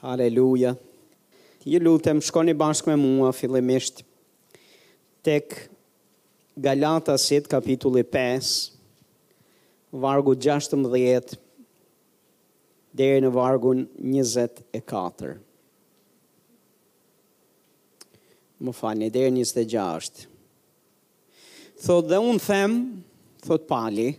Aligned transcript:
Haleluja. 0.00 0.74
Ju 1.64 1.78
lutem, 1.82 2.18
shkoni 2.20 2.52
bashkë 2.54 2.90
me 2.92 2.96
mua, 3.00 3.30
fillimisht, 3.34 4.02
tek 5.26 5.56
Galatasit, 6.60 7.48
kapitulli 7.50 8.02
5, 8.06 8.50
vargu 10.04 10.34
16, 10.38 11.32
deri 12.96 13.24
në 13.24 13.32
vargun 13.38 13.82
24. 13.98 15.32
Më 18.64 18.76
fani, 18.78 19.08
dhe 19.12 19.26
26. 19.34 20.28
Thot 21.88 22.08
dhe 22.12 22.20
unë 22.24 22.46
them, 22.50 22.78
thot 23.48 23.66
pali, 23.72 24.10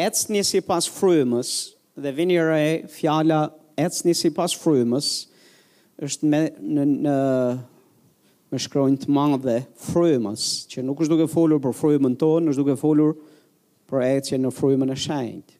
ecë 0.00 0.30
njësi 0.38 0.62
pas 0.68 0.84
frymës 0.88 1.50
dhe 1.98 2.14
vini 2.20 2.36
re 2.40 2.64
fjala 2.94 3.42
ecni 3.80 4.14
si 4.14 4.30
pas 4.34 4.52
frymës, 4.56 5.06
është 6.04 6.28
me, 6.30 6.40
në, 6.58 6.84
në, 7.04 7.12
me 8.54 8.60
shkrojnë 8.62 9.02
të 9.04 9.12
mangë 9.14 9.40
dhe 9.44 9.56
frymës, 9.90 10.44
që 10.70 10.84
nuk 10.86 11.02
është 11.04 11.16
duke 11.16 11.30
folur 11.30 11.62
për 11.64 11.76
frymën 11.80 12.16
tonë, 12.20 12.52
është 12.54 12.62
duke 12.64 12.78
folur 12.80 13.14
për 13.90 14.02
ecje 14.08 14.38
në 14.40 14.50
frymën 14.56 14.94
e 14.94 14.98
shajnët, 15.04 15.54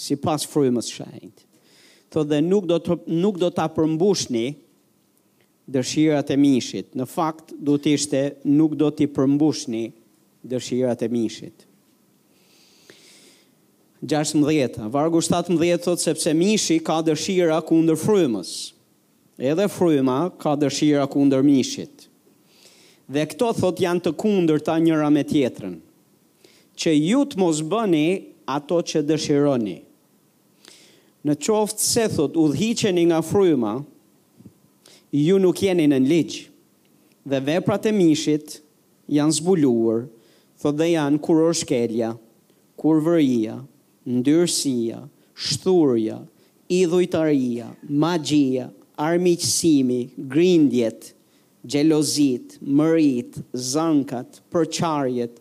si 0.00 0.16
pas 0.20 0.44
frymës 0.48 0.90
shajnët. 0.94 1.46
Tho 2.10 2.24
dhe 2.26 2.40
nuk 2.42 2.66
do 2.66 2.80
të, 2.82 2.98
nuk 3.22 3.38
do 3.38 3.52
të 3.54 3.68
përmbushni 3.76 4.44
dëshirat 5.70 6.32
e 6.34 6.36
mishit. 6.42 6.94
Në 6.98 7.06
fakt, 7.06 7.54
du 7.54 7.76
të 7.78 7.92
ishte 7.94 8.22
nuk 8.50 8.74
do 8.80 8.88
të 8.90 9.06
përmbushni 9.14 9.84
dëshirat 10.50 11.06
e 11.06 11.10
mishit. 11.14 11.68
16. 14.06 14.88
Vargu 14.90 15.20
17 15.20 15.76
thot 15.82 16.00
sepse 16.00 16.32
mishi 16.32 16.78
ka 16.80 17.02
dëshira 17.04 17.60
kundër 17.68 17.98
frymës. 18.00 18.72
Edhe 19.40 19.66
fryma 19.68 20.30
ka 20.40 20.54
dëshira 20.56 21.04
kundër 21.08 21.44
mishit. 21.44 22.06
Dhe 23.10 23.26
këto 23.28 23.50
thot 23.58 23.80
janë 23.80 24.02
të 24.04 24.12
kundër 24.20 24.62
ta 24.64 24.78
njëra 24.80 25.10
me 25.12 25.24
tjetërën. 25.24 25.74
Që 26.80 26.94
ju 26.96 27.22
të 27.28 27.40
mos 27.40 27.60
bëni 27.68 28.06
ato 28.48 28.80
që 28.80 29.02
dëshironi. 29.08 29.78
Në 31.28 31.34
qoftë 31.44 31.84
se 31.84 32.06
thot 32.14 32.36
u 32.40 32.46
nga 32.52 33.18
fryma, 33.20 33.74
ju 35.12 35.36
nuk 35.38 35.62
jeni 35.62 35.84
në 35.88 35.98
ligjë. 36.08 36.46
Dhe 37.28 37.40
veprat 37.40 37.84
e 37.86 37.92
mishit 37.92 38.62
janë 39.08 39.36
zbuluar, 39.40 40.06
thot 40.60 40.76
dhe 40.78 40.88
janë 40.96 41.20
kuror 41.20 41.52
shkelja, 41.52 42.14
kurvëria, 42.80 43.60
ndyrësia, 44.08 45.02
shturja, 45.36 46.20
idhujtaria, 46.70 47.66
magjia, 47.88 48.68
armiqësimi, 49.00 50.00
grindjet, 50.30 51.12
gjelozit, 51.66 52.56
mërit, 52.62 53.40
zankat, 53.52 54.40
përqarjet, 54.52 55.40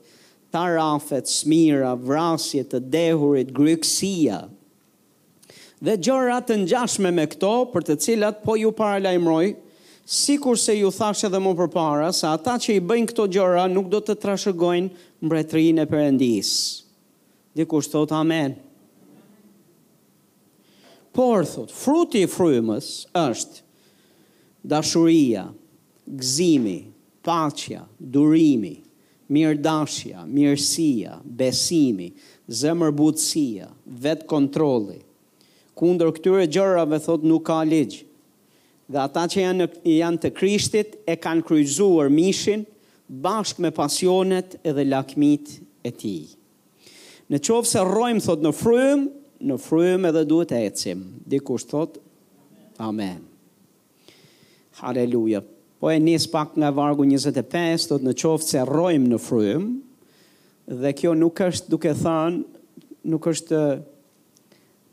tarafet, 0.54 1.30
smira, 1.32 1.94
vrasjet, 1.96 2.72
të 2.74 2.80
dehurit, 2.92 3.54
gryksia. 3.56 4.42
Dhe 5.80 5.96
gjërat 6.04 6.50
të 6.50 6.58
njashme 6.66 7.12
me 7.16 7.26
këto, 7.32 7.54
për 7.72 7.88
të 7.92 8.00
cilat 8.04 8.42
po 8.44 8.56
ju 8.60 8.72
paralajmëroj, 8.76 9.54
si 10.10 10.36
kur 10.42 10.58
se 10.60 10.74
ju 10.80 10.90
thashe 10.92 11.30
dhe 11.32 11.40
më 11.40 11.54
përpara, 11.62 12.12
sa 12.12 12.34
ata 12.36 12.58
që 12.60 12.80
i 12.80 12.84
bëjnë 12.90 13.12
këto 13.14 13.28
gjëra 13.38 13.68
nuk 13.72 13.88
do 13.94 14.02
të 14.04 14.18
trashëgojnë 14.24 15.08
mbretrinë 15.24 15.86
e 15.86 15.88
përëndisë. 15.92 16.60
Dikush 17.56 17.90
thot 17.90 18.12
amen. 18.14 18.56
Por, 21.14 21.44
thot, 21.50 21.72
fruti 21.74 22.22
i 22.24 22.28
frymës 22.30 22.86
është 23.18 23.64
dashuria, 24.70 25.48
gëzimi, 26.06 26.78
paqja, 27.26 27.82
durimi, 28.00 28.76
mirëdashja, 29.34 30.24
mirësia, 30.30 31.18
besimi, 31.26 32.12
zemërbutësia, 32.62 33.68
vetë 34.06 34.30
kontroli. 34.30 35.02
Kundër 35.80 36.14
këtyre 36.18 36.46
gjërave, 36.52 37.02
thot, 37.02 37.26
nuk 37.30 37.44
ka 37.50 37.60
ligjë. 37.66 38.06
Dhe 38.90 39.04
ata 39.06 39.26
që 39.30 39.42
janë, 39.44 39.68
janë 39.90 40.22
të 40.24 40.32
krishtit 40.38 40.96
e 41.06 41.14
kanë 41.22 41.46
kryzuar 41.46 42.10
mishin 42.10 42.64
bashkë 43.26 43.66
me 43.68 43.70
pasionet 43.78 44.56
edhe 44.66 44.86
lakmit 44.90 45.60
e 45.86 45.92
tijë. 45.94 46.38
Në 47.30 47.38
qovë 47.46 47.68
se 47.70 47.82
rojmë, 47.86 48.22
thot 48.26 48.42
në 48.42 48.50
frujmë, 48.58 49.10
në 49.50 49.56
frujmë 49.62 50.10
edhe 50.10 50.24
duhet 50.28 50.52
e 50.58 50.62
ecim. 50.68 51.02
Dikush 51.30 51.68
thot, 51.70 52.00
amen. 52.82 53.20
Haleluja. 54.80 55.44
Po 55.80 55.92
e 55.94 56.00
njës 56.02 56.26
pak 56.34 56.56
nga 56.60 56.72
vargu 56.76 57.04
25, 57.08 57.86
thot 57.92 58.04
në 58.08 58.16
qovë 58.20 58.48
se 58.48 58.64
rojmë 58.68 59.12
në 59.14 59.20
frujmë, 59.22 59.70
dhe 60.82 60.92
kjo 60.98 61.14
nuk 61.20 61.38
është 61.46 61.70
duke 61.76 61.94
thanë, 62.02 62.42
nuk 63.14 63.28
është 63.32 63.62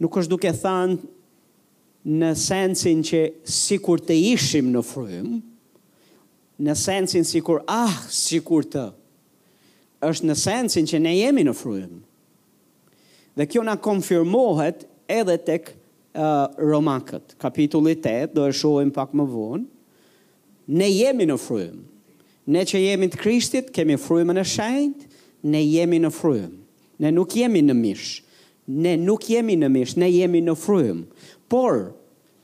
nuk 0.05 0.19
është 0.21 0.33
duke 0.35 0.53
thanë 0.53 0.99
në 2.21 2.31
sensin 2.37 3.01
që 3.05 3.23
sikur 3.49 4.03
të 4.07 4.15
ishim 4.37 4.69
në 4.77 4.83
frym, 4.85 5.31
në 6.69 6.75
sensin 6.77 7.25
sikur 7.27 7.65
ah 7.73 7.97
sikur 8.15 8.69
të 8.71 8.85
është 10.11 10.29
në 10.31 10.37
sensin 10.43 10.85
që 10.91 11.01
ne 11.01 11.15
jemi 11.17 11.45
në 11.49 11.57
frym. 11.57 11.97
Dhe 13.37 13.45
kjo 13.49 13.63
na 13.65 13.75
konfirmohet 13.77 14.87
edhe 15.13 15.35
tek 15.45 15.67
uh, 15.69 16.47
Romakët, 16.57 17.35
kapitulli 17.41 17.95
8, 18.01 18.33
do 18.35 18.47
e 18.49 18.53
shohim 18.57 18.91
pak 18.95 19.13
më 19.13 19.27
vonë. 19.33 19.67
Ne 20.73 20.89
jemi 20.89 21.27
në 21.29 21.37
frymë. 21.39 21.83
Ne 22.51 22.63
që 22.67 22.81
jemi 22.81 23.11
të 23.11 23.21
Krishtit, 23.21 23.69
kemi 23.75 23.99
frymën 24.01 24.41
e 24.41 24.45
shenjtë, 24.47 25.11
ne 25.53 25.61
jemi 25.67 26.01
në 26.03 26.11
frymë. 26.15 26.57
Ne 27.05 27.11
nuk 27.13 27.37
jemi 27.37 27.61
në 27.67 27.77
mish. 27.77 28.09
Ne 28.67 28.97
nuk 28.99 29.29
jemi 29.31 29.55
në 29.61 29.69
mish, 29.71 29.95
ne 30.01 30.09
jemi 30.11 30.41
në 30.43 30.55
frymë. 30.59 31.05
Por 31.53 31.91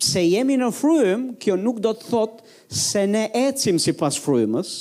se 0.03 0.21
jemi 0.27 0.59
në 0.61 0.69
frymë, 0.77 1.37
kjo 1.43 1.57
nuk 1.59 1.81
do 1.83 1.95
të 1.97 2.11
thotë 2.11 2.57
se 2.83 3.07
ne 3.11 3.29
ecim 3.49 3.81
sipas 3.83 4.19
frymës, 4.23 4.77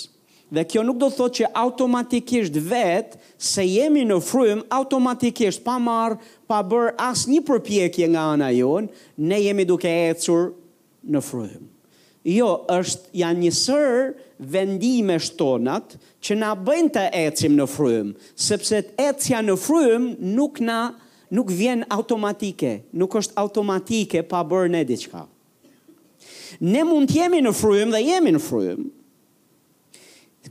Dhe 0.51 0.63
kjo 0.67 0.81
nuk 0.84 0.97
do 1.00 1.07
thot 1.16 1.38
që 1.39 1.47
automatikisht 1.56 2.51
vetë, 2.67 3.16
se 3.39 3.63
jemi 3.63 4.01
në 4.03 4.17
frym, 4.19 4.66
automatikisht 4.75 5.63
pa 5.63 5.78
marë, 5.79 6.17
pa 6.51 6.57
bërë 6.59 6.91
asë 7.06 7.31
një 7.31 7.44
përpjekje 7.47 8.09
nga 8.12 8.25
ana 8.34 8.50
jonë, 8.51 8.90
ne 9.29 9.38
jemi 9.45 9.63
duke 9.69 9.91
ecur 10.11 10.50
në 11.07 11.23
frym. 11.23 11.69
Jo, 12.28 12.50
është 12.69 13.16
janë 13.22 13.45
njësër 13.45 13.95
vendime 14.53 15.16
shtonat 15.23 15.95
që 16.22 16.35
na 16.44 16.51
bëjnë 16.67 16.91
të 17.00 17.06
ecim 17.23 17.56
në 17.57 17.66
frym, 17.72 18.11
sepse 18.35 18.84
të 18.91 19.07
ecja 19.07 19.40
në 19.41 19.56
frym 19.57 20.11
nuk 20.35 20.59
na 20.67 20.81
nuk 21.31 21.47
vjen 21.50 21.88
automatike, 21.95 22.75
nuk 23.00 23.16
është 23.23 23.40
automatike 23.41 24.22
pa 24.34 24.44
bërë 24.44 24.69
ne 24.75 24.84
diçka. 24.91 25.23
Ne 26.59 26.84
mund 26.84 27.07
të 27.09 27.23
jemi 27.23 27.40
në 27.47 27.53
frym 27.57 27.95
dhe 27.95 28.03
jemi 28.06 28.35
në 28.35 28.44
frym, 28.51 28.90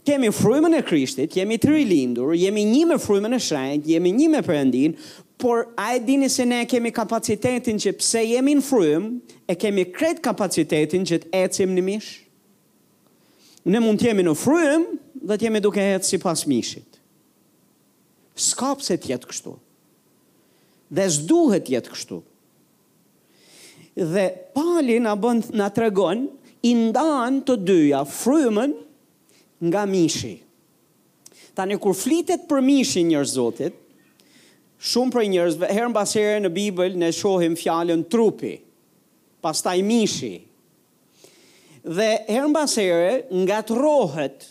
kemi 0.04 0.30
frymën 0.32 0.76
e 0.78 0.82
Krishtit, 0.86 1.34
jemi 1.36 1.56
të 1.58 1.70
rilindur, 1.74 2.34
jemi 2.38 2.62
një 2.68 2.84
me 2.92 2.98
frymën 3.02 3.34
e 3.34 3.40
shenjtë, 3.42 3.90
jemi 3.94 4.12
një 4.14 4.28
me 4.36 4.42
Perëndin, 4.46 4.92
por 5.40 5.64
a 5.80 5.94
e 5.96 6.00
dini 6.04 6.28
se 6.30 6.44
ne 6.46 6.60
kemi 6.68 6.92
kapacitetin 6.94 7.78
që 7.80 7.92
pse 7.98 8.22
jemi 8.30 8.54
në 8.58 8.64
frymë, 8.66 9.36
e 9.50 9.56
kemi 9.58 9.86
kret 9.90 10.20
kapacitetin 10.22 11.06
që 11.08 11.22
të 11.24 11.32
ecim 11.44 11.72
në 11.74 11.84
mish? 11.88 12.10
Ne 13.64 13.80
mund 13.82 14.00
të 14.00 14.10
jemi 14.10 14.24
në 14.26 14.36
frymë 14.38 15.24
dhe 15.28 15.36
të 15.40 15.48
jemi 15.48 15.60
duke 15.64 15.82
ecë 15.96 16.06
sipas 16.14 16.46
mishit. 16.48 16.86
Ska 18.40 18.72
se 18.80 18.94
të 18.96 19.10
jetë 19.10 19.28
kështu. 19.28 19.52
Dhe 20.96 21.04
s'duhet 21.12 21.66
të 21.66 21.74
jetë 21.74 21.92
kështu. 21.92 22.20
Dhe 24.14 24.24
Pali 24.56 24.96
na 25.04 25.12
bën 25.20 25.42
na 25.60 25.66
tregon 25.76 26.22
i 26.64 26.72
ndan 26.86 27.42
të 27.46 27.58
dyja 27.68 28.00
frymën 28.08 28.72
nga 29.62 29.84
mishi. 29.86 30.40
Ta 31.54 31.66
një 31.68 31.78
kur 31.82 31.94
flitet 31.96 32.46
për 32.48 32.62
mishi 32.64 33.02
njërzotit, 33.10 33.74
shumë 34.80 35.12
për 35.14 35.26
njërzve, 35.34 35.68
herën 35.76 35.92
basere 35.94 36.30
herë 36.36 36.44
në 36.46 36.52
Bibël 36.54 36.94
në 37.00 37.10
shohim 37.12 37.56
fjallën 37.58 38.04
trupi, 38.12 38.54
pas 39.44 39.60
taj 39.64 39.80
mishi. 39.84 40.38
Dhe 41.82 42.08
herën 42.28 42.54
basere, 42.54 43.18
herë 43.28 43.44
nga 43.44 43.60
të 43.66 43.76
rohet 43.80 44.48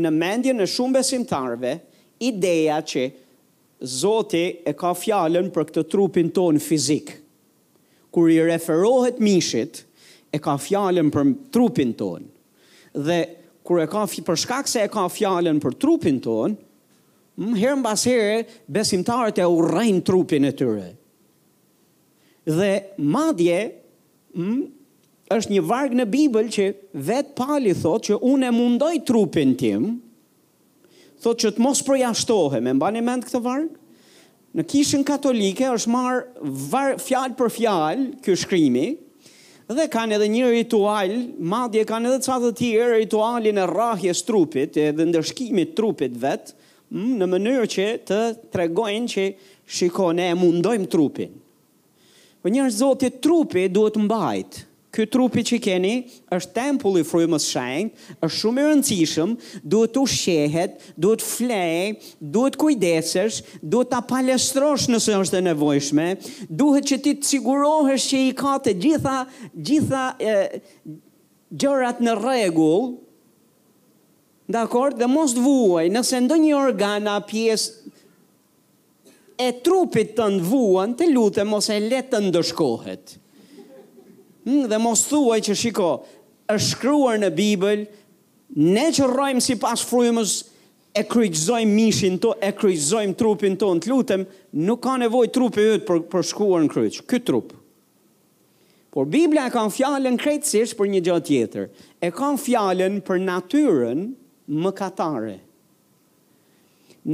në 0.00 0.12
mendje 0.14 0.56
në 0.56 0.68
shumë 0.74 0.98
besimtarve, 1.00 1.74
ideja 2.24 2.82
që 2.84 3.06
Zoti 3.88 4.42
e 4.68 4.74
ka 4.76 4.90
fjallën 4.92 5.46
për 5.54 5.66
këtë 5.70 5.82
trupin 5.88 6.26
ton 6.36 6.58
fizik. 6.60 7.14
Kur 8.12 8.28
i 8.28 8.36
referohet 8.44 9.16
mishit, 9.24 9.86
e 10.28 10.36
ka 10.38 10.58
fjallën 10.60 11.08
për 11.14 11.30
trupin 11.52 11.94
ton. 11.96 12.26
Dhe 12.92 13.22
kur 13.66 13.80
e 13.82 13.86
ka 13.90 14.04
për 14.24 14.38
shkak 14.44 14.68
se 14.70 14.84
e 14.84 14.88
ka 14.92 15.06
fjalën 15.12 15.60
për 15.62 15.76
trupin 15.82 16.20
ton, 16.24 16.54
më 17.40 17.56
herë 17.60 17.78
mbas 17.80 18.04
here 18.08 18.42
besimtarët 18.68 19.38
e 19.40 19.46
urrejnë 19.48 20.02
trupin 20.04 20.48
e 20.48 20.52
tyre. 20.56 20.88
Dhe 22.44 22.70
madje 22.98 23.60
më, 24.36 24.66
është 25.30 25.54
një 25.54 25.64
varg 25.70 25.94
në 25.96 26.06
Bibël 26.12 26.48
që 26.52 26.66
vet 27.08 27.34
Pali 27.38 27.72
thotë 27.76 28.10
që 28.10 28.16
unë 28.32 28.48
e 28.50 28.54
mundoj 28.56 28.92
trupin 29.08 29.52
tim, 29.60 29.90
thotë 31.22 31.44
që 31.46 31.52
të 31.58 31.64
mos 31.64 31.82
përjashtohem, 31.88 32.66
e 32.66 32.74
mbani 32.76 33.04
mend 33.04 33.28
këtë 33.28 33.42
varg? 33.44 33.76
Në 34.58 34.64
kishën 34.66 35.04
katolike 35.06 35.68
është 35.76 35.92
marë 35.92 36.98
fjalë 37.04 37.36
për 37.38 37.52
fjalë 37.54 38.06
kjo 38.24 38.34
shkrimi, 38.42 38.88
dhe 39.76 39.86
kanë 39.92 40.16
edhe 40.16 40.26
një 40.32 40.48
ritual, 40.50 41.12
madje 41.38 41.84
kanë 41.86 42.10
edhe 42.10 42.22
ca 42.26 42.38
të 42.42 42.50
tjerë 42.58 42.96
ritualin 43.00 43.60
e 43.62 43.66
rrahjes 43.70 44.24
trupit 44.26 44.78
edhe 44.80 45.06
ndërshkimit 45.06 45.76
trupit 45.78 46.16
vet, 46.18 46.52
në 46.90 47.28
mënyrë 47.30 47.68
që 47.70 47.86
të 48.10 48.20
tregojnë 48.54 49.10
që 49.12 49.28
shikoni 49.76 50.26
e 50.32 50.38
mundojmë 50.40 50.90
trupin. 50.90 51.36
Po 52.40 52.50
njerëz 52.50 52.80
zotë 52.82 53.12
trupi 53.22 53.66
duhet 53.70 54.00
mbajtë 54.00 54.66
ky 54.90 55.06
trupi 55.06 55.42
që 55.46 55.58
keni 55.62 55.92
është 56.34 56.54
tempull 56.56 56.98
i 57.00 57.04
frymës 57.06 57.44
shenjtë, 57.46 58.08
është 58.26 58.36
shumë 58.36 58.62
i 58.62 58.66
rëndësishëm, 58.68 59.34
duhet 59.72 59.98
u 60.00 60.04
shehet, 60.10 60.80
duhet 61.04 61.22
flej, 61.22 61.98
duhet 62.34 62.58
kujdesesh, 62.60 63.40
duhet 63.62 63.90
ta 63.92 64.00
palestrosh 64.10 64.88
nëse 64.90 65.14
është 65.22 65.38
e 65.40 65.44
nevojshme, 65.50 66.08
duhet 66.62 66.90
që 66.90 66.98
ti 67.04 67.14
të 67.20 67.30
sigurohesh 67.32 68.08
që 68.12 68.22
i 68.30 68.34
ka 68.40 68.56
të 68.66 68.76
gjitha 68.84 69.14
gjitha 69.70 70.02
e, 70.18 70.34
gjërat 71.54 72.02
në 72.04 72.16
rregull. 72.20 72.92
Dakor, 74.50 74.96
dhe 74.98 75.06
mos 75.06 75.36
të 75.36 75.42
vuaj, 75.44 75.86
nëse 75.94 76.18
ndonjë 76.26 76.56
organa 76.58 77.20
pjesë 77.22 77.94
e 79.40 79.52
trupit 79.64 80.16
të 80.18 80.26
në 80.34 80.42
vuan, 80.50 80.98
të 80.98 81.06
lutë 81.14 81.46
mos 81.48 81.70
e 81.72 81.78
letë 81.86 82.16
të 82.16 82.24
ndëshkohet 82.26 83.19
dhe 84.70 84.78
mos 84.84 85.02
thuaj 85.08 85.40
që 85.48 85.54
shiko, 85.56 85.90
është 86.50 86.70
shkruar 86.74 87.18
në 87.22 87.28
Bibël, 87.36 87.84
ne 88.58 88.86
që 88.90 89.06
rrojmë 89.08 89.44
sipas 89.46 89.82
frymës 89.86 90.32
e 90.98 91.04
kryqëzojmë 91.06 91.70
mishin 91.76 92.16
to, 92.18 92.32
e 92.42 92.50
kryqëzojmë 92.58 93.16
trupin 93.20 93.54
të, 93.58 93.68
në 93.76 93.82
të 93.84 93.92
lutëm, 93.92 94.24
nuk 94.66 94.80
ka 94.88 94.96
nevoj 94.98 95.28
trupi 95.34 95.68
jëtë 95.68 95.86
për, 95.86 96.00
për 96.10 96.26
shkuar 96.32 96.64
në 96.64 96.72
kryqë, 96.74 97.04
këtë 97.12 97.28
trup. 97.30 97.52
Por 98.90 99.06
Biblia 99.06 99.44
e 99.46 99.52
ka 99.54 99.62
në 99.68 99.74
fjallën 99.76 100.16
krejtësish 100.18 100.72
për 100.74 100.90
një 100.94 101.04
gjatë 101.06 101.36
jetër, 101.38 101.68
e 102.02 102.10
ka 102.14 102.32
në 102.34 102.40
fjallën 102.46 102.96
për 103.06 103.20
natyren 103.28 104.02
më 104.64 104.72
katare. 104.80 105.36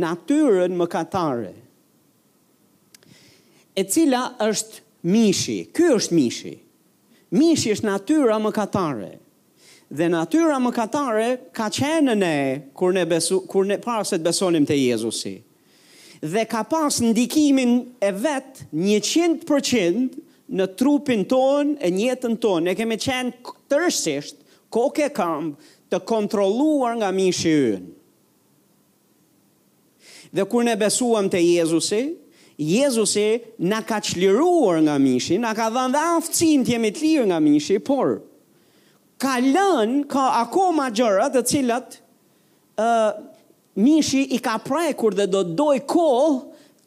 Natyren 0.01 0.79
më 0.81 0.89
katare. 0.91 1.53
E 3.77 3.83
cila 3.93 4.25
është 4.47 4.81
mishi, 5.13 5.59
ky 5.77 5.93
është 5.99 6.17
mishi, 6.17 6.55
Mishi 7.35 7.73
është 7.75 7.87
natyra 7.89 8.37
më 8.39 8.53
katare. 8.55 9.11
Dhe 9.91 10.07
natyra 10.11 10.59
më 10.63 10.71
katare 10.75 11.29
ka 11.55 11.69
qenë 11.71 12.15
ne 12.19 12.37
kur 12.75 12.93
ne 12.95 13.05
besu 13.07 13.41
kur 13.51 13.65
ne 13.67 13.77
para 13.83 14.03
të 14.05 14.21
besonim 14.23 14.67
te 14.67 14.75
Jezusi. 14.75 15.41
Dhe 16.23 16.45
ka 16.49 16.63
pas 16.65 17.01
ndikimin 17.03 17.99
e 18.01 18.11
vet 18.13 18.65
100% 18.73 20.23
në 20.49 20.67
trupin 20.79 21.25
tonë 21.29 21.77
e 21.83 21.91
njetën 21.91 22.37
tonë. 22.41 22.65
Ne 22.71 22.75
kemi 22.75 22.97
qenë 22.97 23.55
tërësisht 23.71 24.39
kokë 24.73 25.07
e 25.11 25.11
të 25.93 26.01
kontrolluar 26.09 26.97
nga 26.99 27.11
mishi 27.15 27.51
ynë. 27.51 27.91
Dhe 30.35 30.45
kur 30.51 30.65
ne 30.67 30.75
besuam 30.77 31.29
te 31.31 31.39
Jezusi, 31.43 32.05
Jezusi 32.59 33.41
na 33.59 33.83
ka 33.83 34.01
çliruar 34.01 34.81
nga 34.81 34.97
mishi, 34.99 35.37
na 35.39 35.53
ka 35.55 35.69
dhënë 35.69 35.93
dha 35.93 36.05
të 36.25 36.47
jemi 36.65 36.91
të 36.97 37.01
lirë 37.05 37.27
nga 37.29 37.39
mishi, 37.45 37.77
por 37.85 38.23
ka 39.21 39.37
lënë 39.45 40.07
ka 40.09 40.25
akoma 40.43 40.89
gjëra 40.97 41.29
të 41.37 41.43
cilat 41.53 41.99
ë 42.81 42.85
uh, 42.85 43.11
mishi 43.77 44.23
i 44.37 44.39
ka 44.41 44.57
prekur 44.65 45.15
dhe 45.19 45.27
do 45.29 45.43
të 45.45 45.57
doj 45.61 45.77
kohë 45.85 46.33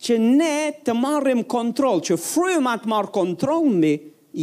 që 0.05 0.17
ne 0.17 0.55
të 0.85 0.95
marrim 0.97 1.43
kontroll, 1.43 2.01
që 2.01 2.17
fryma 2.17 2.73
të 2.81 2.89
marr 2.89 3.11
kontroll 3.13 3.69
mbi 3.77 3.93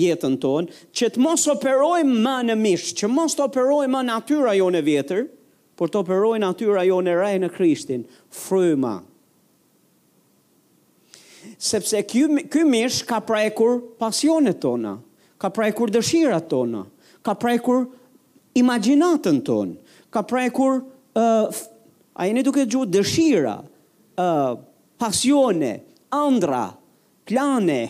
jetën 0.06 0.38
tonë, 0.42 0.70
që 0.94 1.10
të 1.14 1.22
mos 1.26 1.48
operojmë 1.50 2.20
më 2.22 2.36
në 2.52 2.56
mish, 2.62 2.92
që 3.00 3.10
mos 3.10 3.34
të 3.34 3.48
operojmë 3.50 3.90
më 3.94 4.04
natyrën 4.12 4.78
e 4.78 4.84
vjetër, 4.90 5.26
por 5.78 5.90
të 5.90 6.04
operojmë 6.04 6.44
natyrën 6.44 7.10
e 7.14 7.16
re 7.18 7.32
në 7.42 7.50
Krishtin. 7.56 8.04
Fryma 8.28 9.00
sepse 11.58 12.02
ky 12.04 12.44
ky 12.48 12.64
mish 12.64 13.02
ka 13.02 13.20
prekur 13.20 13.80
pasionet 13.98 14.60
tona, 14.60 14.96
ka 15.38 15.48
prekur 15.50 15.90
dëshirat 15.92 16.48
tona, 16.48 16.84
ka 17.24 17.34
prekur 17.34 17.86
imagjinatën 18.56 19.40
ton, 19.44 19.74
ka 20.10 20.22
prekur 20.22 20.82
ë 21.16 21.22
uh, 21.22 21.64
a 22.16 22.24
jeni 22.28 22.42
duke 22.44 22.62
dëgjuar 22.64 22.88
dëshira, 22.88 23.56
ë 24.20 24.24
uh, 24.24 24.58
pasione, 25.00 25.72
ëndra, 26.16 26.66
plane. 27.28 27.80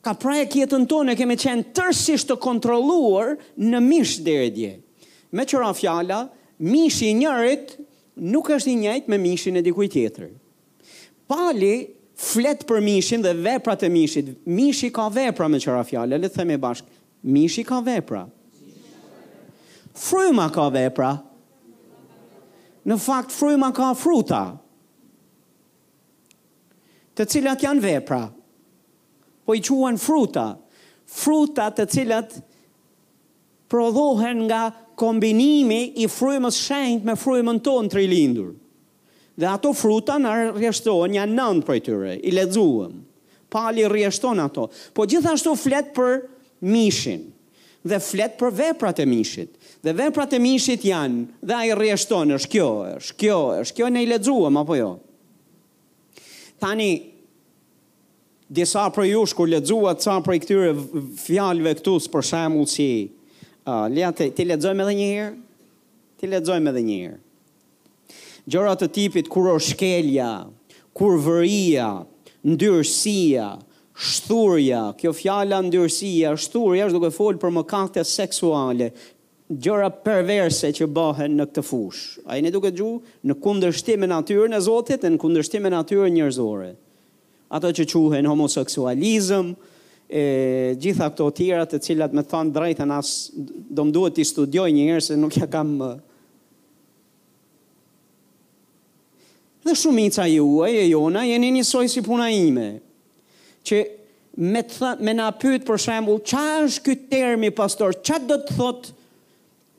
Ka 0.00 0.14
prek 0.16 0.54
jetën 0.62 0.86
tonë 0.88 1.12
kemi 1.18 1.34
qenë 1.36 1.74
tërësisht 1.76 2.30
të 2.30 2.36
kontrolluar 2.40 3.34
në 3.60 3.80
mish 3.84 4.14
deri 4.24 4.48
dje. 4.54 4.70
Me 5.36 5.44
qëra 5.44 5.72
fjala, 5.76 6.20
mishi 6.62 7.10
i 7.10 7.16
njërit 7.18 7.74
nuk 8.32 8.48
është 8.54 8.70
i 8.72 8.78
njëjtë 8.84 9.12
me 9.12 9.18
mishin 9.20 9.58
e 9.60 9.64
dikujt 9.66 9.92
tjetër. 9.98 10.30
Pali 11.28 11.72
flet 12.20 12.66
për 12.68 12.82
mishin 12.84 13.22
dhe 13.24 13.32
veprat 13.36 13.80
e 13.82 13.88
mishit. 13.90 14.26
Mishi 14.46 14.90
ka 14.92 15.06
vepra 15.12 15.46
me 15.48 15.60
qëra 15.62 15.80
fjalë, 15.88 16.18
le 16.20 16.28
të 16.28 16.36
themi 16.40 16.58
bashkë. 16.60 16.90
Mishi 17.32 17.62
ka 17.64 17.78
vepra. 17.84 18.26
Fryma 19.96 20.48
ka 20.52 20.66
vepra. 20.74 21.14
Në 22.90 22.96
fakt, 23.00 23.32
fryma 23.34 23.70
ka 23.76 23.92
fruta. 23.98 24.42
Të 27.16 27.26
cilat 27.32 27.64
janë 27.66 27.84
vepra. 27.86 28.20
Po 29.44 29.56
i 29.56 29.64
quen 29.64 29.98
fruta. 30.00 30.44
Fruta 31.10 31.68
të 31.74 31.88
cilat 31.92 32.36
prodhohen 33.72 34.44
nga 34.46 34.62
kombinimi 35.00 35.82
i 36.04 36.08
frymës 36.12 36.58
shenjt 36.68 37.04
me 37.08 37.16
frymën 37.18 37.60
tonë 37.64 37.92
trilindur 37.96 38.50
dhe 39.40 39.48
ato 39.48 39.72
fruta 39.76 40.18
në 40.20 40.34
rjeshtohen, 40.58 41.14
janë 41.16 41.34
nëndë 41.36 41.66
për 41.68 41.78
tyre, 41.86 42.14
i 42.28 42.32
ledzuëm. 42.34 42.96
Pali 43.50 43.86
rjeshton 43.90 44.38
ato. 44.44 44.68
Po 44.94 45.06
gjithashtu 45.10 45.56
flet 45.58 45.88
për 45.96 46.20
mishin 46.70 47.24
dhe 47.82 47.96
flet 48.04 48.34
për 48.38 48.50
veprat 48.54 48.98
e 49.02 49.06
mishit. 49.10 49.54
Dhe 49.80 49.94
veprat 49.96 50.34
e 50.36 50.38
mishit 50.44 50.82
janë 50.84 51.40
dhe 51.48 51.54
ai 51.56 51.70
rrieshton, 51.72 52.34
është 52.36 52.50
kjo, 52.52 52.66
është 52.98 53.14
kjo, 53.22 53.38
është 53.62 53.76
kjo 53.78 53.88
ne 53.90 54.02
i 54.04 54.08
lexuam 54.10 54.58
apo 54.60 54.76
jo? 54.76 54.90
Tani 56.60 56.90
disa 58.60 58.84
për 58.92 59.08
ju 59.08 59.22
shkur 59.32 59.48
ledzuat, 59.54 60.04
ca 60.04 60.18
për 60.26 60.38
këtyre 60.44 60.74
fjalëve 61.24 61.72
këtu 61.80 61.96
për 62.12 62.28
shembull 62.28 62.68
si 62.68 62.88
uh, 63.64 63.88
të 63.88 64.28
ti 64.36 64.44
lexojmë 64.50 64.84
edhe 64.86 64.94
një 65.00 65.10
herë. 65.16 65.34
Ti 66.20 66.28
lexojmë 66.36 66.74
edhe 66.74 66.84
një 66.84 67.00
herë. 67.06 67.20
Gjora 68.46 68.74
të 68.76 68.88
tipit 68.92 69.28
kur 69.28 69.48
o 69.52 69.58
shkelja, 69.60 70.46
kur 70.96 71.18
vëria, 71.20 72.04
ndyrësia, 72.46 73.54
shturja, 74.00 74.86
kjo 75.00 75.12
fjala 75.14 75.58
ndyrësia, 75.66 76.34
shturja 76.40 76.86
është 76.88 76.96
duke 76.96 77.12
folë 77.14 77.40
për 77.42 77.52
më 77.56 77.64
kaktja 77.68 78.04
seksuale, 78.08 78.92
gjora 79.50 79.90
perverse 80.04 80.70
që 80.72 80.86
bëhen 80.94 81.34
në 81.36 81.48
këtë 81.50 81.64
fush. 81.66 82.18
A 82.24 82.38
i 82.38 82.44
në 82.44 82.52
duke 82.54 82.70
gju 82.72 82.94
në 83.28 83.36
kundërshtime 83.42 84.08
natyrën 84.10 84.54
në 84.54 84.60
zotit 84.68 85.04
e 85.04 85.10
në 85.10 85.18
kundërshtime 85.24 85.72
natyrën 85.74 86.16
njërzore. 86.16 86.70
Ato 87.50 87.72
që 87.74 87.86
quhen 87.90 88.28
homoseksualizm, 88.30 89.52
e 90.10 90.24
gjitha 90.82 91.06
ato 91.10 91.28
tjera 91.34 91.66
të 91.70 91.78
cilat 91.82 92.14
më 92.14 92.22
thon 92.30 92.48
drejtën 92.54 92.92
as 92.94 93.10
do 93.36 93.84
më 93.88 93.94
duhet 93.94 94.16
të 94.16 94.24
studioj 94.30 94.70
njërë 94.74 95.04
se 95.06 95.18
nuk 95.18 95.36
ja 95.38 95.46
kam 95.50 95.76
dhe 99.64 99.74
shumica 99.76 100.24
juaj 100.28 100.72
e 100.82 100.86
jona 100.92 101.24
jeni 101.28 101.50
njësoj 101.58 101.88
si 101.92 102.00
puna 102.02 102.30
ime. 102.32 102.68
Që 103.66 103.80
me, 104.52 104.62
thë, 104.64 104.94
me 105.04 105.12
na 105.14 105.26
pyt 105.36 105.66
për 105.68 105.80
shembul, 105.84 106.20
qa 106.30 106.44
është 106.64 106.84
këtë 106.86 107.10
termi 107.12 107.50
pastor, 107.52 107.94
qa 108.06 108.16
do 108.22 108.38
të 108.40 108.56
thot 108.56 108.90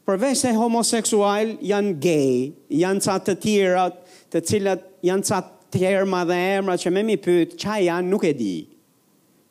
përveç 0.06 0.44
se 0.44 0.54
homoseksual 0.58 1.56
janë 1.66 1.96
gay, 2.04 2.52
janë 2.84 3.06
ca 3.08 3.18
të 3.30 3.38
tjera 3.44 3.88
të 4.32 4.44
cilat 4.50 4.84
janë 5.06 5.28
ca 5.32 5.42
të 5.50 5.82
dhe 5.82 6.38
emra 6.52 6.78
që 6.78 6.92
me 6.94 7.02
mi 7.08 7.18
pyt, 7.24 7.58
qa 7.62 7.80
janë 7.82 8.10
nuk 8.14 8.28
e 8.28 8.36
di. 8.38 8.54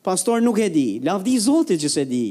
Pastor 0.01 0.39
nuk 0.41 0.57
e 0.57 0.65
di, 0.73 0.87
lavdi 1.05 1.35
Zotit 1.37 1.77
që 1.83 1.89
s'e 1.93 2.03
di, 2.09 2.21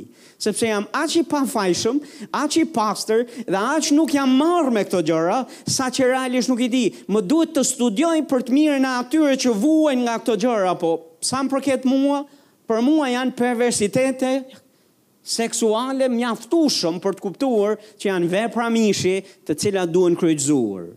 sepse 0.43 0.67
jam 0.67 0.89
aq 1.01 1.13
i 1.21 1.21
pafajshëm, 1.31 2.01
aq 2.35 2.57
i 2.65 2.65
pastor, 2.75 3.21
dhe 3.47 3.61
aq 3.77 3.93
nuk 3.95 4.11
jam 4.11 4.33
marr 4.41 4.73
me 4.75 4.83
këto 4.89 5.05
gjëra, 5.07 5.37
saqë 5.71 6.09
realisht 6.11 6.51
nuk 6.51 6.65
i 6.67 6.67
di. 6.73 6.83
Më 7.07 7.23
duhet 7.31 7.53
të 7.55 7.63
studioj 7.69 8.17
për 8.33 8.43
të 8.49 8.57
mirën 8.57 8.89
e 8.89 8.95
atyre 9.05 9.37
që 9.45 9.53
vuajn 9.63 10.03
nga 10.09 10.17
këto 10.19 10.35
gjëra, 10.43 10.73
po 10.83 10.91
sa 11.31 11.45
më 11.47 11.53
përket 11.53 11.87
mua, 11.87 12.25
për 12.67 12.83
mua 12.89 13.13
janë 13.13 13.37
perversitete 13.39 14.33
seksuale 15.31 16.11
mjaftueshëm 16.11 16.99
për 17.05 17.15
të 17.15 17.23
kuptuar 17.29 17.79
që 18.01 18.11
janë 18.11 18.33
vepra 18.35 18.67
mishi, 18.75 19.15
të 19.47 19.55
cilat 19.63 19.95
duhen 19.95 20.19
kryqëzuar. 20.19 20.89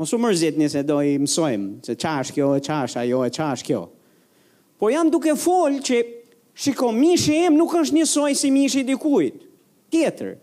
Mosu 0.00 0.20
mërzit 0.22 0.56
njëse 0.62 0.86
do 0.88 1.02
i 1.04 1.18
mësojmë, 1.20 1.70
që 1.84 1.98
qash 2.00 2.32
kjo 2.32 2.52
e 2.56 2.64
ajo 3.02 3.24
e 3.26 3.32
qash 3.34 3.66
kjo, 3.68 3.84
Po 4.78 4.90
jam 4.94 5.10
duke 5.10 5.34
folë 5.34 5.80
që 5.82 5.98
shiko 6.58 6.90
mishi 6.94 7.34
em 7.48 7.56
nuk 7.58 7.72
është 7.74 7.96
njësoj 7.98 8.32
si 8.38 8.50
mishi 8.54 8.84
dikujt. 8.86 9.40
Tjetër. 9.90 10.36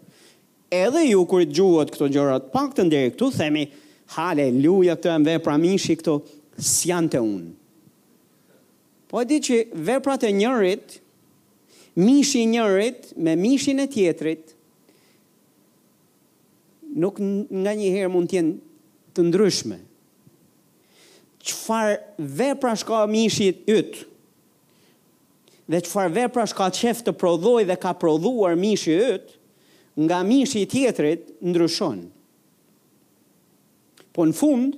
Edhe 0.75 1.03
ju 1.07 1.21
kur 1.29 1.43
i 1.43 1.47
gjuhët 1.55 1.91
këto 1.93 2.07
gjërat 2.11 2.49
pak 2.51 2.73
të 2.75 2.85
deri 2.91 3.13
këtu, 3.13 3.29
themi, 3.37 3.65
haleluja 4.15 4.97
të 4.99 5.13
em 5.15 5.25
vepra 5.27 5.55
mishi 5.61 5.95
këto, 6.01 6.17
s'jan 6.59 7.07
të 7.11 7.21
unë. 7.23 7.53
Po 9.09 9.21
e 9.21 9.27
di 9.29 9.37
që 9.45 9.59
veprat 9.87 10.25
e 10.27 10.33
njërit, 10.35 10.97
mishi 12.01 12.43
njërit 12.49 13.13
me 13.15 13.35
mishin 13.39 13.79
e 13.79 13.87
tjetrit, 13.91 14.51
nuk 16.95 17.21
nga 17.21 17.73
një 17.77 17.93
herë 17.95 18.11
mund 18.13 18.33
tjenë 18.33 18.51
të 19.15 19.25
ndryshme. 19.29 19.79
Qëfar 21.45 21.93
veprash 22.39 22.83
ka 22.87 23.03
mishit 23.11 23.63
ytë, 23.71 24.03
dhe 25.67 25.79
qëfar 25.81 26.11
vepra 26.13 26.45
shka 26.47 26.67
qef 26.77 26.99
të 27.05 27.13
prodhoj 27.17 27.63
dhe 27.65 27.77
ka 27.81 27.93
prodhuar 27.97 28.57
mishë 28.59 28.95
ytë, 29.15 29.35
nga 30.05 30.19
mishë 30.27 30.61
i 30.61 30.67
tjetërit 30.73 31.29
ndryshon. 31.47 32.01
Po 34.15 34.25
në 34.27 34.35
fund, 34.37 34.77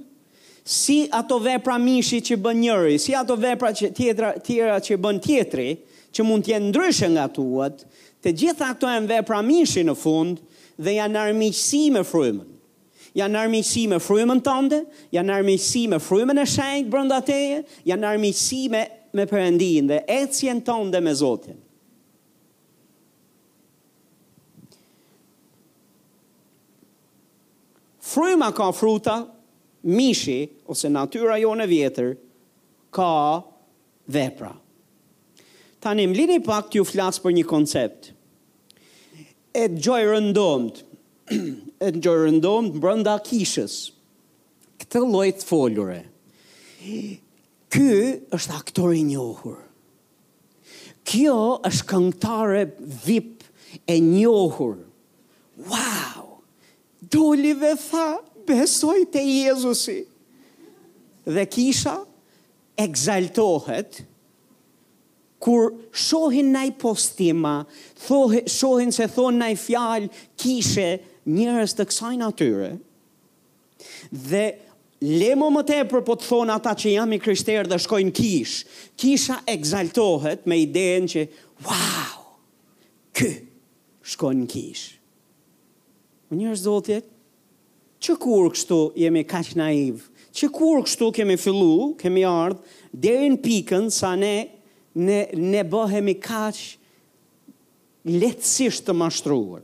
si 0.68 1.06
ato 1.16 1.38
vepra 1.40 1.78
mishi 1.80 2.20
që 2.28 2.38
bën 2.44 2.60
njëri, 2.66 2.98
si 3.00 3.16
ato 3.16 3.36
vepra 3.40 3.72
që 3.78 3.92
tjetra, 3.96 4.32
tjera 4.46 4.80
që 4.84 4.98
bën 5.04 5.22
tjetri, 5.24 5.70
që 6.16 6.26
mund 6.26 6.48
t'jenë 6.48 6.72
ndryshë 6.72 7.12
nga 7.16 7.28
tuat, 7.36 7.84
të 8.24 8.34
gjitha 8.42 8.72
këto 8.76 8.90
e 8.90 9.00
në 9.04 9.10
vepra 9.18 9.42
mishi 9.46 9.84
në 9.86 9.94
fund, 9.96 10.42
dhe 10.78 10.94
janë 10.98 11.14
nërmiqësi 11.18 11.84
me 11.96 12.04
frymën. 12.06 12.46
Janë 13.18 13.34
nërmiqësi 13.34 13.84
me 13.92 13.98
frymën 14.04 14.42
tënde, 14.46 14.80
janë 15.16 15.30
nërmiqësi 15.32 15.86
me 15.94 15.98
frymën 16.04 16.42
e 16.42 16.46
shenjë 16.54 16.92
brënda 16.94 17.22
teje, 17.26 17.64
janë 17.90 18.04
nërmiqësi 18.06 18.64
me 18.74 18.84
me 19.16 19.26
përëndin 19.30 19.88
dhe 19.90 20.00
e 20.12 20.18
cjen 20.34 20.60
tonë 20.66 20.92
dhe 20.96 21.02
me 21.04 21.14
Zotin. 21.16 21.58
Fryma 28.08 28.52
ka 28.56 28.72
fruta, 28.72 29.18
mishi, 29.84 30.40
ose 30.72 30.90
natyra 30.90 31.38
jo 31.42 31.52
në 31.60 31.68
vjetër, 31.70 32.14
ka 32.96 33.12
vepra. 34.14 34.54
Ta 35.84 35.92
një 35.94 36.08
mlini 36.12 36.40
pak 36.44 36.72
të 36.72 36.80
ju 36.80 36.88
flasë 36.88 37.24
për 37.24 37.36
një 37.38 37.46
koncept. 37.48 38.12
E 39.58 39.68
të 39.74 39.84
gjoj 39.84 40.04
rëndomët, 40.14 40.82
e 41.84 41.92
të 41.92 42.00
gjoj 42.04 42.18
rëndomët 42.26 42.80
brënda 42.82 43.18
kishës, 43.28 43.76
këtë 44.82 45.04
lojtë 45.12 45.48
folure. 45.48 46.00
Ky 47.74 47.94
është 48.34 48.56
aktor 48.56 48.94
i 48.96 49.02
njohur. 49.04 49.58
Kjo 51.08 51.38
është 51.68 51.86
këngëtare 51.88 52.62
VIP 53.04 53.44
e 53.88 53.98
njohur. 54.04 54.78
Wow! 55.72 56.38
Doli 57.00 57.54
dhe 57.60 57.74
tha, 57.80 58.06
besoj 58.48 59.00
të 59.12 59.22
Jezusi. 59.26 59.98
Dhe 61.28 61.44
kisha 61.52 61.98
egzaltohet, 62.80 64.00
kur 65.44 65.72
shohin 65.92 66.50
në 66.56 66.64
i 66.70 66.74
postima, 66.82 67.60
thohi, 68.06 68.44
shohin 68.52 68.94
se 68.96 69.08
thon 69.12 69.40
në 69.42 69.52
i 69.54 69.58
fjal, 69.60 70.08
kishe 70.40 70.88
njërës 71.28 71.76
të 71.78 71.88
kësaj 71.92 72.14
natyre, 72.22 72.72
dhe 74.12 74.46
Lemo 75.00 75.52
më 75.54 75.62
te 75.68 75.76
për 75.86 76.02
po 76.08 76.16
të 76.18 76.26
thonë 76.26 76.54
ata 76.58 76.72
që 76.74 76.96
jam 76.96 77.12
i 77.14 77.20
kryshterë 77.22 77.70
dhe 77.70 77.78
shkojnë 77.84 78.14
kish. 78.18 78.56
Kisha 78.98 79.40
egzaltohet 79.54 80.48
me 80.50 80.58
idejen 80.64 81.06
që, 81.12 81.26
wow, 81.68 82.26
kë 83.14 83.30
shkojnë 84.10 84.48
kish. 84.50 84.86
Më 86.32 86.38
njërë 86.42 86.62
zotjet, 86.64 87.10
që 88.02 88.18
kur 88.22 88.50
kështu 88.56 88.80
jemi 89.04 89.22
kaq 89.30 89.54
naiv, 89.58 90.02
që 90.38 90.50
kur 90.54 90.82
kështu 90.86 91.12
kemi 91.18 91.38
fillu, 91.42 91.92
kemi 92.02 92.26
ardhë, 92.26 92.82
në 92.98 93.42
pikën 93.46 93.90
sa 93.94 94.16
ne, 94.18 94.36
ne, 94.98 95.20
ne 95.38 95.62
bëhemi 95.66 96.18
kaq 96.26 96.58
letësisht 98.08 98.88
të 98.88 98.96
mashtruar. 98.98 99.62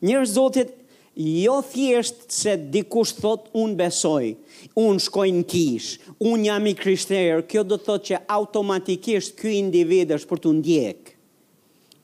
Njërë 0.00 0.30
zotit 0.32 0.72
Jo 1.18 1.56
thjesht 1.72 2.28
se 2.30 2.52
dikush 2.70 3.16
thot 3.18 3.48
un 3.58 3.72
besoj, 3.76 4.36
un 4.78 5.00
shkoj 5.02 5.32
në 5.34 5.40
kish, 5.50 5.88
un 6.22 6.44
jam 6.46 6.68
i 6.70 6.76
krishterë, 6.78 7.40
kjo 7.50 7.64
do 7.66 7.74
të 7.82 7.96
që 8.06 8.20
automatikisht 8.30 9.34
ky 9.40 9.56
individ 9.58 10.14
është 10.14 10.30
për 10.30 10.42
tu 10.44 10.52
ndjek. 10.60 11.10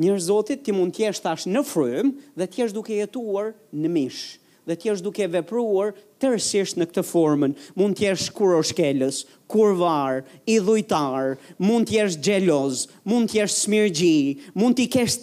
Njërë 0.00 0.24
zotit 0.30 0.62
ti 0.64 0.72
mund 0.72 0.96
tjesht 0.96 1.26
ashtë 1.28 1.50
në 1.52 1.60
frym 1.68 2.14
dhe 2.40 2.48
tjesht 2.56 2.72
duke 2.78 2.96
jetuar 2.96 3.52
në 3.76 3.90
mishë 3.98 4.39
dhe 4.66 4.74
ti 4.76 4.88
jesh 4.90 5.02
duke 5.04 5.26
vepruar 5.32 5.94
tërësisht 6.20 6.78
në 6.80 6.86
këtë 6.90 7.04
formën. 7.08 7.54
Mund 7.78 7.98
të 7.98 8.08
jesh 8.10 8.26
kuroshkelës, 8.36 9.22
kurvar, 9.50 10.22
i 10.50 10.58
dhujtar, 10.62 11.36
mund 11.60 11.88
të 11.88 11.98
jesh 12.00 12.18
xheloz, 12.26 12.84
mund 13.08 13.30
të 13.32 13.40
jesh 13.40 13.56
smirgji, 13.62 14.38
mund 14.56 14.78
të 14.78 14.88
kesh 14.96 15.18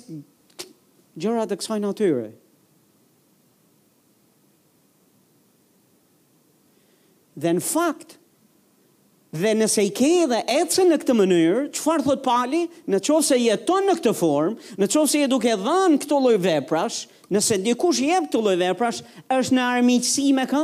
gjëra 1.17 1.47
të 1.49 1.59
kësaj 1.61 1.81
natyre. 1.83 2.25
Dhe 7.37 7.51
në 7.53 7.61
fakt, 7.61 8.15
dhe 9.37 9.51
nëse 9.53 9.83
i 9.85 9.89
ke 9.93 10.07
edhe 10.23 10.37
ecë 10.49 10.85
në 10.87 10.95
këtë 11.03 11.13
mënyrë, 11.19 11.65
qëfar 11.77 12.01
thot 12.05 12.23
pali, 12.25 12.63
në 12.89 12.97
qovë 13.05 13.25
se 13.27 13.37
jeton 13.37 13.85
në 13.85 13.97
këtë 13.99 14.13
formë, 14.17 14.71
në 14.81 14.87
qovë 14.93 15.11
se 15.11 15.21
je 15.21 15.27
duke 15.29 15.53
dhanë 15.61 15.99
këto 16.05 16.17
loj 16.23 16.37
veprash, 16.41 17.03
Nëse 17.33 17.57
dikush 17.59 17.99
jep 18.07 18.29
të 18.31 18.39
lloj 18.39 18.69
prash, 18.79 19.01
është 19.35 19.55
në 19.57 19.63
armiqësi 19.73 20.29
me 20.37 20.45
ka? 20.47 20.61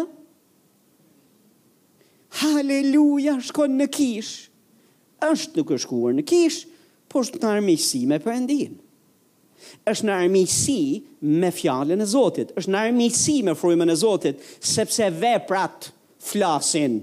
Haleluja, 2.40 3.38
shkon 3.50 3.76
në 3.82 3.88
kish. 3.94 4.30
Është 5.24 5.64
është 5.66 5.82
shkuar 5.84 6.16
në 6.20 6.26
kish, 6.28 6.62
por 7.12 7.26
është 7.26 7.44
në 7.44 7.50
armiqësi 7.58 8.02
me 8.10 8.22
Perëndin. 8.24 8.78
Është 9.88 10.08
në 10.10 10.16
armiqësi 10.24 10.80
me 11.40 11.52
fjalën 11.56 12.00
e 12.04 12.08
Zotit, 12.10 12.56
është 12.60 12.72
në 12.74 12.82
armiqësi 12.90 13.36
me 13.48 13.54
frymën 13.60 13.92
e 13.94 14.00
Zotit, 14.00 14.42
sepse 14.68 15.08
veprat 15.20 15.92
flasin. 16.24 17.02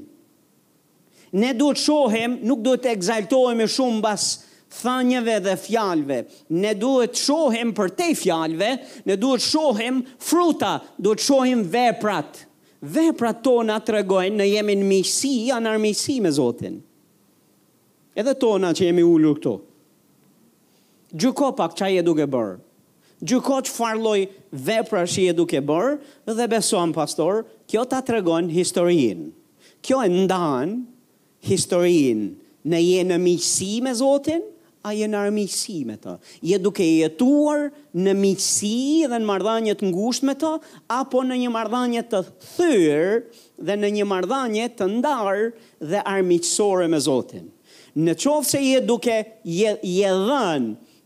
Ne 1.37 1.53
duhet 1.55 1.79
shohem, 1.79 2.41
nuk 2.49 2.65
duhet 2.65 2.83
të 2.87 2.91
egzaltohemi 2.97 3.69
shumë 3.71 4.03
basë 4.07 4.35
thanjeve 4.71 5.41
dhe 5.41 5.57
fjalve. 5.57 6.25
Ne 6.49 6.75
duhet 6.79 7.17
shohim 7.27 7.73
për 7.77 7.93
te 7.99 8.09
fjalve, 8.17 8.71
ne 9.07 9.17
duhet 9.19 9.43
shohim 9.43 10.03
fruta, 10.23 10.77
duhet 10.99 11.23
shohim 11.25 11.65
veprat. 11.73 12.45
Veprat 12.81 13.43
tona 13.45 13.77
të 13.85 13.99
regojnë 13.99 14.39
në 14.41 14.47
jemi 14.55 14.79
në 14.81 14.87
misi, 14.89 15.35
janë 15.51 15.75
misi 15.83 16.21
me 16.25 16.31
Zotin. 16.33 16.79
Edhe 18.17 18.33
tona 18.41 18.71
që 18.75 18.89
jemi 18.89 19.05
ullur 19.05 19.37
këto. 19.39 19.59
Gjuko 21.11 21.51
pak 21.59 21.75
qaj 21.79 21.99
e 22.01 22.05
duke 22.07 22.27
bërë. 22.31 22.57
Gjuko 23.21 23.59
që 23.67 23.73
farloj 23.75 24.21
vepra 24.65 25.03
që 25.05 25.27
e 25.29 25.33
duke 25.37 25.61
bërë, 25.61 25.99
dhe 26.39 26.47
besoam 26.49 26.95
pastor, 26.97 27.43
kjo 27.69 27.83
ta 27.91 27.99
të 28.01 28.15
regojnë 28.17 28.53
historiin. 28.57 29.27
Kjo 29.85 30.01
e 30.01 30.09
ndanë 30.09 30.79
historiin. 31.51 32.25
Ne 32.69 32.81
jenë 32.81 33.13
në 33.13 33.19
misi 33.27 33.75
me 33.85 33.93
Zotin, 33.97 34.41
a 34.85 34.93
je 34.97 35.07
në 35.11 35.19
armiqësi 35.27 35.81
me 35.89 35.97
të? 36.01 36.15
Je 36.47 36.59
duke 36.63 36.85
jetuar 36.87 37.67
në 38.01 38.15
miqësi 38.17 39.09
dhe 39.11 39.19
në 39.21 39.29
mardhanje 39.29 39.75
të 39.81 39.91
ngusht 39.91 40.25
me 40.29 40.35
të, 40.41 40.53
apo 40.97 41.23
në 41.27 41.39
një 41.43 41.51
mardhanje 41.55 42.05
të 42.09 42.21
thyrë 42.55 43.23
dhe 43.69 43.77
në 43.81 43.91
një 43.99 44.07
mardhanje 44.15 44.69
të 44.79 44.89
ndarë 44.99 45.45
dhe 45.93 46.05
armiqësore 46.15 46.89
me 46.93 47.01
Zotin? 47.05 47.49
Në 48.01 48.15
qovë 48.23 48.47
se 48.53 48.61
je 48.65 48.81
duke 48.87 49.17
je, 49.45 49.77
je 49.83 50.13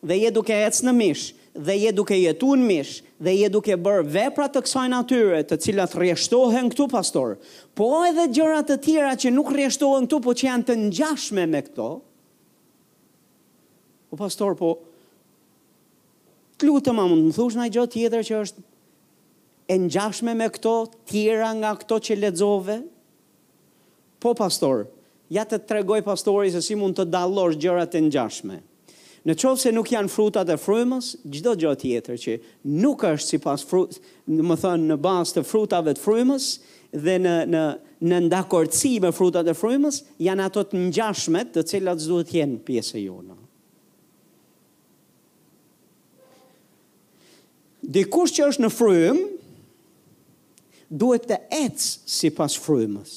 dhe 0.05 0.21
je 0.21 0.31
duke 0.37 0.53
ecë 0.69 0.85
në 0.85 0.93
mishë, 1.01 1.35
dhe 1.67 1.75
je 1.81 1.91
duke 1.97 2.19
jetu 2.19 2.55
në 2.59 2.67
mishë, 2.69 3.03
dhe 3.25 3.33
je 3.41 3.49
duke 3.49 3.77
bërë 3.87 4.03
vepra 4.13 4.49
të 4.53 4.63
kësaj 4.67 4.87
natyre 4.93 5.41
të 5.49 5.57
cilat 5.65 5.95
rjeshtohen 5.99 6.69
këtu 6.75 6.87
pastor, 6.93 7.39
po 7.79 7.91
edhe 8.05 8.29
gjërat 8.37 8.69
të 8.73 8.79
tjera 8.87 9.15
që 9.17 9.33
nuk 9.33 9.53
rjeshtohen 9.57 10.05
këtu, 10.07 10.21
po 10.27 10.35
që 10.37 10.51
janë 10.51 10.69
të 10.71 10.77
njashme 10.83 11.47
me 11.55 11.63
këto, 11.71 11.95
O 14.15 14.17
po, 14.21 14.25
pastor, 14.29 14.55
po, 14.55 14.69
të 16.61 16.69
lutë 16.69 16.93
ma 16.95 17.03
mund, 17.11 17.25
më 17.27 17.33
thush 17.35 17.57
në 17.59 17.65
i 17.67 17.73
gjotë 17.75 17.91
tjetër 17.97 18.23
që 18.29 18.37
është 18.45 18.63
e 19.75 19.79
njashme 19.89 20.35
me 20.39 20.47
këto, 20.55 20.75
tjera 21.11 21.49
nga 21.59 21.73
këto 21.81 21.99
që 22.07 22.19
ledzove? 22.23 22.77
Po, 24.23 24.35
pastor, 24.39 24.85
ja 25.35 25.43
të 25.49 25.59
tregoj 25.67 26.05
pastori 26.07 26.53
se 26.55 26.63
si 26.63 26.79
mund 26.79 26.95
të 27.01 27.09
dalosh 27.11 27.59
gjërat 27.65 27.97
e 27.99 28.05
njashme. 28.07 28.61
Në 29.27 29.35
qovë 29.41 29.59
se 29.65 29.73
nuk 29.75 29.91
janë 29.97 30.13
frutat 30.15 30.53
e 30.55 30.59
frymës, 30.63 31.11
gjdo 31.35 31.57
gjotë 31.65 31.83
tjetër 31.89 32.21
që 32.27 32.39
nuk 32.85 33.03
është 33.11 33.35
si 33.35 33.41
pas 33.49 33.67
frut, 33.67 33.99
më 34.31 34.61
thënë 34.63 34.93
në 34.93 35.01
bas 35.11 35.35
të 35.35 35.43
frutave 35.49 35.97
të 35.99 36.07
frymës, 36.07 36.53
dhe 37.03 37.19
në, 37.25 37.35
në, 37.57 37.67
në 38.13 38.23
ndakortësi 38.31 38.95
me 39.03 39.11
frutat 39.17 39.51
e 39.51 39.59
frymës, 39.59 40.05
janë 40.23 40.47
ato 40.47 40.69
të 40.71 40.87
njashmet 40.93 41.57
të 41.59 41.67
cilat 41.73 42.05
zduhet 42.07 42.37
jenë 42.39 42.63
pjesë 42.69 43.01
e 43.03 43.09
dikush 47.85 48.33
që 48.39 48.47
është 48.51 48.65
në 48.65 48.71
frym, 48.73 49.19
duhet 50.91 51.27
të 51.29 51.39
ecë 51.59 51.91
si 52.11 52.31
pas 52.37 52.53
frymës. 52.61 53.15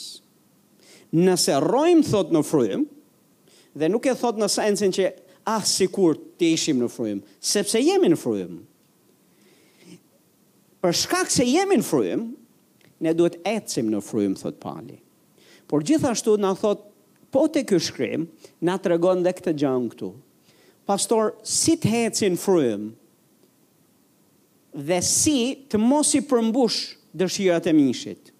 Nëse 1.15 1.55
rojmë 1.63 2.03
thot 2.09 2.33
në 2.36 2.41
frym, 2.45 2.86
dhe 3.77 3.89
nuk 3.91 4.07
e 4.09 4.15
thot 4.17 4.39
në 4.41 4.50
sensin 4.51 4.93
që 4.95 5.09
ah 5.47 5.63
sikur 5.63 6.17
të 6.39 6.50
ishim 6.57 6.81
në 6.81 6.89
frym, 6.91 7.21
sepse 7.39 7.79
jemi 7.79 8.09
në 8.12 8.19
frym. 8.19 8.57
Për 10.83 10.97
shkak 11.03 11.31
se 11.33 11.45
jemi 11.47 11.79
në 11.79 11.86
frym, 11.88 12.25
ne 13.03 13.13
duhet 13.15 13.38
ecim 13.47 13.89
në 13.93 14.01
frym, 14.01 14.36
thot 14.39 14.57
Pali. 14.62 15.00
Por 15.67 15.83
gjithashtu 15.83 16.38
na 16.39 16.51
thot 16.57 16.83
po 17.33 17.47
te 17.51 17.63
ky 17.67 17.79
shkrim 17.83 18.25
na 18.65 18.77
tregon 18.81 19.24
dhe 19.25 19.33
këtë 19.38 19.53
gjangë 19.63 19.91
këtu. 19.93 20.12
Pastor, 20.88 21.36
si 21.43 21.75
të 21.79 21.95
ecin 22.07 22.38
frym? 22.39 22.91
dhe 24.77 24.98
si 25.01 25.38
të 25.72 25.79
mos 25.81 26.12
i 26.15 26.22
përmbush 26.22 26.77
dëshirat 27.17 27.65
e 27.69 27.74
mishit. 27.74 28.31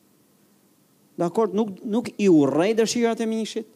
Dakor, 1.18 1.50
nuk 1.58 1.80
nuk 1.82 2.12
i 2.22 2.28
urrej 2.30 2.76
dëshirat 2.78 3.24
e 3.26 3.28
mishit, 3.30 3.68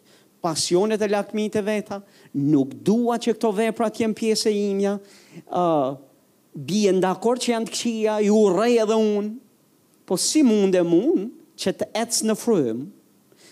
pasionet 0.45 1.01
e 1.01 1.07
lakmit 1.09 1.55
e 1.57 1.63
veta, 1.65 1.97
nuk 2.37 2.75
dua 2.85 3.17
që 3.21 3.33
këto 3.33 3.49
vepra 3.57 3.89
të 3.89 4.03
jenë 4.05 4.17
pjesë 4.19 4.51
e 4.53 4.61
imja, 4.69 4.93
uh, 5.57 5.97
bjen 6.53 7.01
dakor 7.01 7.41
që 7.41 7.53
janë 7.55 7.69
të 7.69 7.73
këqia, 7.75 8.15
i 8.21 8.29
urrej 8.33 8.77
edhe 8.85 8.97
unë, 9.01 9.33
po 10.05 10.17
si 10.21 10.43
mund 10.45 10.75
e 10.77 10.85
mund 10.85 11.29
që 11.61 11.73
të 11.81 11.89
ecë 11.97 12.29
në 12.29 12.35
frymë, 12.41 12.85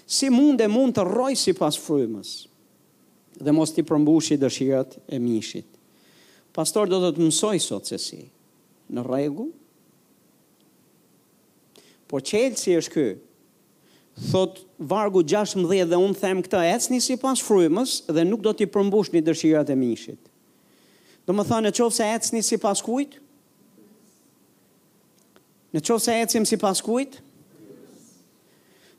si 0.10 0.30
mund 0.34 0.62
e 0.66 0.70
mund 0.70 0.98
të 0.98 1.06
roj 1.10 1.34
si 1.40 1.54
pas 1.58 1.78
frymës, 1.78 2.36
dhe 3.42 3.54
mos 3.56 3.74
të 3.74 3.82
i 3.84 3.88
përmbushi 3.90 4.38
dëshirat 4.42 5.00
e 5.16 5.20
mishit. 5.24 5.66
Pastor 6.54 6.90
do 6.92 7.00
të 7.06 7.14
të 7.18 7.26
mësoj 7.26 7.58
sot 7.64 7.90
se 7.94 7.98
si, 8.02 8.24
në 8.94 9.04
regu? 9.06 9.50
Po 12.10 12.22
qelë 12.26 12.58
si 12.58 12.76
është 12.80 12.94
kë, 12.96 13.08
thot 14.32 14.64
vargu 14.90 15.22
16 15.30 15.64
dhe 15.92 16.00
unë 16.02 16.18
them 16.20 16.42
këta 16.44 16.64
esni 16.74 16.98
si 17.04 17.16
pas 17.22 17.40
frymës 17.46 18.00
dhe 18.10 18.26
nuk 18.28 18.42
do 18.44 18.52
t'i 18.54 18.68
përmbush 18.74 19.14
një 19.14 19.22
dërshirat 19.30 19.70
e 19.72 19.78
mishit. 19.80 20.20
Do 21.28 21.36
më 21.38 21.46
tha 21.48 21.60
në 21.64 21.74
qovë 21.78 21.96
se 22.00 22.08
esni 22.18 22.46
si 22.50 22.60
pas 22.64 22.80
kujtë, 22.86 23.26
Në 25.70 25.84
qovë 25.86 26.02
se 26.02 26.14
ecim 26.24 26.46
si 26.50 26.58
pas 26.58 26.80
kujt? 26.82 27.20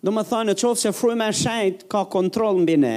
Do 0.07 0.13
më 0.15 0.23
tha 0.29 0.45
në 0.47 0.53
qovë 0.61 0.79
se 0.79 0.93
frujme 0.95 1.27
e 1.27 1.35
shajt 1.35 1.81
ka 1.91 2.05
kontrol 2.13 2.61
në 2.63 2.69
bine, 2.69 2.93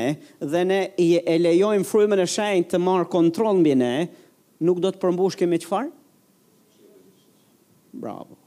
dhe 0.45 0.61
ne 0.69 0.77
i 1.01 1.07
e 1.17 1.37
lejojmë 1.41 1.87
frujme 1.89 2.19
e 2.21 2.27
shajt 2.29 2.67
të 2.75 2.77
marë 2.85 3.09
kontrol 3.09 3.57
në 3.57 3.65
bine, 3.65 3.89
nuk 4.61 4.77
do 4.83 4.91
të 4.93 5.01
përmbush 5.01 5.39
kemi 5.41 5.57
qëfarë? 5.63 5.89
Bravo. 7.93 8.37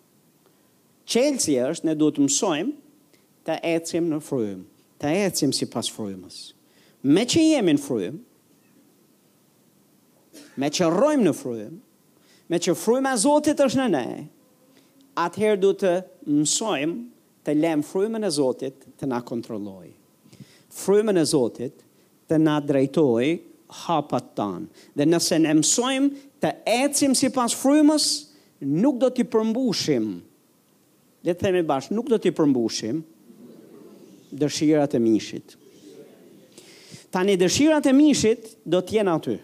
Qelësi 1.06 1.54
është, 1.62 1.86
ne 1.86 1.94
duhet 1.94 2.16
të 2.18 2.22
mësojmë 2.26 2.74
të 3.46 3.56
ecim 3.76 4.08
në 4.10 4.18
frujëm, 4.26 4.62
të 4.98 5.10
ecim 5.24 5.52
si 5.54 5.68
pas 5.70 5.86
frujëmës. 5.94 6.38
Me 7.06 7.22
që 7.30 7.42
jemi 7.44 7.76
në 7.76 7.82
frujëm, 7.84 8.16
me 10.58 10.70
që 10.78 10.88
rojmë 10.90 11.28
në 11.28 11.34
frujëm, 11.40 11.76
me 12.50 12.58
që 12.66 12.74
frujëm 12.78 13.06
e 13.06 13.14
Zotit 13.22 13.62
është 13.66 13.78
në 13.78 13.86
ne, 13.94 14.08
atëherë 15.22 15.60
duhet 15.62 15.80
të 15.84 15.92
mësojmë 16.40 16.96
të 17.46 17.54
lem 17.60 17.86
frujëm 17.86 18.18
e 18.26 18.32
Zotit 18.34 18.82
të 18.98 19.08
na 19.12 19.20
kontrolloj. 19.28 19.86
Frujëm 20.80 21.14
e 21.14 21.22
Zotit 21.24 21.86
të 22.30 22.40
na 22.42 22.58
drejtoj 22.66 23.28
hapat 23.86 24.32
tanë. 24.38 24.66
Dhe 24.98 25.06
nëse 25.06 25.38
ne 25.46 25.54
mësojmë 25.60 26.10
të 26.42 26.50
ecim 26.82 27.14
si 27.16 27.30
pas 27.34 27.54
frujëmës, 27.60 28.10
nuk 28.64 28.98
do 29.00 29.10
t'i 29.12 29.24
përmbushim, 29.28 30.06
dhe 31.26 31.34
të 31.34 31.40
themi 31.48 31.62
bashkë, 31.66 31.94
nuk 31.96 32.08
do 32.08 32.18
t'i 32.22 32.30
përmbushim 32.34 33.00
dëshirat 34.36 34.94
e 34.96 35.00
mishit. 35.00 35.56
Tani, 37.14 37.34
dëshirat 37.40 37.86
e 37.88 37.92
mishit 37.96 38.48
do 38.64 38.80
t'jen 38.84 39.08
aty. 39.12 39.36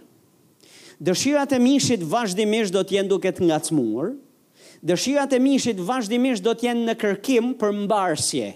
Dëshirat 1.02 1.52
e 1.56 1.60
mishit 1.60 2.02
vazhdimisht 2.06 2.72
do 2.74 2.82
t'jen 2.86 3.08
duke 3.10 3.30
të 3.34 3.46
ngacmur, 3.48 4.12
dëshirat 4.86 5.32
e 5.34 5.40
mishit 5.42 5.80
vazhdimisht 5.86 6.44
do 6.46 6.54
t'jen 6.54 6.84
në 6.86 6.96
kërkim 7.00 7.52
për 7.58 7.72
mbarësje. 7.84 8.48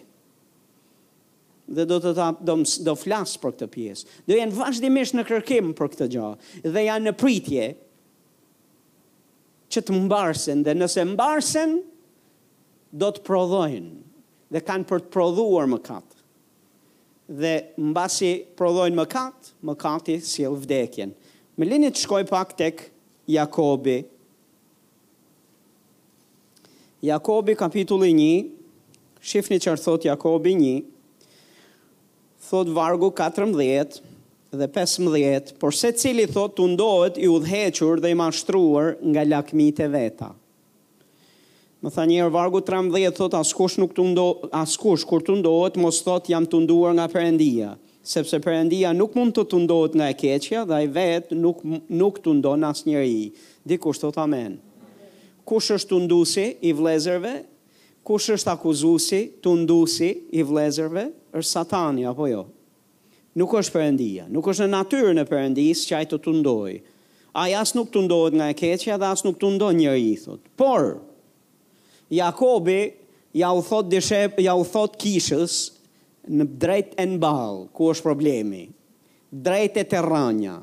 Dhe 1.77 1.87
do 1.91 1.97
të 2.03 2.13
ta, 2.15 2.31
do, 2.51 2.59
do 2.87 2.93
flasë 2.95 3.41
për 3.43 3.55
këtë 3.57 3.69
pjesë. 3.75 4.07
Do 4.31 4.37
janë 4.39 4.55
vazhdimisht 4.55 5.17
në 5.19 5.25
kërkim 5.27 5.73
për 5.79 5.89
këtë 5.95 6.11
gjohë. 6.13 6.69
Dhe 6.77 6.87
janë 6.87 7.09
në 7.11 7.15
pritje 7.19 7.73
që 9.73 9.81
të 9.87 9.95
mbarsen, 10.07 10.61
dhe 10.67 10.75
nëse 10.77 11.05
mbarsen, 11.13 11.73
do 12.97 13.09
të 13.13 13.23
prodhojnë, 13.27 13.95
dhe 14.55 14.63
kanë 14.65 14.87
për 14.89 15.03
të 15.07 15.13
prodhuar 15.17 15.67
më 15.71 15.81
katë. 15.85 16.15
Dhe 17.43 17.55
mbasi 17.89 18.29
prodhojnë 18.59 18.99
më 19.01 19.07
katë, 19.13 19.53
më 19.67 19.75
katë 19.83 20.15
i 20.15 20.21
s'il 20.25 20.59
vdekjen. 20.63 21.15
Me 21.59 21.67
linit 21.67 21.99
shkoj 21.99 22.23
pak 22.31 22.53
tek 22.61 22.85
Jakobi. 23.27 24.05
Jakobi 27.03 27.57
kapitulli 27.59 28.13
një, 28.17 28.35
shifni 29.21 29.59
që 29.63 29.75
thot 29.83 30.07
Jakobi 30.07 30.55
një, 30.61 30.77
thot 32.47 32.71
vargu 32.77 33.11
14, 33.19 34.06
dhe 34.57 34.69
15, 34.69 35.55
por 35.61 35.73
se 35.75 35.91
cili 36.01 36.27
thot 36.29 36.55
të 36.57 36.67
ndohet 36.75 37.19
i 37.21 37.29
udhequr 37.31 38.01
dhe 38.03 38.11
i 38.15 38.19
mashtruar 38.19 38.95
nga 39.13 39.25
lakmit 39.29 39.81
e 39.85 39.89
veta. 39.93 40.33
Më 41.85 41.93
tha 41.93 42.05
njërë 42.09 42.33
vargu 42.33 42.63
13, 42.65 43.13
thot 43.15 43.37
askush 43.39 43.77
nuk 43.83 43.93
të 43.95 44.07
ndohet, 44.11 44.47
askush 44.65 45.05
kur 45.07 45.23
të 45.27 45.37
ndohet, 45.43 45.77
mos 45.83 46.01
thot 46.05 46.29
jam 46.33 46.49
të 46.49 46.63
nduar 46.65 46.95
nga 46.97 47.09
përendia, 47.13 47.75
sepse 48.07 48.41
përendia 48.45 48.95
nuk 48.97 49.15
mund 49.19 49.37
të 49.37 49.45
të 49.53 49.61
ndohet 49.67 49.95
nga 50.01 50.09
e 50.13 50.17
keqja 50.21 50.65
dhe 50.71 50.81
i 50.87 50.91
vetë 50.97 51.37
nuk, 51.43 51.61
nuk 52.01 52.23
të 52.25 52.37
ndohet 52.41 52.65
nga 52.65 52.73
së 52.81 52.89
njëri. 52.89 53.21
Dikush 53.69 54.03
thot 54.03 54.17
amen. 54.25 54.57
Kush 55.47 55.73
është 55.77 55.93
të 55.93 56.01
ndusi 56.09 56.47
i 56.65 56.73
vlezerve, 56.75 57.37
kush 58.07 58.33
është 58.35 58.51
akuzusi 58.57 59.23
të 59.45 59.55
ndusi 59.63 60.11
i 60.35 60.43
vlezerve, 60.47 61.11
është 61.39 61.53
satani, 61.53 62.07
apo 62.11 62.27
jo, 62.31 62.43
nuk 63.37 63.55
është 63.61 63.75
përëndia, 63.77 64.25
nuk 64.33 64.49
është 64.51 64.67
në 64.67 64.73
natyrën 64.75 65.21
e 65.21 65.27
përëndisë 65.29 65.89
që 65.91 65.97
ajtë 66.01 66.15
të 66.15 66.23
të 66.27 66.35
ndoj. 66.41 66.75
A 67.37 67.45
asë 67.61 67.77
nuk 67.77 67.91
të 67.93 68.03
ndojt 68.07 68.37
nga 68.39 68.47
e 68.53 68.57
keqja 68.57 68.97
dhe 69.01 69.11
asë 69.13 69.27
nuk 69.29 69.39
të 69.41 69.51
ndoj 69.59 69.73
njërë 69.83 70.05
i 70.11 70.15
thot. 70.23 70.41
Por, 70.57 70.87
Jakobi 72.17 72.79
ja 73.37 73.51
u 73.53 73.61
thot, 73.67 73.91
dishep, 73.93 74.39
ja 74.41 74.55
u 74.57 74.65
thot 74.65 74.97
kishës 75.03 75.59
në 76.33 76.47
drejt 76.63 76.95
e 76.97 77.05
në 77.11 77.19
balë, 77.23 77.67
ku 77.77 77.91
është 77.93 78.07
problemi, 78.07 78.63
drejt 79.45 79.77
e 79.83 79.85
të 79.85 80.01
rranja. 80.07 80.57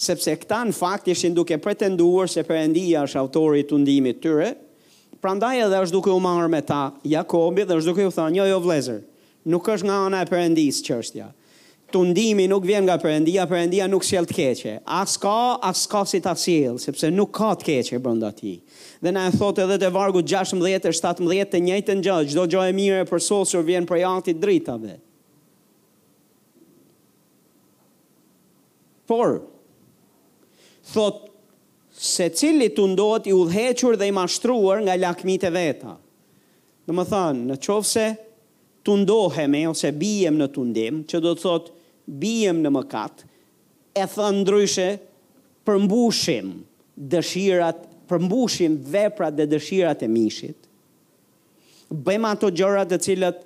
Sepse 0.00 0.32
këta 0.40 0.62
në 0.64 0.72
fakt 0.78 1.10
ishin 1.12 1.34
duke 1.36 1.58
pretenduar 1.60 2.30
se 2.32 2.40
përëndia 2.48 3.02
është 3.04 3.20
autorit 3.20 3.68
të 3.68 3.82
ndimit 3.82 4.22
tyre, 4.24 4.54
prandaj 5.20 5.58
edhe 5.66 5.82
është 5.84 5.98
duke 5.98 6.08
u 6.08 6.16
marrë 6.24 6.48
me 6.54 6.62
ta 6.64 6.80
Jakobi 7.04 7.66
dhe 7.68 7.76
është 7.82 7.90
duke 7.92 8.08
u 8.08 8.14
thot 8.16 8.32
jo 8.38 8.48
jo 8.48 8.62
vlezër, 8.64 9.02
nuk 9.52 9.68
është 9.74 9.90
nga 9.90 10.00
ana 10.06 10.24
e 10.24 10.30
përëndis 10.32 10.80
çështja 10.88 11.28
të 11.92 12.00
ndimi 12.10 12.44
nuk 12.50 12.64
vjen 12.66 12.84
nga 12.86 12.96
përëndia, 13.02 13.44
përëndia 13.50 13.88
nuk 13.90 14.04
s'jel 14.06 14.26
të 14.28 14.36
keqe. 14.36 14.74
As 14.86 15.16
ka, 15.20 15.58
as 15.66 15.84
ka 15.90 16.04
si 16.06 16.20
të 16.22 16.34
shjel, 16.38 16.78
sepse 16.82 17.10
nuk 17.14 17.32
ka 17.36 17.50
të 17.60 17.66
keqe 17.68 18.00
brënda 18.02 18.30
ti. 18.36 18.56
Dhe 19.02 19.12
na 19.14 19.26
e 19.30 19.34
thot 19.34 19.58
edhe 19.64 19.78
të 19.82 19.90
vargu 19.94 20.22
16 20.22 20.62
e 20.76 20.80
17 20.84 21.50
të 21.54 21.62
njëjtë 21.66 21.96
në 21.98 22.04
gjallë, 22.06 22.30
gjdo 22.32 22.46
gjohë 22.54 22.70
e 22.70 22.76
mire 22.80 23.04
për 23.10 23.24
sosur 23.24 23.66
vjen 23.66 23.88
për 23.88 24.04
atit 24.12 24.40
dritave. 24.42 24.96
Por, 29.10 29.40
thot, 30.92 31.24
se 32.00 32.30
cili 32.32 32.70
të 32.72 32.84
ndohet 32.94 33.26
i 33.28 33.34
udhequr 33.36 33.98
dhe 34.00 34.06
i 34.08 34.14
mashtruar 34.14 34.80
nga 34.86 34.94
lakmit 34.96 35.42
e 35.44 35.50
veta. 35.52 35.96
Në 36.88 36.94
më 36.96 37.04
thanë, 37.10 37.48
në 37.50 37.56
qovë 37.62 37.88
se 37.94 38.04
të 38.86 38.94
ndohemi 39.02 39.64
ose 39.68 39.90
bijem 39.92 40.38
në 40.40 40.46
të 40.54 40.62
ndim, 40.70 41.00
që 41.10 41.18
do 41.20 41.34
të 41.36 41.42
thotë, 41.42 41.72
bijem 42.06 42.60
në 42.64 42.70
mëkat, 42.74 43.24
e 43.96 44.04
thënë 44.06 44.42
ndryshe, 44.44 44.88
përmbushim 45.66 46.52
dëshirat, 47.12 47.80
përmbushim 48.10 48.76
veprat 48.92 49.34
dhe 49.38 49.46
dëshirat 49.52 50.00
e 50.06 50.10
mishit, 50.10 50.58
bëjmë 51.90 52.28
ato 52.32 52.50
gjërat 52.54 52.90
të 52.92 53.00
cilët 53.06 53.40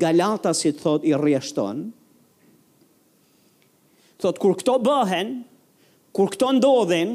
galata 0.00 0.52
si 0.54 0.72
të 0.74 0.82
thot 0.82 1.06
i 1.08 1.14
rjeshton, 1.18 1.84
thot 4.20 4.38
kur 4.42 4.56
këto 4.60 4.78
bëhen, 4.82 5.32
kur 6.16 6.30
këto 6.34 6.52
ndodhen, 6.58 7.12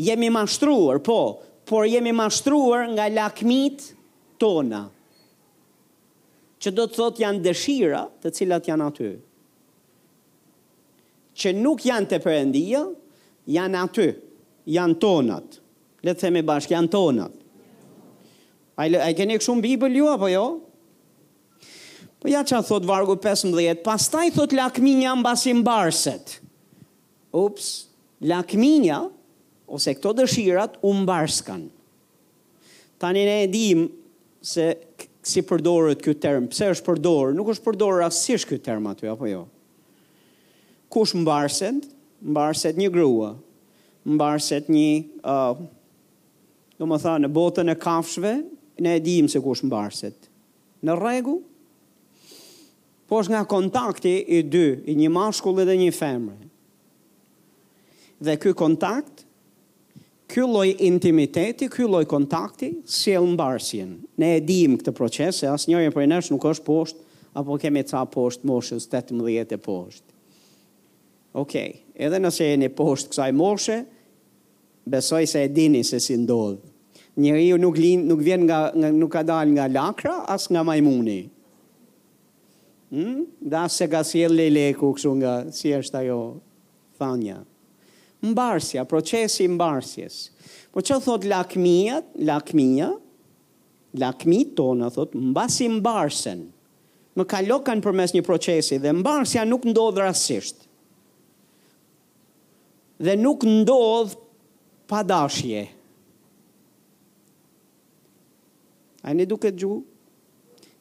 jemi 0.00 0.28
mashtruar, 0.32 1.00
po, 1.04 1.18
por 1.68 1.84
jemi 1.88 2.12
mashtruar 2.16 2.86
nga 2.96 3.08
lakmit 3.12 3.90
tona, 4.40 4.86
që 6.62 6.70
do 6.78 6.84
të 6.86 6.94
thot 6.98 7.18
janë 7.22 7.40
dëshira 7.42 8.02
të 8.22 8.30
cilat 8.36 8.68
janë 8.70 8.84
aty. 8.88 9.08
Që 11.40 11.54
nuk 11.58 11.82
janë 11.88 12.10
të 12.12 12.18
përëndia, 12.22 12.82
janë 13.50 13.78
aty, 13.82 14.06
janë 14.76 14.98
tonat. 15.02 15.56
Letë 16.06 16.20
theme 16.26 16.42
bashkë, 16.46 16.76
janë 16.76 16.92
tonat. 16.92 17.34
A 18.78 18.86
i 19.10 19.16
keni 19.18 19.38
këshumë 19.40 19.64
bibël 19.64 19.98
ju, 19.98 20.06
apo 20.14 20.28
jo? 20.30 20.44
Po 22.22 22.30
ja 22.30 22.44
që 22.46 22.60
a 22.60 22.64
thot 22.64 22.86
vargu 22.86 23.16
15, 23.18 23.82
pas 23.82 24.06
taj 24.12 24.28
thot 24.36 24.54
lakminja 24.54 25.14
në 25.18 25.26
basim 25.26 25.62
barset. 25.66 26.36
Ups, 27.34 27.68
lakminja, 28.30 29.00
ose 29.66 29.94
këto 29.96 30.14
dëshirat, 30.20 30.78
unë 30.86 31.06
barskan. 31.08 31.66
Tanin 33.02 33.30
e 33.34 33.38
dim, 33.50 33.86
se 34.46 34.70
këtë, 34.92 35.10
si 35.22 35.42
përdoret 35.46 36.02
ky 36.02 36.16
term, 36.18 36.48
pse 36.50 36.70
është 36.76 36.86
përdor, 36.86 37.30
nuk 37.36 37.52
është 37.54 37.64
përdor 37.68 38.00
rastësisht 38.02 38.48
ky 38.50 38.56
term 38.62 38.88
aty 38.90 39.06
apo 39.06 39.28
jo. 39.30 39.44
Kush 40.92 41.14
mbarset? 41.16 41.86
Mbarset 42.22 42.76
një 42.80 42.88
grua. 42.94 43.28
Mbarset 44.04 44.66
një 44.70 44.90
uh, 45.22 45.62
do 46.78 46.88
më 46.90 46.98
tha, 47.04 47.14
në 47.22 47.30
botën 47.38 47.70
e 47.70 47.78
kafshëve, 47.78 48.34
ne 48.82 48.96
e 48.98 49.02
dim 49.02 49.30
se 49.30 49.40
kush 49.42 49.62
mbarset. 49.64 50.18
Në 50.82 50.98
rregull? 50.98 51.38
Po 53.06 53.20
është 53.22 53.34
nga 53.36 53.44
kontakti 53.46 54.16
i 54.26 54.40
dy, 54.42 54.66
i 54.90 54.96
një 54.98 55.10
mashkull 55.12 55.60
dhe 55.62 55.76
një 55.78 55.92
femre. 55.94 56.48
Dhe 58.22 58.34
ky 58.42 58.52
kontakt 58.58 59.11
ky 60.32 60.40
lloj 60.44 60.72
intimiteti, 60.80 61.68
ky 61.68 61.84
lloj 61.86 62.04
kontakti 62.08 62.72
sjell 62.88 63.26
mbarsjen. 63.34 63.92
Ne 64.18 64.30
e 64.38 64.44
dimë 64.44 64.78
këtë 64.80 64.94
proces 64.96 65.42
se 65.42 65.48
asnjëri 65.50 65.90
prej 65.92 66.08
nesh 66.08 66.32
nuk 66.32 66.44
është 66.48 66.64
poshtë 66.66 67.08
apo 67.40 67.56
kemi 67.60 67.82
ca 67.88 68.00
poshtë 68.14 68.48
moshës 68.48 68.86
18 68.88 69.56
e 69.56 69.60
poshtë. 69.60 70.08
Okej, 71.32 71.70
okay. 71.72 71.80
edhe 72.06 72.20
nëse 72.20 72.48
jeni 72.50 72.68
poshtë 72.72 73.12
kësaj 73.14 73.28
moshe, 73.36 73.78
besoj 74.92 75.24
se 75.28 75.44
e 75.46 75.52
dini 75.56 75.80
se 75.84 76.00
si 76.00 76.16
ndodh. 76.24 76.60
Njëriu 77.20 77.56
nuk 77.60 77.76
lin 77.76 78.06
nuk 78.08 78.20
vjen 78.24 78.44
nga, 78.48 78.62
nga 78.72 78.90
nuk 78.92 79.12
ka 79.12 79.22
dal 79.28 79.52
nga 79.52 79.68
lakra 79.68 80.14
as 80.32 80.48
nga 80.48 80.64
majmuni. 80.64 81.20
Hm? 82.92 83.20
Da 83.52 83.66
se 83.72 83.88
ka 83.92 84.00
sjell 84.04 84.32
leleku 84.38 84.92
kështu 84.96 85.12
nga 85.20 85.34
si 85.56 85.72
është 85.76 86.00
ajo 86.04 86.20
thanja 87.00 87.42
mbarsja, 88.22 88.84
procesi 88.84 89.44
i 89.44 89.48
mbarsjes. 89.48 90.30
Po 90.72 90.80
çu 90.84 90.98
thot 91.02 91.24
lakmia, 91.28 92.00
lakmia, 92.22 92.90
lakmi 93.98 94.42
tonë, 94.56 94.88
thot 94.94 95.12
mbasi 95.18 95.68
mbarsen. 95.78 96.46
Më 97.18 97.26
kalokan 97.28 97.82
përmes 97.84 98.14
një 98.16 98.22
procesi 98.24 98.78
dhe 98.80 98.92
mbarsja 99.02 99.42
nuk 99.48 99.66
ndodh 99.68 100.00
rastësisht. 100.04 100.62
Dhe 103.04 103.18
nuk 103.20 103.44
ndodh 103.44 104.14
pa 104.88 105.02
dashje. 105.04 105.66
A 109.02 109.10
një 109.12 109.26
duket 109.28 109.58
ju 109.60 109.82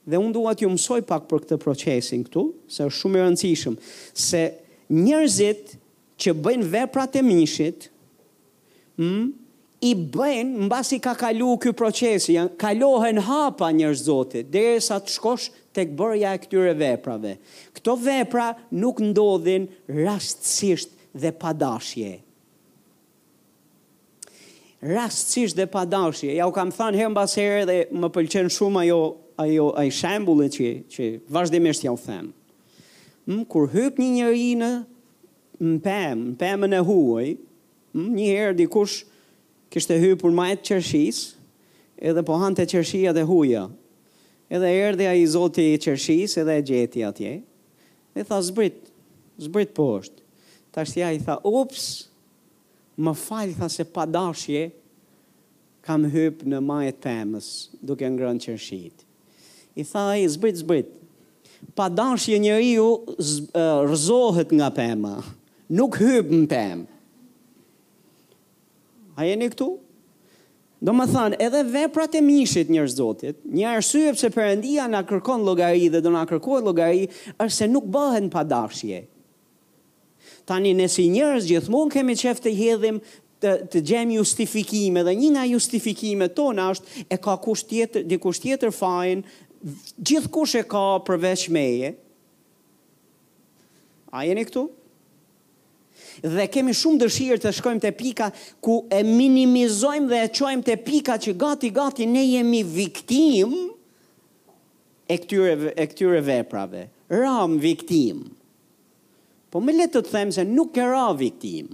dhe 0.08 0.18
unë 0.22 0.34
duat 0.38 0.62
ju 0.64 0.70
mësoj 0.70 1.02
pak 1.10 1.28
për 1.30 1.44
këtë 1.44 1.58
procesin 1.64 2.24
këtu, 2.28 2.46
se 2.70 2.88
është 2.90 3.00
shumë 3.02 3.20
e 3.20 3.22
rëndësishëm, 3.26 3.76
se 4.18 4.42
njërzit, 4.94 5.76
që 6.22 6.36
bëjnë 6.38 6.68
veprat 6.74 7.16
e 7.18 7.24
mishit, 7.26 7.88
mm, 9.02 9.28
i 9.82 9.92
bëjnë 10.14 10.62
në 10.64 10.68
basi 10.70 11.00
ka 11.02 11.16
kalu 11.18 11.56
kjo 11.64 11.72
procesi, 11.74 12.36
janë 12.38 12.54
kalohen 12.62 13.22
hapa 13.26 13.72
njërë 13.74 13.98
zotit, 14.04 14.50
dhe 14.54 14.68
e 14.76 14.82
sa 14.86 15.00
të 15.02 15.16
shkosh 15.16 15.48
të 15.74 15.88
këbërja 15.92 16.36
e 16.38 16.42
këtyre 16.44 16.74
veprave. 16.78 17.34
Këto 17.74 17.96
vepra 18.04 18.52
nuk 18.78 19.00
ndodhin 19.10 19.66
rastësisht 20.04 20.92
dhe 21.24 21.32
padashje. 21.42 22.12
Rastësisht 24.86 25.58
dhe 25.58 25.66
padashje. 25.70 26.30
Ja 26.38 26.46
u 26.50 26.54
kam 26.54 26.70
thënë 26.74 27.02
herë 27.02 27.14
mbas 27.16 27.38
herë 27.40 27.66
dhe 27.70 27.80
më 28.02 28.10
pëlqen 28.16 28.54
shumë 28.54 28.86
ajo 28.86 29.02
ajo 29.42 29.72
ai 29.80 29.90
shembulli 29.90 30.52
që 30.54 30.68
që 30.94 31.06
vazhdimisht 31.34 31.82
ja 31.88 31.92
u 31.96 31.98
them. 31.98 32.28
Mm, 33.26 33.42
kur 33.50 33.72
hyp 33.74 33.98
një 33.98 34.10
njerëj 34.18 34.50
në 34.60 34.70
në 35.62 35.78
pëmë, 35.86 36.24
në 36.34 36.38
pëmë 36.42 36.68
në 36.72 36.78
huaj, 36.88 37.26
një 37.94 38.26
herë 38.28 38.58
di 38.58 38.66
kush 38.72 39.04
kështë 39.72 39.96
e 39.96 40.00
hyë 40.02 40.18
për 40.20 40.34
majtë 40.36 40.64
qërshis, 40.72 41.18
edhe 42.02 42.24
po 42.26 42.38
hante 42.42 42.66
qërshia 42.68 43.14
dhe 43.14 43.24
huja, 43.30 43.68
edhe 44.50 44.72
erë 44.82 44.98
dhe 45.00 45.10
a 45.12 45.14
i 45.20 45.28
zoti 45.30 45.68
qërshis 45.84 46.40
edhe 46.42 46.56
e 46.60 46.64
gjeti 46.66 47.04
atje, 47.08 47.34
dhe 48.16 48.26
tha 48.28 48.40
zbrit, 48.44 48.80
zbrit 49.46 49.72
po 49.78 49.86
është, 50.00 50.26
ta 50.74 50.84
shtja 50.88 51.12
i 51.16 51.22
tha, 51.24 51.38
ups, 51.46 51.86
më 53.02 53.14
falë 53.22 53.56
tha 53.62 53.70
se 53.72 53.86
pa 53.96 54.08
dashje, 54.12 54.66
kam 55.86 56.04
hypë 56.10 56.50
në 56.52 56.58
majtë 56.62 57.00
pëmës, 57.06 57.52
duke 57.86 58.10
ngrën 58.14 58.42
qërshit. 58.44 59.06
I 59.80 59.86
tha 59.88 60.10
i 60.18 60.26
zbrit, 60.34 60.58
zbrit, 60.66 60.98
Pa 61.78 61.92
dashje 61.94 62.40
njëri 62.42 62.72
ju 62.74 62.86
rëzohet 63.86 64.50
nga 64.58 64.72
pema 64.74 65.12
nuk 65.78 65.96
hybë 66.02 66.40
në 66.42 66.48
pëmë. 66.52 66.90
A 69.22 69.26
jeni 69.28 69.48
këtu? 69.52 69.70
Do 70.82 70.94
më 70.98 71.06
thanë, 71.12 71.38
edhe 71.46 71.62
veprat 71.70 72.16
e 72.18 72.24
mishit 72.26 72.72
njërë 72.74 72.94
zotit, 72.96 73.42
një 73.54 73.68
arsye 73.78 74.14
pëse 74.16 74.32
përëndia 74.34 74.88
në 74.90 75.04
kërkon 75.12 75.44
logari 75.46 75.92
dhe 75.94 76.00
do 76.02 76.12
në 76.16 76.24
kërkojë 76.32 76.66
logari, 76.66 77.04
është 77.38 77.58
se 77.60 77.68
nuk 77.70 77.90
bëhen 77.94 78.32
pa 78.34 78.42
dashje. 78.50 79.04
Tani, 80.50 80.72
ne 80.74 80.88
si 80.90 81.06
njërës 81.14 81.46
gjithmonë 81.52 81.94
kemi 81.96 82.16
qefë 82.18 82.44
të 82.48 82.54
hedhim 82.58 82.98
të, 83.42 83.54
të 83.72 83.84
gjem 83.92 84.16
justifikime 84.18 85.04
dhe 85.06 85.14
një 85.20 85.30
nga 85.36 85.46
justifikime 85.52 86.28
tona 86.38 86.72
është 86.74 87.06
e 87.14 87.18
ka 87.22 87.38
kusht 87.46 87.70
tjetër, 87.70 88.06
di 88.10 88.18
tjetër 88.18 88.74
fajn, 88.74 89.24
gjithë 90.02 90.34
kush 90.34 90.58
e 90.58 90.66
ka 90.66 90.82
përveç 91.06 91.46
meje. 91.54 91.94
A 94.10 94.26
jeni 94.26 94.26
këtu? 94.26 94.26
A 94.26 94.28
jeni 94.34 94.50
këtu? 94.50 94.68
dhe 96.20 96.48
kemi 96.52 96.74
shumë 96.76 97.00
dëshirë 97.06 97.40
të 97.44 97.52
shkojmë 97.58 97.84
te 97.86 97.92
pika 97.96 98.28
ku 98.64 98.76
e 98.92 99.00
minimizojmë 99.08 100.10
dhe 100.12 100.20
e 100.26 100.32
qojmë 100.36 100.66
te 100.68 100.76
pika 100.86 101.16
që 101.24 101.36
gati 101.42 101.72
gati 101.76 102.08
ne 102.10 102.24
jemi 102.34 102.64
viktim 102.66 103.54
e 105.12 105.18
këtyre, 105.20 105.74
e 105.82 105.86
këtyre 105.92 106.22
veprave. 106.24 106.86
Ram 107.12 107.58
viktim. 107.60 108.26
Po 109.52 109.60
me 109.60 109.74
letë 109.76 110.00
të 110.06 110.12
themë 110.14 110.36
se 110.40 110.46
nuk 110.48 110.78
e 110.80 110.86
ra 110.88 111.08
viktim. 111.20 111.72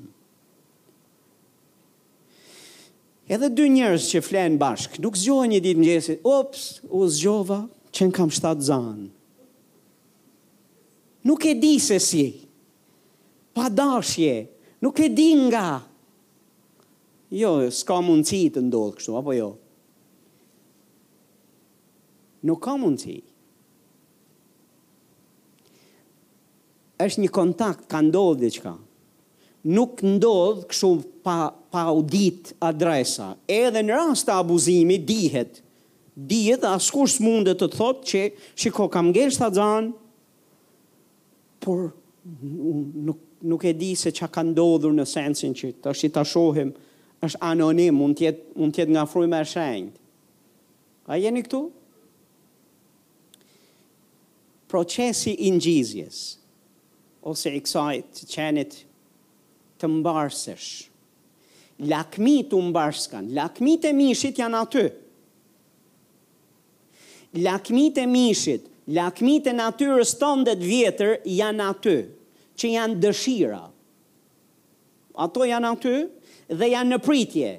Edhe 3.28 3.50
dy 3.52 3.66
njerëz 3.76 4.06
që 4.08 4.22
flenë 4.24 4.58
bashkë, 4.62 5.02
nuk 5.04 5.18
zgjohen 5.20 5.52
një 5.52 5.60
ditë 5.66 5.80
mëngjesit, 5.82 6.20
"Ops, 6.24 6.82
u 6.96 7.02
zgjova, 7.12 7.64
çen 7.92 8.10
kam 8.12 8.30
shtat 8.32 8.62
zan." 8.64 9.10
Nuk 11.28 11.44
e 11.50 11.54
di 11.60 11.74
se 11.80 12.00
si 12.00 12.47
pa 13.58 13.70
dashje, 13.74 14.34
nuk 14.86 15.00
e 15.02 15.08
di 15.18 15.34
nga. 15.50 15.68
Jo, 17.42 17.56
s'ka 17.78 17.98
mundësi 18.06 18.46
të 18.56 18.62
ndodhë 18.70 18.98
kështu, 19.00 19.16
apo 19.20 19.34
jo? 19.40 19.50
Nuk 22.50 22.62
ka 22.68 22.78
mundësi. 22.84 23.24
është 26.98 27.22
një 27.22 27.28
kontakt, 27.30 27.84
ka 27.92 28.00
ndodhë 28.02 28.40
dhe 28.42 28.50
qka. 28.58 28.72
Nuk 29.76 30.00
ndodhë 30.16 30.64
kështu 30.70 30.88
pa, 31.26 31.36
pa 31.72 31.84
audit 31.94 32.56
adresa. 32.66 33.28
Edhe 33.46 33.84
në 33.86 33.94
rast 33.94 34.26
të 34.26 34.34
abuzimi, 34.34 34.98
dihet, 35.06 35.60
dihet, 36.30 36.66
askush 36.66 37.20
mundet 37.22 37.62
të 37.62 37.70
thotë 37.78 38.02
që, 38.10 38.24
shiko, 38.58 38.88
kam 38.90 39.12
gjerë 39.14 39.30
shtë 39.36 39.46
të 39.52 39.58
zanë, 39.60 39.94
por 41.62 41.84
nuk 43.06 43.22
nuk 43.42 43.64
e 43.64 43.74
di 43.78 43.96
se 43.96 44.10
çka 44.14 44.28
ka 44.34 44.42
ndodhur 44.44 44.94
në 44.98 45.06
sensin 45.06 45.54
që 45.58 45.68
tash 45.84 46.02
i 46.08 46.10
ta 46.14 46.24
shohim 46.26 46.72
është 47.26 47.42
anonim, 47.52 47.96
mund 47.98 48.18
të 48.18 48.26
jetë 48.28 48.58
mund 48.58 48.74
të 48.74 48.82
jetë 48.84 48.94
nga 48.96 49.04
fryma 49.10 49.40
e 49.44 49.48
shenjt. 49.50 49.96
A 51.12 51.18
jeni 51.22 51.42
këtu? 51.46 51.62
Procesi 54.70 55.34
i 55.48 55.52
ngjizjes 55.56 56.20
ose 57.30 57.54
i 57.56 57.62
kësaj 57.64 58.02
të 58.14 58.28
qenit 58.34 58.80
të 59.80 59.90
mbarsësh. 59.96 60.68
Lakmi 61.88 62.40
të 62.50 62.60
mbarskan, 62.72 63.30
lakmi 63.38 63.78
të 63.82 63.92
mishit 63.94 64.40
janë 64.42 64.62
aty. 64.66 64.86
Lakmi 67.44 67.90
të 67.94 68.08
mishit, 68.10 68.64
lakmi 68.98 69.38
të 69.46 69.54
natyrës 69.54 70.16
tëndet 70.18 70.64
vjetër 70.66 71.20
janë 71.30 71.68
aty 71.72 71.98
që 72.60 72.72
janë 72.74 72.98
dëshira. 73.04 73.62
Ato 75.26 75.46
janë 75.50 75.72
aty 75.74 75.94
dhe 76.60 76.70
janë 76.74 76.94
në 76.96 77.00
pritje 77.06 77.52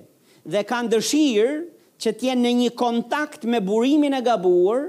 dhe 0.55 0.63
kanë 0.69 0.93
dëshirë 0.97 1.57
që 2.03 2.13
t'jenë 2.21 2.45
në 2.45 2.53
një 2.63 2.71
kontakt 2.79 3.45
me 3.51 3.59
burimin 3.67 4.15
e 4.17 4.21
gabuar, 4.27 4.85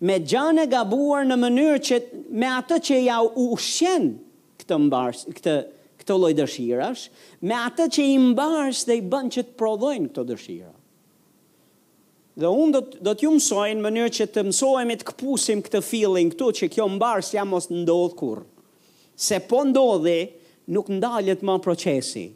me 0.00 0.16
gjanë 0.24 0.62
e 0.64 0.70
gabuar 0.72 1.26
në 1.28 1.36
mënyrë 1.42 1.80
që 1.88 1.98
me 2.40 2.48
atë 2.56 2.78
që 2.88 2.98
ja 3.04 3.18
ushen 3.20 4.14
këtë 4.62 4.80
këtë, 5.36 5.54
këtë 6.00 6.16
lloj 6.22 6.32
dëshirash, 6.40 7.02
me 7.44 7.56
atë 7.58 7.86
që 7.96 8.06
i 8.08 8.16
mbarës 8.24 8.82
dhe 8.88 8.96
i 9.00 9.04
bën 9.12 9.28
që 9.36 9.44
të 9.48 9.56
prodhojnë 9.60 10.10
këtë 10.10 10.24
dëshira. 10.32 10.72
Dhe 12.40 12.48
unë 12.56 12.72
do, 12.76 12.80
do 13.04 13.14
t'ju 13.14 13.34
në 13.36 13.84
mënyrë 13.84 14.14
që 14.16 14.28
të 14.32 14.46
mësohemi 14.48 14.96
të 15.00 15.08
këpusim 15.12 15.60
këtë 15.66 15.84
feeling 15.92 16.32
këtu 16.32 16.50
që 16.62 16.70
kjo 16.72 16.88
mbarës 16.96 17.34
ja 17.36 17.44
mos 17.44 17.68
ndodhë 17.72 18.16
kurë 18.20 18.46
se 19.20 19.36
po 19.44 19.62
ndodhi, 19.68 20.32
nuk 20.72 20.88
ndalët 20.88 21.44
ma 21.44 21.58
procesi. 21.60 22.30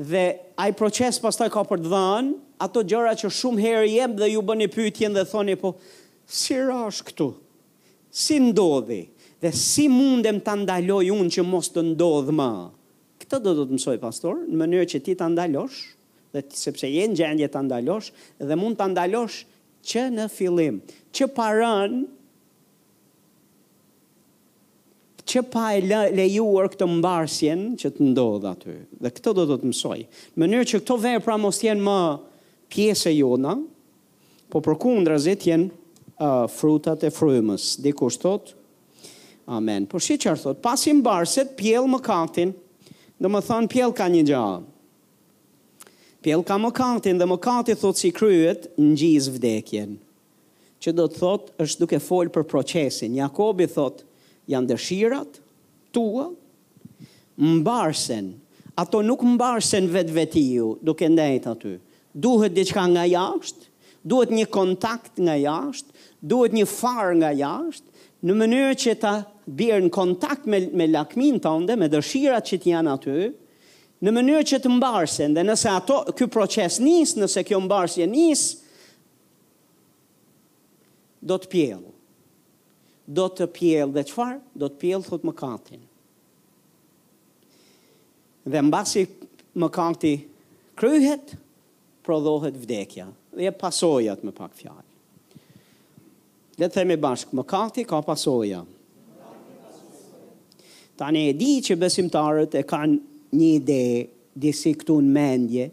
Dhe 0.00 0.24
aj 0.56 0.72
proces 0.78 1.20
pas 1.20 1.36
taj 1.36 1.50
ka 1.52 1.60
për 1.68 1.84
të 1.84 1.90
dhën, 1.92 2.30
ato 2.64 2.80
gjëra 2.88 3.12
që 3.20 3.28
shumë 3.36 3.60
herë 3.64 3.88
jem 3.92 4.14
dhe 4.16 4.30
ju 4.32 4.40
bëni 4.48 4.68
pytjen 4.72 5.12
dhe 5.16 5.26
thoni, 5.28 5.56
po, 5.60 5.74
si 6.24 6.56
rash 6.64 7.02
këtu? 7.10 7.32
Si 8.08 8.38
ndodhi? 8.40 9.02
Dhe 9.44 9.52
si 9.56 9.84
mundem 9.92 10.40
të 10.44 10.54
ndaloj 10.62 11.10
unë 11.12 11.32
që 11.36 11.44
mos 11.46 11.68
të 11.72 11.84
ndodhë 11.92 12.34
ma? 12.40 12.48
Këtë 13.20 13.40
do 13.44 13.52
të 13.58 13.68
të 13.68 13.76
mësoj, 13.76 13.98
pastor, 14.00 14.40
në 14.48 14.62
mënyrë 14.62 14.88
që 14.94 15.02
ti 15.04 15.16
të 15.20 15.28
ndalosh, 15.34 15.80
dhe 16.32 16.42
ti, 16.48 16.56
sepse 16.56 16.88
jenë 16.88 17.18
gjendje 17.20 17.50
të 17.52 17.62
ndalosh, 17.68 18.08
dhe 18.48 18.56
mund 18.56 18.80
të 18.80 18.88
ndalosh 18.94 19.42
që 19.90 20.06
në 20.16 20.30
filim, 20.32 20.80
që 21.16 21.28
parën, 21.36 22.00
që 25.30 25.40
pa 25.50 25.64
e 25.78 25.82
lejuar 26.14 26.66
këtë 26.72 26.86
mbarsjen 26.96 27.60
që 27.78 27.90
të 27.94 28.06
ndodhë 28.10 28.50
aty. 28.50 28.74
Dhe 29.04 29.10
këtë 29.14 29.34
do 29.38 29.44
të 29.50 29.58
të 29.62 29.68
mësoj. 29.70 29.98
Mënyrë 30.42 30.68
që 30.72 30.80
këto 30.82 30.96
vej 31.04 31.18
pra 31.24 31.36
mos 31.40 31.60
tjenë 31.62 31.84
më 31.86 31.98
pjesë 32.72 33.12
e 33.12 33.18
jona, 33.20 33.52
po 34.50 34.62
për 34.64 34.78
ku 34.82 34.94
në 34.96 35.04
drazit 35.06 35.46
uh, 35.50 36.46
frutat 36.50 37.06
e 37.06 37.12
frymës. 37.14 37.68
Dikë 37.84 38.08
është 38.10 38.24
thot, 38.26 38.52
amen. 39.54 39.86
Por 39.90 40.02
shi 40.02 40.18
qërë 40.22 40.42
thot, 40.48 40.60
pasim 40.64 40.98
mbarset, 41.04 41.54
pjellë 41.58 41.92
më 41.94 42.00
kantin, 42.06 42.52
dhe 43.20 43.28
më 43.30 43.44
thonë 43.46 43.70
pjellë 43.70 43.96
ka 44.00 44.10
një 44.10 44.26
gjahë. 44.32 44.58
Pjellë 46.20 46.46
ka 46.50 46.58
më 46.60 46.74
kantin 46.76 47.18
dhe 47.22 47.26
më 47.30 47.38
kantin 47.40 47.78
thot 47.80 47.96
si 48.02 48.10
kryet 48.12 48.66
në 48.78 48.90
gjizë 49.00 49.36
vdekjen. 49.38 49.94
Që 50.82 50.92
do 50.96 51.06
të 51.12 51.20
thot 51.20 51.50
është 51.60 51.84
duke 51.84 51.98
folë 52.02 52.32
për 52.34 52.44
procesin. 52.48 53.14
Jakobi 53.16 53.66
thotë, 53.68 54.04
janë 54.50 54.70
dëshirat 54.72 55.38
tua, 55.94 56.28
mbarsen, 57.40 58.32
ato 58.78 59.00
nuk 59.04 59.22
mbarsen 59.36 59.88
vetë 59.94 60.14
vetiju, 60.16 60.70
duke 60.84 61.08
ndajt 61.10 61.46
aty. 61.52 61.76
Duhet 62.12 62.54
diçka 62.56 62.84
nga 62.92 63.04
jashtë, 63.06 63.68
duhet 64.02 64.32
një 64.34 64.48
kontakt 64.52 65.20
nga 65.22 65.36
jashtë, 65.38 65.98
duhet 66.34 66.56
një 66.58 66.66
farë 66.70 67.16
nga 67.22 67.32
jashtë, 67.38 67.86
në 68.26 68.34
mënyrë 68.40 68.74
që 68.82 68.94
ta 69.00 69.12
bjerë 69.56 69.86
në 69.86 69.92
kontakt 69.94 70.44
me, 70.50 70.60
me 70.76 70.88
lakmin 70.92 71.38
të 71.40 71.52
ndë, 71.62 71.76
me 71.80 71.88
dëshirat 71.94 72.48
që 72.50 72.58
t'janë 72.66 72.92
aty, 72.96 73.16
në 74.02 74.14
mënyrë 74.16 74.44
që 74.50 74.60
të 74.64 74.72
mbarsen, 74.78 75.34
dhe 75.36 75.44
nëse 75.48 75.70
ato, 75.72 76.02
kjo 76.16 76.28
proces 76.32 76.76
nisë, 76.82 77.22
nëse 77.22 77.46
kjo 77.48 77.60
mbarsje 77.66 78.06
nisë, 78.10 78.76
do 81.30 81.36
të 81.40 81.50
pjellë 81.52 81.89
do 83.10 83.24
të 83.34 83.48
pjellë 83.56 83.94
dhe 83.96 84.04
qëfar? 84.08 84.36
Do 84.54 84.68
të 84.70 84.78
pjellë 84.84 85.08
thot 85.08 85.24
më 85.26 85.54
Dhe 88.50 88.60
në 88.64 88.70
basi 88.72 89.02
më 89.60 89.66
kanti 89.74 90.10
kryhet, 90.80 91.34
prodohet 92.02 92.54
vdekja 92.56 93.04
dhe 93.36 93.50
e 93.50 93.52
pasojat 93.52 94.22
më 94.24 94.32
pak 94.34 94.54
fjarë. 94.56 94.88
Dhe 96.56 96.64
të 96.66 96.72
themi 96.74 96.96
bashkë, 96.98 97.34
më 97.36 97.44
ka 97.50 98.00
pasoja. 98.06 98.62
Tani 100.96 101.26
e 101.28 101.34
di 101.36 101.60
që 101.62 101.76
besimtarët 101.78 102.56
e 102.56 102.62
kanë 102.66 103.36
një 103.36 103.46
ide 103.58 103.80
disi 104.34 104.72
këtu 104.74 104.96
në 105.04 105.12
mendje, 105.20 105.68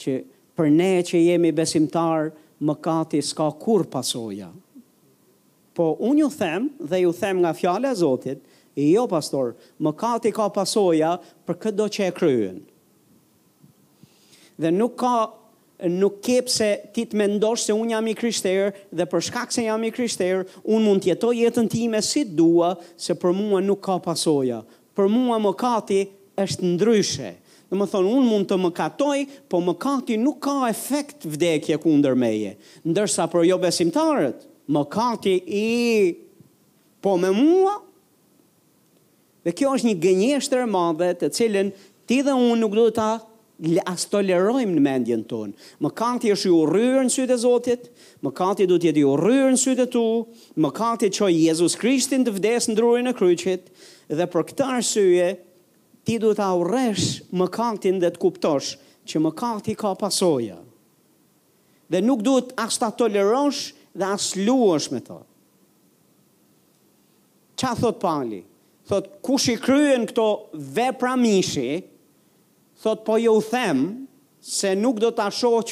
që 0.00 0.12
për 0.56 0.70
ne 0.72 0.92
që 1.06 1.18
jemi 1.28 1.52
besimtarë, 1.52 2.32
më 2.60 2.74
s'ka 3.22 3.50
kur 3.60 3.86
pasoja. 3.92 4.48
Më 4.56 4.65
Po, 5.76 5.90
unë 6.08 6.22
ju 6.24 6.28
them, 6.38 6.68
dhe 6.80 7.02
ju 7.04 7.10
them 7.12 7.42
nga 7.44 7.52
fjale 7.54 7.90
e 7.92 7.96
Zotit, 7.96 8.40
i 8.80 8.90
jo, 8.94 9.04
pastor, 9.08 9.54
më 9.80 9.92
kati 9.96 10.32
ka 10.36 10.48
pasoja 10.52 11.16
për 11.48 11.58
këtë 11.64 11.76
do 11.80 11.88
që 11.92 12.06
e 12.06 12.14
kryen. 12.16 12.58
Dhe 14.60 14.70
nuk 14.72 14.94
ka, 15.00 15.12
nuk 15.92 16.22
kep 16.24 16.48
se 16.52 16.70
ti 16.96 17.04
të 17.08 17.18
mendosh 17.20 17.66
se 17.68 17.76
unë 17.76 17.92
jam 17.92 18.08
i 18.08 18.14
kryshterë, 18.16 18.70
dhe 18.96 19.08
për 19.12 19.24
shkak 19.28 19.52
se 19.52 19.66
jam 19.66 19.84
i 19.84 19.92
kryshterë, 19.92 20.46
unë 20.64 20.84
mund 20.86 21.04
tjetoj 21.04 21.34
jetën 21.42 21.68
ti 21.72 21.84
me 21.92 22.00
si 22.04 22.24
dua, 22.24 22.74
se 22.96 23.16
për 23.20 23.36
mua 23.36 23.60
nuk 23.64 23.84
ka 23.84 23.98
pasoja. 24.08 24.62
Për 24.96 25.12
mua 25.12 25.38
më 25.44 25.52
kati 25.60 26.02
është 26.40 26.72
ndryshe. 26.72 27.32
Në 27.68 27.76
më 27.80 27.86
thonë, 27.92 28.10
unë 28.16 28.28
mund 28.30 28.48
të 28.48 28.56
më 28.64 28.72
katoj, 28.76 29.20
po 29.52 29.60
më 29.66 29.76
kati 29.82 30.16
nuk 30.22 30.40
ka 30.44 30.58
efekt 30.72 31.24
vdekje 31.28 31.80
kundër 31.84 32.14
meje. 32.16 32.56
Ndërsa 32.86 33.28
për 33.32 33.48
jo 33.50 33.56
besimtarët, 33.60 34.44
më 34.68 34.82
kati 34.90 35.34
i 35.46 35.68
po 37.02 37.16
me 37.20 37.30
mua, 37.30 37.76
dhe 39.46 39.52
kjo 39.54 39.74
është 39.76 39.88
një 39.90 40.00
gënjeshtër 40.02 40.64
madhe 40.66 41.12
të 41.20 41.28
cilën 41.38 41.68
ti 42.08 42.20
dhe 42.26 42.34
unë 42.34 42.58
nuk 42.64 42.74
do 42.74 42.88
ta 42.96 43.10
as 43.88 44.02
tolerojmë 44.12 44.74
në 44.76 44.82
mendjen 44.84 45.22
tonë. 45.30 45.54
Më 45.80 45.90
kati 45.96 46.32
është 46.34 46.50
ju 46.50 46.56
rrërë 46.68 47.04
në 47.06 47.12
sytë 47.14 47.32
e 47.32 47.40
Zotit, 47.40 47.86
më 48.26 48.32
kati 48.36 48.66
du 48.68 48.76
t'jeti 48.82 49.00
ju 49.06 49.14
rrërë 49.16 49.54
në 49.54 49.62
sytë 49.62 49.86
e 49.86 49.92
tu, 49.94 50.02
më 50.60 50.72
kati 50.76 51.08
që 51.16 51.30
Jezus 51.32 51.78
Krishtin 51.80 52.26
të 52.26 52.34
vdesë 52.36 52.72
në 52.72 52.76
drurin 52.76 53.08
e 53.12 53.14
kryqit, 53.16 53.70
dhe 54.12 54.28
për 54.28 54.44
këta 54.50 54.68
rësye, 54.74 55.30
ti 56.06 56.18
du 56.22 56.34
t'a 56.38 56.50
uresh 56.58 57.22
më 57.34 57.46
në 57.94 57.98
dhe 58.04 58.10
t'kuptosh 58.18 58.74
që 59.06 59.22
më 59.22 59.32
kati 59.38 59.74
ka 59.78 59.94
pasoja. 59.94 60.58
Dhe 61.86 62.00
nuk 62.02 62.20
duhet 62.26 62.50
as 62.58 62.76
ta 62.78 62.90
tolerosh 62.90 63.70
dhe 63.96 64.04
as 64.04 64.34
luash 64.36 64.90
me 64.92 65.00
to. 65.00 65.20
Qa 67.56 67.72
thot 67.78 67.98
pali? 68.02 68.42
Thot, 68.86 69.08
ku 69.24 69.38
i 69.50 69.56
kryen 69.58 70.04
këto 70.08 70.26
vepra 70.54 71.16
mishi, 71.18 71.82
thot, 72.82 73.02
po 73.06 73.16
jo 73.18 73.38
u 73.40 73.44
them, 73.50 73.80
se 74.40 74.74
nuk 74.78 75.00
do 75.02 75.10
të 75.10 75.24
asho 75.30 75.54
o 75.60 75.62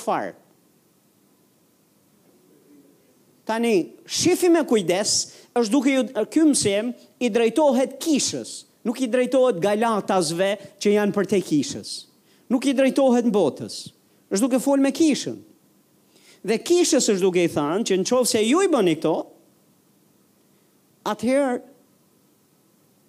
Tani, 3.45 3.93
shifi 4.09 4.49
me 4.49 4.63
kujdes, 4.65 5.11
është 5.55 5.71
duke 5.73 5.91
ju 5.93 6.03
kymësim, 6.33 6.95
i 7.21 7.29
drejtohet 7.31 7.99
kishës, 8.01 8.63
nuk 8.89 9.03
i 9.03 9.07
drejtohet 9.07 9.59
galatasve 9.61 10.49
që 10.81 10.95
janë 10.97 11.13
për 11.13 11.27
te 11.29 11.41
kishës, 11.45 11.91
nuk 12.51 12.65
i 12.65 12.73
drejtohet 12.73 13.27
në 13.27 13.31
botës, 13.37 13.77
është 14.33 14.45
duke 14.49 14.63
fol 14.65 14.81
me 14.81 14.91
kishën, 14.97 15.37
Dhe 16.44 16.59
kishës 16.61 17.07
është 17.09 17.22
duke 17.24 17.40
i 17.40 17.48
thanë 17.48 17.87
që 17.88 17.96
në 17.96 18.04
qovë 18.11 18.28
se 18.28 18.42
ju 18.44 18.59
i 18.61 18.68
bëni 18.68 18.92
këto, 18.98 19.12
atëherë 21.09 21.61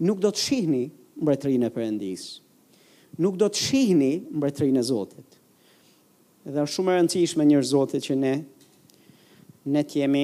nuk 0.07 0.21
do 0.23 0.31
të 0.31 0.39
shihni 0.45 0.85
mbretërinë 1.19 1.67
e 1.67 1.73
përëndisë. 1.75 2.29
Nuk 3.23 3.35
do 3.39 3.49
të 3.51 3.63
shihni 3.65 4.11
mbretërinë 4.39 4.79
e 4.79 4.85
Zotit. 4.91 5.35
Dhe 6.47 6.63
është 6.63 6.75
shumë 6.77 6.93
e 6.93 6.95
rëndësishme 7.01 7.47
njërë 7.51 7.69
Zotit 7.73 8.07
që 8.07 8.15
ne, 8.23 8.33
ne 9.75 9.83
t'jemi 9.83 10.23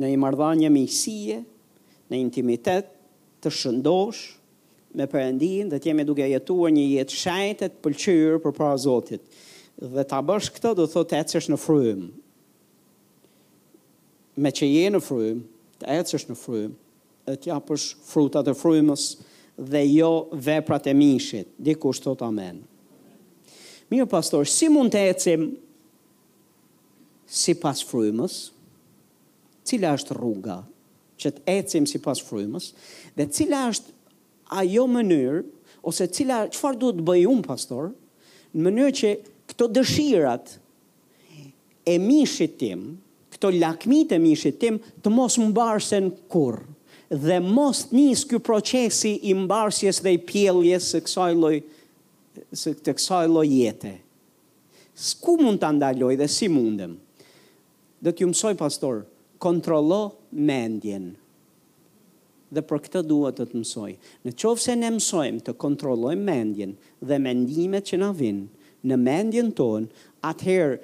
në 0.00 0.10
i 0.14 0.18
mardha 0.24 0.54
një 0.62 0.72
misije, 0.72 1.40
në 2.08 2.20
intimitet, 2.24 2.88
të 3.44 3.52
shëndosh 3.60 4.24
me 4.98 5.04
përëndin 5.12 5.68
dhe 5.70 5.78
t'jemi 5.84 6.08
duke 6.08 6.24
jetuar 6.32 6.72
një 6.74 6.86
jetë 6.94 7.20
shajtet 7.26 7.76
pëlqyrë 7.84 8.40
për 8.48 8.56
para 8.56 8.80
Zotit 8.88 9.20
dhe 9.80 10.04
ta 10.04 10.20
bësh 10.20 10.50
këtë 10.52 10.74
do 10.76 10.84
thotë 10.92 11.20
ecësh 11.24 11.46
në 11.52 11.56
frym. 11.60 12.06
Me 14.40 14.52
që 14.54 14.68
je 14.68 14.90
në 14.94 15.00
frym, 15.02 15.40
të 15.80 15.88
ecësh 15.98 16.26
në 16.28 16.36
frym, 16.38 16.74
e 17.28 17.32
të 17.38 17.50
japësh 17.50 17.86
frutat 18.08 18.48
e 18.50 18.54
frymës 18.56 19.06
dhe 19.60 19.82
jo 19.88 20.10
veprat 20.40 20.86
e 20.90 20.94
mishit. 20.96 21.48
Dikush 21.64 22.00
thot 22.04 22.20
amen. 22.26 22.60
Mirë 23.90 24.06
pastor, 24.12 24.46
si 24.46 24.68
mund 24.70 24.92
të 24.94 25.04
ecim 25.14 25.48
si 27.30 27.56
pas 27.58 27.80
frymës? 27.84 28.36
Cila 29.66 29.94
është 29.96 30.16
rruga 30.18 30.60
që 31.20 31.34
të 31.38 31.42
ecim 31.56 31.84
si 31.88 32.00
pas 32.02 32.20
frymës? 32.24 32.70
Dhe 33.18 33.26
cila 33.32 33.64
është 33.72 33.96
ajo 34.60 34.84
mënyrë, 34.92 35.42
ose 35.82 36.04
cila, 36.12 36.44
qëfar 36.52 36.76
duhet 36.80 37.00
të 37.00 37.06
bëjë 37.10 37.28
unë, 37.32 37.44
pastor, 37.48 37.90
në 38.54 38.64
mënyrë 38.66 38.94
që 39.02 39.12
këto 39.60 39.66
dëshirat 39.76 40.54
e 41.84 41.94
mishit 42.00 42.54
tim, 42.56 42.84
këto 43.34 43.50
lakmit 43.60 44.14
e 44.16 44.18
mishit 44.22 44.56
tim, 44.62 44.78
të 45.04 45.10
mos 45.12 45.36
më 45.36 45.50
mbarsen 45.50 46.06
kur, 46.32 46.62
dhe 47.12 47.36
mos 47.44 47.82
njës 47.92 48.22
kjo 48.30 48.40
procesi 48.46 49.18
i 49.28 49.34
mbarsjes 49.36 50.00
dhe 50.04 50.14
i 50.16 50.20
pieljes 50.30 50.88
së 50.94 51.00
kësaj 51.04 51.34
loj, 51.36 51.58
së 52.56 52.72
të 52.80 52.94
kësaj 52.96 53.26
loj 53.34 53.44
jetë. 53.52 53.94
mund 55.44 55.60
të 55.60 55.68
ndaloj 55.76 56.14
dhe 56.20 56.28
si 56.36 56.48
mundem? 56.48 56.96
Dhe 58.00 58.12
t'ju 58.16 58.28
mësoj, 58.30 58.56
pastor, 58.56 59.02
kontrolo 59.44 60.00
mendjen. 60.32 61.12
Dhe 62.54 62.62
për 62.68 62.78
këtë 62.88 63.02
duhet 63.08 63.36
të 63.36 63.44
të 63.50 63.60
mësoj. 63.60 63.92
Në 64.24 64.32
qovë 64.40 64.62
se 64.64 64.76
ne 64.80 64.88
mësojmë 64.96 65.44
të 65.44 65.52
kontrolojmë 65.60 66.24
mendjen 66.32 66.72
dhe 67.06 67.18
mendimet 67.20 67.84
që 67.90 68.00
na 68.00 68.08
vinë, 68.16 68.46
në 68.86 68.96
mendjen 69.00 69.50
tonë, 69.56 69.88
atëherë 70.24 70.76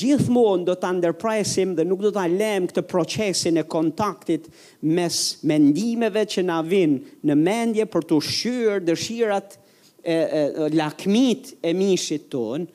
gjithmonë 0.00 0.66
do 0.66 0.74
të 0.82 0.90
ndërpresim 0.96 1.76
dhe 1.78 1.84
nuk 1.86 2.02
do 2.02 2.10
të 2.14 2.24
lem 2.34 2.66
këtë 2.70 2.82
procesin 2.90 3.58
e 3.60 3.64
kontaktit 3.70 4.48
mes 4.96 5.16
mendimeve 5.46 6.24
që 6.32 6.44
na 6.48 6.58
vinë 6.66 7.20
në 7.30 7.36
mendje 7.38 7.86
për 7.92 8.06
të 8.10 8.18
shyrë 8.28 8.80
dëshirat 8.88 9.54
e, 9.56 10.14
e, 10.14 10.44
lakmit 10.74 11.54
e 11.70 11.74
mishit 11.78 12.26
tonë, 12.32 12.66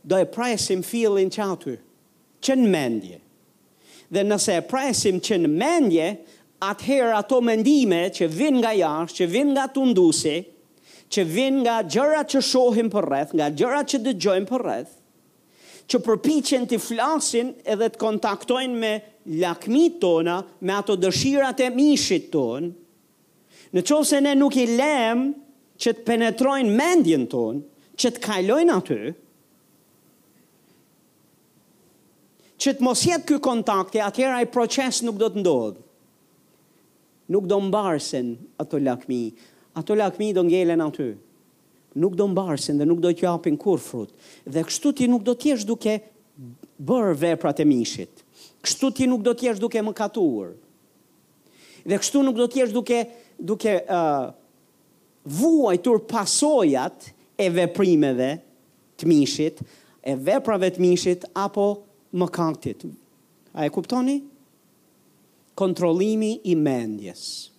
do 0.00 0.16
e 0.16 0.28
presim 0.32 0.80
fillin 0.86 1.28
që 1.28 1.44
aty, 1.54 1.74
që 2.40 2.56
në 2.56 2.68
mendje. 2.72 3.18
Dhe 4.10 4.22
nëse 4.26 4.56
e 4.58 4.62
presim 4.68 5.20
që 5.22 5.36
në 5.44 5.50
mendje, 5.60 6.06
atëherë 6.64 7.12
ato 7.18 7.40
mendime 7.44 8.06
që 8.16 8.26
vinë 8.32 8.62
nga 8.62 8.72
jashtë, 8.78 9.18
që 9.20 9.28
vinë 9.36 9.52
nga 9.54 9.66
tundusi, 9.76 10.32
ndusi, 10.32 10.59
që 11.14 11.24
vinë 11.26 11.60
nga 11.64 11.76
gjërat 11.90 12.30
që 12.36 12.42
shohim 12.46 12.90
për 12.92 13.06
rreth, 13.10 13.32
nga 13.34 13.48
gjërat 13.58 13.88
që 13.92 14.00
dëgjojmë 14.06 14.48
për 14.50 14.64
rreth, 14.66 14.92
që 15.90 16.00
përpiqen 16.06 16.66
të 16.70 16.78
flasin 16.84 17.48
edhe 17.74 17.88
të 17.90 17.98
kontaktojnë 17.98 18.76
me 18.82 18.92
lakmi 19.42 19.88
tona, 20.02 20.36
me 20.62 20.76
ato 20.76 20.94
dëshirat 21.02 21.64
e 21.66 21.70
mishit 21.74 22.28
ton, 22.32 22.68
në 23.74 23.82
qovë 23.86 24.06
se 24.10 24.20
ne 24.22 24.36
nuk 24.38 24.54
i 24.62 24.68
lem 24.76 25.24
që 25.80 25.96
të 25.96 26.06
penetrojnë 26.06 26.78
mendjen 26.78 27.26
ton, 27.32 27.58
që 28.00 28.14
të 28.14 28.24
kajlojnë 28.28 28.76
aty, 28.78 29.00
që 32.60 32.76
të 32.76 32.84
mos 32.86 33.02
jetë 33.08 33.26
kjo 33.32 33.40
kontakte, 33.50 33.98
atjera 34.04 34.38
i 34.44 34.50
proces 34.52 35.00
nuk 35.04 35.18
do 35.20 35.26
të 35.32 35.42
ndodhë. 35.42 35.82
Nuk 37.30 37.44
do 37.48 37.60
mbarsen 37.62 38.32
ato 38.60 38.78
lakmi, 38.82 39.20
ato 39.72 39.94
lakmi 39.94 40.32
do 40.32 40.44
ngjelen 40.44 40.80
aty. 40.84 41.12
Nuk 41.98 42.14
do 42.14 42.26
mbarsin 42.30 42.78
dhe 42.78 42.86
nuk 42.86 43.00
do 43.02 43.10
të 43.12 43.24
japin 43.26 43.56
kur 43.58 43.78
frut. 43.82 44.12
Dhe 44.46 44.62
kështu 44.66 44.92
ti 44.98 45.08
nuk 45.10 45.22
do 45.26 45.34
të 45.34 45.50
jesh 45.54 45.64
duke 45.66 45.98
bër 46.78 47.14
veprat 47.18 47.58
e 47.62 47.66
mishit. 47.66 48.22
Kështu 48.62 48.90
ti 48.94 49.08
nuk 49.10 49.22
do 49.26 49.34
të 49.34 49.48
jesh 49.50 49.58
duke 49.62 49.82
mëkatuar. 49.82 50.52
Dhe 51.86 51.98
kështu 51.98 52.22
nuk 52.26 52.38
do 52.38 52.46
të 52.46 52.62
jesh 52.62 52.72
duke 52.74 53.00
duke 53.36 53.74
ë 53.82 53.84
uh, 53.88 54.30
vuajtur 55.26 56.02
pasojat 56.10 57.10
e 57.40 57.46
veprimeve 57.50 58.30
të 59.00 59.08
mishit, 59.08 59.62
e 60.04 60.12
veprave 60.14 60.70
të 60.70 60.82
mishit 60.84 61.24
apo 61.34 61.66
mëkatit. 62.20 62.84
A 63.56 63.66
e 63.66 63.70
kuptoni? 63.72 64.20
Kontrollimi 65.58 66.36
i 66.46 66.54
mendjes 66.56 67.49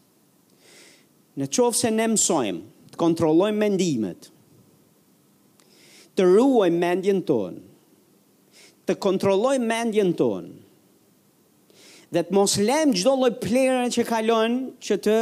në 1.39 1.48
qovë 1.56 1.78
se 1.80 1.91
ne 1.94 2.06
mësojmë, 2.12 2.63
të 2.91 3.00
kontrollojmë 3.00 3.60
mendimet, 3.62 4.28
të 6.17 6.26
ruojmë 6.28 6.80
mendjen 6.82 7.22
tonë, 7.30 7.62
të 8.89 8.98
kontrollojmë 9.06 9.67
mendjen 9.70 10.12
tonë, 10.20 10.52
dhe 12.12 12.26
të 12.28 12.36
mos 12.36 12.58
lem 12.60 12.91
gjdo 12.91 13.13
loj 13.22 13.30
plerën 13.39 13.94
që 13.96 14.04
kalon 14.10 14.58
që 14.84 14.98
të 15.06 15.17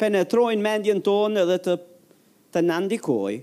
penetrojnë 0.00 0.64
mendjen 0.64 1.02
tonë 1.04 1.42
edhe 1.42 1.58
të, 1.66 1.74
të 2.56 2.62
nëndikoj, 2.70 3.34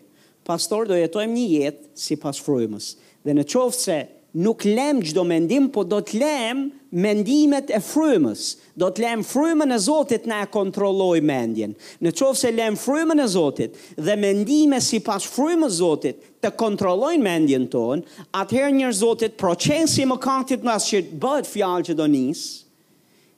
pastor 0.48 0.90
do 0.90 0.98
jetojmë 0.98 1.36
një 1.36 1.46
jetë 1.52 1.98
si 2.00 2.18
pas 2.18 2.40
frujmës. 2.42 2.96
Dhe 3.28 3.36
në 3.38 3.46
qovë 3.52 3.76
se 3.78 3.98
nuk 4.42 4.66
lem 4.66 5.04
gjdo 5.06 5.22
mendim, 5.28 5.70
po 5.70 5.84
do 5.86 6.02
të 6.02 6.24
lem 6.24 6.66
mendimet 6.98 7.70
e 7.74 7.80
frymës. 7.84 8.56
Do 8.78 8.88
të 8.94 9.04
lëm 9.06 9.24
frymën 9.26 9.74
e 9.74 9.78
Zotit 9.82 10.26
na 10.30 10.42
kontrolloj 10.52 11.20
mendjen. 11.26 11.74
Në 12.04 12.14
çonse 12.18 12.46
se 12.48 12.52
lëm 12.58 12.78
frymën 12.78 13.22
e 13.24 13.28
Zotit 13.32 13.78
dhe 13.98 14.18
mendime 14.18 14.80
sipas 14.82 15.26
frymës 15.34 15.78
së 15.78 15.80
Zotit 15.84 16.22
të 16.44 16.52
kontrollojnë 16.60 17.24
mendjen 17.26 17.68
tonë, 17.74 18.06
atëherë 18.42 18.76
njerëz 18.80 19.02
Zotit 19.04 19.38
procesi 19.40 20.06
më 20.10 20.20
kontit 20.26 20.66
na 20.68 20.78
që 20.82 21.04
bëhet 21.24 21.50
fjalë 21.52 21.88
që 21.92 21.98
do 22.02 22.08
nis 22.16 22.44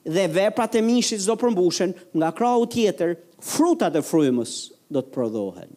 dhe 0.08 0.24
veprat 0.32 0.76
e 0.76 0.80
mishit 0.86 1.20
do 1.28 1.36
përmbushen 1.42 1.92
nga 2.16 2.30
krahu 2.36 2.64
tjetër, 2.72 3.16
frutat 3.54 4.00
e 4.00 4.02
frymës 4.10 4.56
do 4.90 5.04
të 5.04 5.12
prodhohen. 5.14 5.76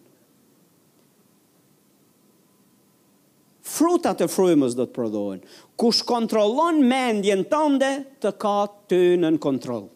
frutat 3.74 4.20
e 4.26 4.30
frymës 4.30 4.76
do 4.78 4.86
të 4.88 4.94
prodhohen. 4.96 5.40
Kush 5.82 6.04
kontrollon 6.06 6.82
mendjen 6.86 7.42
tënde, 7.50 7.94
të 8.24 8.32
ka 8.42 8.56
ty 8.92 9.00
në 9.20 9.32
kontroll. 9.44 9.88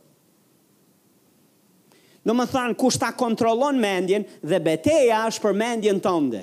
Në 2.28 2.36
më 2.36 2.46
thanë, 2.52 2.76
kush 2.82 2.98
ta 3.00 3.14
kontrolon 3.16 3.78
mendjen 3.80 4.26
dhe 4.44 4.58
beteja 4.66 5.22
është 5.30 5.46
për 5.46 5.60
mendjen 5.62 6.00
tënde. 6.04 6.42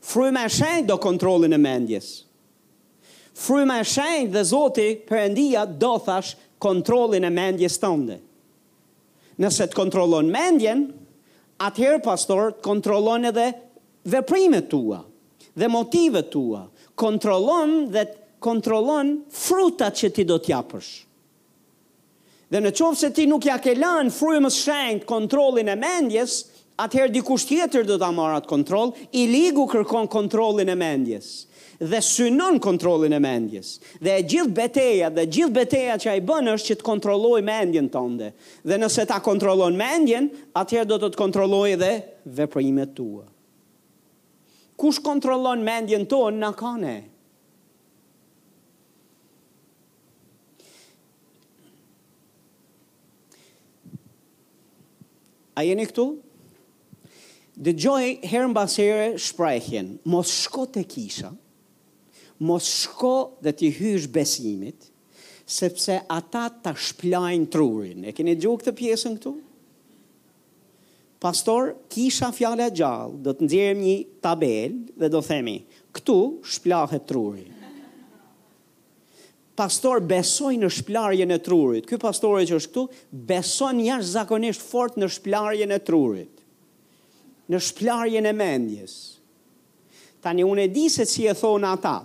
Frymë 0.00 0.44
e 0.46 0.52
shenjë 0.56 0.86
do 0.88 0.96
kontrolin 1.02 1.52
e 1.52 1.60
mendjes. 1.60 2.06
Frymë 3.40 3.80
e 3.82 3.88
shenjë 3.94 4.30
dhe 4.34 4.46
zoti 4.48 4.86
për 5.08 5.26
endia 5.26 5.66
do 5.68 5.92
thash 6.06 6.34
kontrolin 6.62 7.26
e 7.28 7.32
mendjes 7.34 7.76
tënde. 7.82 8.16
Nëse 9.40 9.66
të 9.70 9.76
kontrolon 9.76 10.28
mendjen, 10.32 10.86
atëherë 11.64 12.00
pastor 12.04 12.54
të 12.56 12.64
kontrolon 12.66 13.28
edhe 13.28 13.50
veprimet 14.12 14.68
tua 14.72 15.02
dhe 15.56 15.66
motive 15.68 16.22
tua, 16.30 16.68
kontrolon 16.94 17.90
dhe 17.92 18.06
kontrolon 18.40 19.18
frutat 19.30 19.96
që 20.00 20.10
ti 20.14 20.24
do 20.28 20.38
t'japësh. 20.40 20.90
Dhe 22.50 22.60
në 22.64 22.72
qovë 22.74 22.98
se 22.98 23.10
ti 23.14 23.28
nuk 23.30 23.44
ja 23.46 23.60
ke 23.62 23.76
lanë 23.78 24.10
më 24.42 24.50
shenjë 24.54 25.04
kontrolin 25.06 25.70
e 25.70 25.76
mendjes, 25.78 26.40
atëherë 26.80 27.12
dikush 27.18 27.44
tjetër 27.50 27.84
do 27.86 27.98
t'a 28.00 28.08
marat 28.10 28.46
kontrol, 28.48 28.94
i 29.14 29.26
ligu 29.30 29.68
kërkon 29.70 30.08
kontrolin 30.10 30.72
e 30.72 30.76
mendjes 30.80 31.30
dhe 31.80 31.96
synon 32.04 32.58
kontrolin 32.60 33.14
e 33.16 33.20
mendjes. 33.24 33.78
Dhe 34.04 34.18
gjithë 34.28 34.52
beteja 34.52 35.08
dhe 35.08 35.24
gjithë 35.32 35.54
beteja 35.56 35.94
që 36.02 36.10
ai 36.12 36.20
bën 36.28 36.50
është 36.52 36.68
që 36.68 36.76
të 36.76 36.84
kontrolloj 36.84 37.38
mendjen 37.46 37.88
tënde. 37.94 38.34
Dhe 38.68 38.76
nëse 38.82 39.06
ta 39.08 39.16
kontrollon 39.24 39.78
mendjen, 39.80 40.28
atëherë 40.60 40.90
do 40.92 40.98
të 41.00 41.12
të 41.14 41.22
kontrolloj 41.24 41.64
edhe 41.78 41.92
veprimet 42.36 42.92
tua 42.92 43.29
kush 44.80 44.98
kontrollon 45.04 45.60
mendjen 45.66 46.06
tonë 46.08 46.40
në 46.40 46.48
kane? 46.58 46.92
A 55.60 55.64
jeni 55.66 55.84
këtu? 55.90 56.06
Dhe 57.60 57.74
gjoj 57.76 58.04
herën 58.30 58.54
basere 58.56 59.08
shprejhjen, 59.20 59.98
mos 60.08 60.30
shko 60.46 60.64
të 60.72 60.86
kisha, 60.88 61.34
mos 62.40 62.64
shko 62.86 63.10
dhe 63.44 63.52
t'i 63.58 63.68
hysh 63.76 64.06
besimit, 64.14 64.88
sepse 65.50 65.98
ata 66.14 66.46
ta 66.64 66.72
shplajnë 66.72 67.50
trurin. 67.52 68.06
E 68.08 68.14
keni 68.16 68.38
gjuhë 68.40 68.62
këtë 68.62 68.76
pjesën 68.80 69.20
këtu? 69.20 69.32
këtu? 69.36 69.48
pastor, 71.20 71.74
kisha 71.92 72.30
fjale 72.34 72.70
gjallë, 72.72 73.20
do 73.24 73.34
të 73.34 73.44
nëzirëm 73.46 73.80
një 73.84 73.96
tabel 74.24 74.76
dhe 74.98 75.10
do 75.12 75.20
themi, 75.24 75.58
këtu 75.94 76.16
shplahet 76.56 77.04
truri. 77.10 77.44
Pastor, 79.60 80.00
besoj 80.08 80.54
në 80.56 80.70
shplarjen 80.72 81.34
e 81.34 81.36
trurit. 81.44 81.84
Ky 81.84 81.98
pastor 82.00 82.38
që 82.48 82.56
është 82.56 82.70
këtu, 82.72 82.84
beson 83.28 83.82
jash 83.84 84.08
zakonisht 84.14 84.62
fort 84.64 84.96
në 84.96 85.10
shplarjen 85.18 85.74
e 85.74 85.78
trurit. 85.84 86.38
Në 87.52 87.60
shplarjen 87.66 88.24
e 88.24 88.32
mendjes. 88.38 88.94
Tani, 90.24 90.46
unë 90.48 90.64
e 90.64 90.72
di 90.72 90.86
se 90.92 91.04
si 91.08 91.26
e 91.28 91.36
thonë 91.36 91.74
ata, 91.78 91.98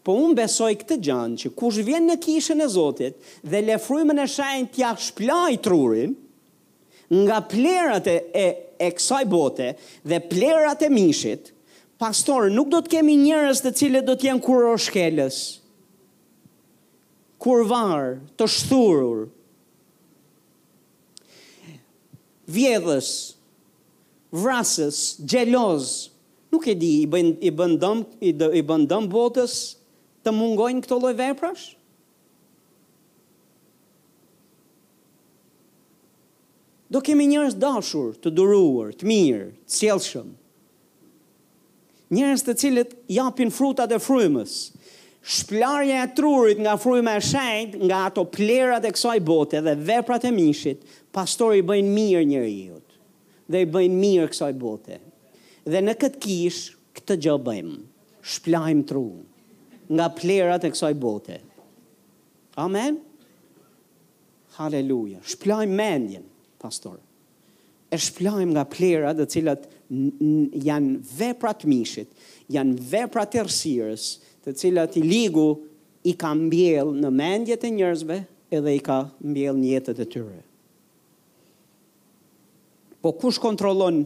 Po 0.00 0.14
unë 0.16 0.32
besoj 0.38 0.70
këtë 0.80 0.96
gjanë 1.04 1.36
që 1.42 1.48
kush 1.60 1.82
vjen 1.84 2.06
në 2.08 2.14
kishën 2.24 2.60
e 2.64 2.66
Zotit 2.72 3.18
dhe 3.44 3.58
le 3.60 3.74
frymën 3.84 4.22
e 4.22 4.24
shajnë 4.32 4.70
t'ja 4.72 4.94
shplaj 4.96 5.58
trurin, 5.66 6.14
nga 7.10 7.40
plerat 7.42 8.06
e, 8.06 8.18
e, 8.30 8.44
e 8.86 8.90
kësaj 8.94 9.24
bote 9.26 9.72
dhe 10.06 10.20
plerat 10.30 10.84
e 10.86 10.90
mishit, 10.94 11.50
pastor, 11.98 12.46
nuk 12.54 12.70
do 12.70 12.78
të 12.80 12.92
kemi 12.94 13.16
njërës 13.18 13.64
të 13.64 13.72
cilët 13.80 14.06
do 14.06 14.14
t'jen 14.16 14.38
kur 14.42 14.68
o 14.70 14.76
shkeles, 14.80 15.40
kur 17.42 17.64
varë, 17.66 18.14
të 18.38 18.48
shthurur, 18.54 19.24
vjedhës, 22.50 23.10
vrasës, 24.30 25.00
gjelozë, 25.30 26.08
nuk 26.54 26.66
e 26.70 26.74
di 26.78 26.92
i 27.02 28.62
bëndëm 28.62 29.10
botës 29.12 29.58
të 30.26 30.34
mungojnë 30.34 30.86
këto 30.86 31.02
lojve 31.02 31.18
veprash? 31.24 31.42
prashë? 31.74 31.76
Do 36.90 36.98
kemi 37.06 37.26
njerëz 37.30 37.54
dashur, 37.62 38.16
të 38.18 38.32
duruar, 38.34 38.88
të 38.98 39.06
mirë, 39.06 39.44
të 39.70 39.76
sjellshëm. 39.78 40.30
Njerëz 42.10 42.42
të 42.42 42.54
cilët 42.58 42.96
japin 43.14 43.52
frutat 43.54 43.92
e 43.94 43.98
frymës. 44.02 44.54
Shplarja 45.22 46.00
e 46.02 46.08
trurit 46.18 46.58
nga 46.64 46.72
fryma 46.82 47.12
e 47.18 47.22
shenjtë, 47.22 47.78
nga 47.86 48.00
ato 48.08 48.24
plerat 48.34 48.86
e 48.88 48.92
kësaj 48.96 49.18
bote 49.28 49.60
dhe 49.68 49.74
veprat 49.86 50.24
e 50.26 50.32
mishit, 50.34 50.80
pastori 51.14 51.60
i 51.62 51.66
bëjnë 51.70 51.92
mirë 51.94 52.24
njeriu. 52.32 52.78
Dhe 53.50 53.60
i 53.62 53.68
bëjnë 53.76 53.98
mirë 54.00 54.30
kësaj 54.32 54.50
bote. 54.64 54.98
Dhe 55.70 55.82
në 55.84 55.94
këtë 56.02 56.22
kish 56.26 56.60
këtë 56.98 57.18
gjë 57.28 57.36
bëjmë. 57.46 57.76
Shplajm 58.34 58.80
tru 58.90 59.04
nga 59.94 60.08
plerat 60.18 60.64
e 60.66 60.72
kësaj 60.74 60.92
bote. 61.06 61.38
Amen. 62.66 62.98
Halleluja. 64.58 65.20
Shplajm 65.34 65.76
mendjen 65.78 66.26
pastor. 66.60 67.00
E 67.90 67.96
shplajmë 67.98 68.52
nga 68.54 68.62
plera 68.70 69.10
dhe 69.16 69.26
cilat 69.30 69.64
janë 70.62 71.00
veprat 71.18 71.64
mishit, 71.66 72.12
janë 72.54 72.76
veprat 72.92 73.34
e 73.40 73.46
rësirës, 73.46 74.04
cilat 74.54 74.94
i 74.98 75.02
ligu 75.04 75.48
i 76.10 76.14
ka 76.18 76.30
mbjell 76.38 76.92
në 77.02 77.10
mendjet 77.14 77.66
e 77.68 77.72
njërzve 77.74 78.20
edhe 78.56 78.76
i 78.78 78.84
ka 78.84 79.00
mbjell 79.30 79.58
në 79.60 79.72
jetët 79.74 80.00
e 80.02 80.06
tyre. 80.12 80.38
Po 83.00 83.12
kush 83.16 83.40
kontrolon 83.42 84.02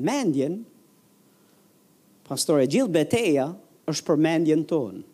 mendjen, 0.00 0.58
pastore, 2.28 2.64
gjithë 2.70 2.92
beteja 2.94 3.48
është 3.90 4.06
për 4.10 4.20
mendjen 4.26 4.64
tonë. 4.70 5.04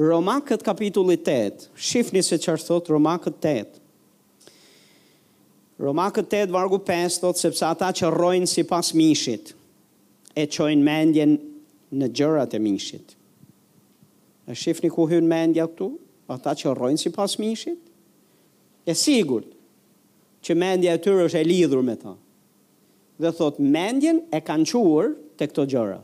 Roma 0.00 0.38
këtë 0.48 0.64
kapitullit 0.66 1.26
8, 1.30 1.68
shifni 1.76 2.22
se 2.24 2.38
qërë 2.40 2.64
thotë 2.68 2.94
Roma 2.94 3.16
këtë 3.20 3.54
Romakët 5.82 6.28
8, 6.28 6.50
vargu 6.52 6.78
5, 6.84 7.14
thotë 7.24 7.40
sepse 7.40 7.64
ata 7.64 7.86
që 7.96 8.10
rojnë 8.12 8.46
si 8.50 8.66
pas 8.68 8.84
mishit, 8.92 9.54
e 10.36 10.44
qojnë 10.52 10.82
mendjen 10.84 11.32
në 11.96 12.08
gjërat 12.14 12.52
e 12.52 12.60
mishit. 12.60 13.14
E 14.44 14.52
shifni 14.60 14.90
ku 14.92 15.06
hynë 15.08 15.30
mendja 15.30 15.64
këtu, 15.70 15.88
ata 16.30 16.52
që 16.52 16.74
rojnë 16.76 17.00
si 17.00 17.12
pas 17.16 17.32
mishit, 17.40 17.80
e 18.84 18.92
sigur 18.92 19.46
që 20.44 20.56
mendja 20.60 20.98
e 20.98 21.00
tyre 21.00 21.24
është 21.30 21.40
e 21.40 21.48
lidhur 21.48 21.80
me 21.86 21.96
ta. 21.96 22.12
Dhe 23.20 23.32
thotë 23.40 23.64
mendjen 23.72 24.20
e 24.36 24.40
kanë 24.44 24.66
quar 24.74 25.14
të 25.40 25.48
këto 25.48 25.64
gjëra. 25.72 26.00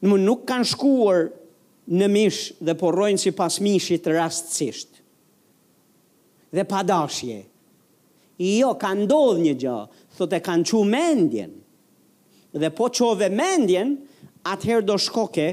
Në 0.00 0.08
mund 0.08 0.24
nuk 0.24 0.46
kanë 0.48 0.70
shkuar 0.72 1.26
në 2.00 2.08
mish 2.16 2.40
dhe 2.64 2.72
porrojnë 2.80 3.20
si 3.26 3.34
pas 3.36 3.60
mishit 3.64 4.08
rastësisht 4.16 4.99
dhe 6.52 6.64
pa 6.64 6.82
dashje. 6.82 7.40
Jo, 8.40 8.74
ka 8.80 8.92
ndodhë 8.96 9.40
një 9.44 9.52
gjë, 9.60 9.74
thot 10.18 10.32
e 10.34 10.40
kanë 10.44 10.66
qu 10.70 10.80
mendjen. 10.88 11.52
Dhe 12.56 12.70
po 12.74 12.88
qove 12.90 13.28
mendjen, 13.30 13.94
atëherë 14.48 14.86
do 14.88 14.96
shkoke 14.98 15.48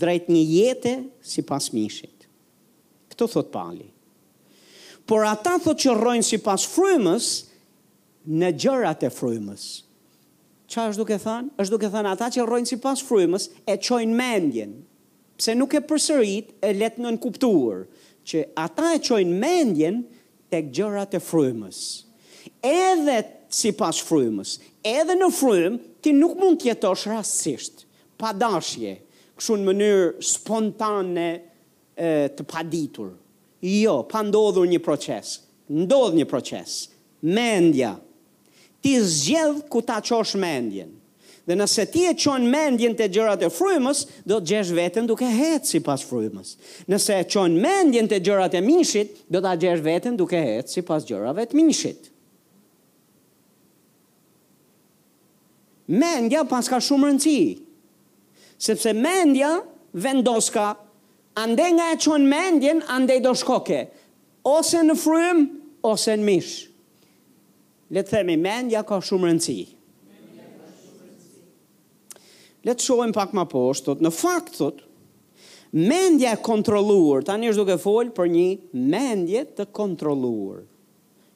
drejt 0.00 0.30
një 0.32 0.42
jetë 0.48 0.94
si 1.20 1.44
pas 1.44 1.66
mishit. 1.76 2.24
Këto 3.12 3.28
thot 3.30 3.50
pali. 3.52 3.86
Por 5.04 5.26
ata 5.28 5.58
thot 5.60 5.78
që 5.84 5.92
rojnë 6.00 6.24
si 6.24 6.38
pas 6.40 6.64
frymës, 6.64 7.26
në 8.24 8.54
gjërat 8.62 9.04
e 9.04 9.10
frymës. 9.12 9.66
Qa 10.72 10.88
është 10.88 10.98
duke 11.02 11.18
thanë? 11.20 11.50
është 11.60 11.72
duke 11.76 11.90
thanë 11.92 12.14
ata 12.16 12.30
që 12.34 12.46
rojnë 12.48 12.70
si 12.70 12.80
pas 12.80 12.98
frymës, 13.04 13.50
e 13.68 13.76
qojnë 13.84 14.16
mendjen 14.16 14.72
pse 15.44 15.52
nuk 15.60 15.74
e 15.76 15.80
përsërit 15.84 16.52
e 16.64 16.68
letë 16.74 17.02
në 17.02 17.08
nënkuptuar, 17.18 17.80
që 18.28 18.40
ata 18.56 18.94
e 18.96 19.00
qojnë 19.04 19.34
mendjen 19.42 19.98
të 20.50 20.60
gjërat 20.74 21.16
e 21.18 21.20
frymës. 21.20 21.80
Edhe 22.64 23.18
si 23.52 23.74
pas 23.76 23.98
frymës, 24.08 24.54
edhe 24.88 25.18
në 25.20 25.28
frymë, 25.36 25.82
ti 26.02 26.14
nuk 26.16 26.34
mund 26.40 26.64
jetosh 26.64 27.04
rastësisht, 27.12 27.84
pa 28.20 28.32
dashje, 28.36 28.96
këshu 29.36 29.58
në 29.60 29.68
mënyrë 29.68 30.08
spontane 30.32 31.28
e, 31.28 31.34
të 32.34 32.46
paditur. 32.50 33.12
Jo, 33.64 33.98
pa 34.08 34.24
ndodhur 34.24 34.64
një 34.70 34.80
proces, 34.84 35.42
ndodhë 35.68 36.22
një 36.22 36.26
proces, 36.30 36.78
mendja, 37.20 37.94
ti 38.84 38.96
zgjedh 39.00 39.62
ku 39.72 39.82
ta 39.84 40.00
qosh 40.04 40.38
mendjen. 40.40 40.96
Dhe 41.46 41.56
nëse 41.58 41.84
ti 41.92 42.06
e 42.08 42.14
qon 42.16 42.46
mendjen 42.48 42.94
të 42.96 43.06
gjërat 43.12 43.42
e 43.44 43.50
frymës, 43.52 44.04
do 44.24 44.38
të 44.40 44.46
gjesh 44.50 44.70
veten 44.78 45.08
duke 45.08 45.28
hecë 45.28 45.68
si 45.68 45.80
pas 45.84 46.00
frymës. 46.08 46.54
Nëse 46.88 47.18
e 47.20 47.26
qon 47.28 47.52
mendjen 47.60 48.08
të 48.08 48.20
gjërat 48.24 48.56
e 48.56 48.62
mishit, 48.64 49.18
do 49.28 49.42
të 49.44 49.52
gjesh 49.66 49.82
veten 49.84 50.16
duke 50.16 50.40
hecë 50.40 50.72
si 50.72 50.84
pas 50.88 51.04
gjërave 51.08 51.44
të 51.50 51.58
mishit. 51.60 52.08
Mendja 56.00 56.46
pas 56.48 56.64
ka 56.72 56.78
shumë 56.80 57.10
rëndësi, 57.10 57.40
sepse 58.64 58.94
mendja 58.96 59.50
vendoska, 60.00 60.70
ande 61.36 61.66
nga 61.76 61.90
e 61.92 61.98
qonë 62.00 62.30
mendjen, 62.30 62.80
ande 62.88 63.18
do 63.26 63.34
shkoke, 63.36 63.82
ose 64.48 64.80
në 64.88 64.96
frym, 65.04 65.44
ose 65.90 66.16
në 66.16 66.24
mishë. 66.24 66.70
Letë 67.98 68.16
themi, 68.16 68.40
mendja 68.40 68.80
ka 68.88 68.96
shumë 69.04 69.28
rëndësi 69.28 69.73
le 72.64 72.72
të 72.72 72.84
shohim 72.86 73.12
pak 73.12 73.32
më 73.36 73.44
poshtë, 73.52 73.92
thot, 73.92 74.02
në 74.04 74.12
fakt 74.16 74.54
thot, 74.56 74.78
mendja 75.74 76.32
e 76.36 76.40
kontrolluar, 76.44 77.24
tani 77.26 77.50
është 77.50 77.60
duke 77.60 77.78
fol 77.82 78.10
për 78.16 78.30
një 78.32 78.44
mendje 78.92 79.44
të 79.58 79.66
kontrolluar. 79.76 80.62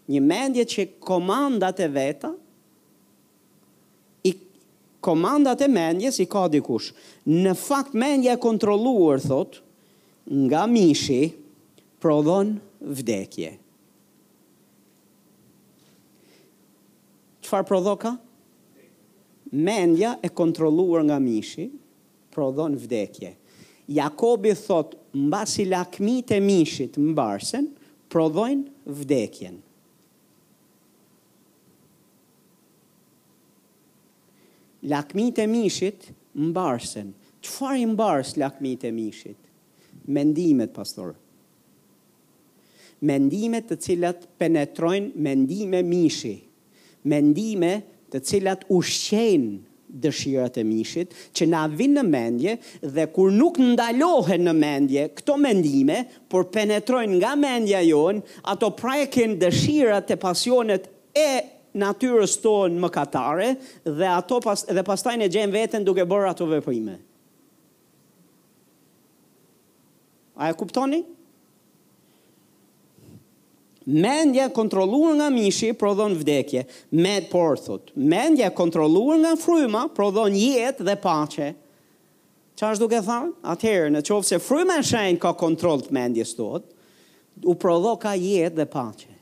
Një 0.09 0.21
mendje 0.25 0.65
që 0.73 0.87
komandat 1.05 1.83
e 1.85 1.89
veta 1.93 2.31
i 4.25 4.33
komandat 5.05 5.67
e 5.67 5.69
mendjes 5.69 6.17
i 6.25 6.29
ka 6.31 6.47
dikush. 6.49 6.93
Në 7.29 7.53
fakt 7.61 7.93
mendja 7.93 8.39
e 8.39 8.41
kontrolluar 8.41 9.21
thot, 9.21 9.61
nga 10.49 10.63
mishi 10.71 11.27
prodhon 12.01 12.57
vdekje. 12.85 13.53
Qëfar 17.45 17.65
prodho 17.69 17.95
ka? 18.01 18.15
mendja 19.51 20.19
e 20.23 20.29
kontroluar 20.31 21.03
nga 21.05 21.19
mishi 21.19 21.71
prodhon 22.31 22.77
vdekje. 22.77 23.33
Jakobi 23.89 24.53
thot, 24.55 24.95
mbasi 25.13 25.65
lakmit 25.71 26.31
e 26.31 26.41
mishit 26.41 26.97
mbarsen 27.01 27.67
prodhojn 28.13 28.63
vdekjen. 28.87 29.57
Lakmit 34.89 35.39
e 35.43 35.47
mishit 35.47 36.13
mbarsen. 36.33 37.15
Çfarë 37.43 37.87
mbars 37.95 38.35
lakmit 38.37 38.85
e 38.85 38.91
mishit? 38.91 39.39
Mendimet 40.09 40.75
pastor. 40.77 41.15
Mendimet 43.01 43.69
të 43.71 43.77
cilat 43.81 44.25
penetrojnë 44.39 45.17
mendime 45.23 45.81
mishi. 45.87 46.35
Mendime 47.09 47.77
të 48.13 48.21
cilat 48.25 48.63
ushqejnë 48.73 49.67
dëshirat 50.05 50.59
e 50.61 50.65
mishit, 50.69 51.15
që 51.33 51.47
na 51.49 51.63
vinë 51.73 52.03
në 52.03 52.05
mendje 52.09 52.55
dhe 52.97 53.07
kur 53.15 53.31
nuk 53.33 53.57
ndalohen 53.63 54.43
në 54.45 54.53
mendje 54.57 55.05
këto 55.21 55.39
mendime, 55.41 56.03
por 56.29 56.45
penetrojnë 56.53 57.17
nga 57.23 57.33
mendja 57.41 57.81
jonë, 57.87 58.21
ato 58.53 58.69
prajken 58.77 59.39
dëshirat 59.41 60.13
e 60.13 60.19
pasionet 60.21 60.91
e 61.17 61.29
natyrës 61.81 62.37
tonë 62.45 62.81
më 62.85 62.91
katare 62.95 63.49
dhe 63.85 64.09
ato 64.19 64.41
pas, 64.45 64.67
dhe 64.69 64.85
pastaj 64.87 65.17
ne 65.23 65.31
gjejmë 65.33 65.57
veten 65.57 65.87
duke 65.89 66.05
bërë 66.09 66.31
ato 66.35 66.49
veprime. 66.53 66.99
A 70.39 70.53
e 70.53 70.57
kuptoni? 70.57 71.01
Mendja 73.89 74.45
e 74.45 74.51
kontrolluar 74.53 75.15
nga 75.17 75.31
mishi 75.33 75.73
prodhon 75.73 76.13
vdekje, 76.21 76.67
me 76.93 77.23
por 77.25 77.57
thot. 77.57 77.89
Mendja 77.97 78.51
e 78.51 78.53
kontrolluar 78.53 79.17
nga 79.17 79.31
fryma 79.41 79.87
prodhon 79.97 80.35
jetë 80.37 80.85
dhe 80.85 80.97
paqe. 81.01 81.47
Çfarë 82.59 82.77
është 82.77 82.85
duke 82.85 83.01
thënë? 83.07 83.31
Atëherë, 83.55 83.93
në 83.95 84.03
çonse 84.05 84.39
fryma 84.45 84.77
e 84.77 84.83
shenjtë 84.85 85.23
ka 85.23 85.33
kontroll 85.41 85.81
të 85.87 85.95
mendjes 85.97 86.35
tot, 86.37 86.67
u 87.49 87.55
prodho 87.57 87.95
ka 88.03 88.13
jetë 88.19 88.59
dhe 88.61 88.67
paqe. 88.69 89.15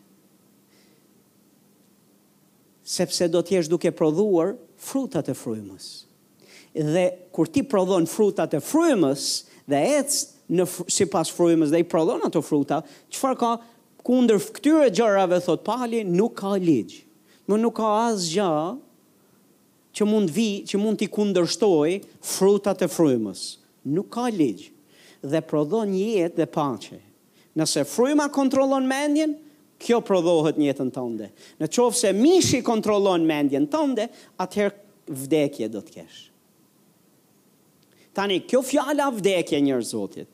Sepse 2.86 3.30
do 3.36 3.44
të 3.46 3.60
jesh 3.60 3.70
duke 3.70 3.94
prodhuar 3.94 4.56
frutat 4.88 5.30
e 5.30 5.36
frymës. 5.38 5.86
Dhe 6.74 7.06
kur 7.34 7.46
ti 7.54 7.62
prodhon 7.64 8.08
frutat 8.10 8.58
e 8.58 8.58
frymës, 8.62 9.30
dhe 9.70 9.84
ecë 10.00 10.20
në 10.58 10.68
sipas 10.94 11.30
frymës 11.34 11.70
dhe 11.74 11.84
i 11.84 11.86
prodhon 11.90 12.26
ato 12.26 12.42
fruta, 12.42 12.82
çfarë 13.14 13.40
ka? 13.44 13.54
kundër 14.06 14.38
këtyre 14.54 14.88
gjërave 14.94 15.40
thot 15.42 15.64
Pali 15.66 16.04
nuk 16.06 16.36
ka 16.38 16.52
ligj. 16.62 17.00
nuk 17.50 17.74
ka 17.78 17.88
asgjë 18.10 18.78
që 19.96 20.04
mund 20.06 20.30
vi, 20.36 20.48
që 20.68 20.76
mund 20.82 20.98
t'i 21.00 21.08
kundërshtoj 21.10 21.92
frutat 22.22 22.82
e 22.82 22.88
frymës. 22.92 23.42
Nuk 23.96 24.10
ka 24.16 24.26
ligj 24.34 24.70
dhe 25.22 25.40
prodhon 25.50 25.94
jetë 25.96 26.36
dhe 26.42 26.46
paqe. 26.56 26.98
Nëse 27.56 27.86
fryma 27.88 28.26
kontrollon 28.34 28.84
mendjen, 28.90 29.32
kjo 29.80 30.02
prodhohet 30.04 30.58
një 30.60 30.68
jetën 30.70 30.90
tënde. 30.92 31.30
Në 31.62 31.70
qovë 31.72 31.96
se 31.96 32.10
mishi 32.12 32.60
kontrollon 32.66 33.24
mendjen 33.28 33.66
tënde, 33.72 34.06
atëherë 34.42 35.16
vdekje 35.24 35.68
do 35.72 35.80
të 35.86 35.94
kesh. 35.98 36.20
Tani, 38.16 38.42
kjo 38.48 38.60
fjala 38.64 39.08
vdekje 39.14 39.62
njërë 39.66 39.86
zotit, 39.94 40.28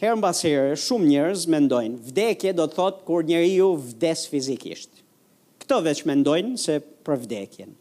herë 0.00 0.16
mbas 0.16 0.38
herë, 0.46 0.76
shumë 0.80 1.10
njerëz 1.10 1.42
mendojnë, 1.52 1.98
vdekje 2.08 2.54
do 2.56 2.64
të 2.70 2.76
thotë 2.78 3.04
kur 3.04 3.26
njeriu 3.28 3.70
vdes 3.76 4.22
fizikisht. 4.32 5.02
Këto 5.60 5.82
veç 5.84 6.02
mendojnë 6.08 6.56
se 6.62 6.78
për 7.04 7.20
vdekjen. 7.26 7.76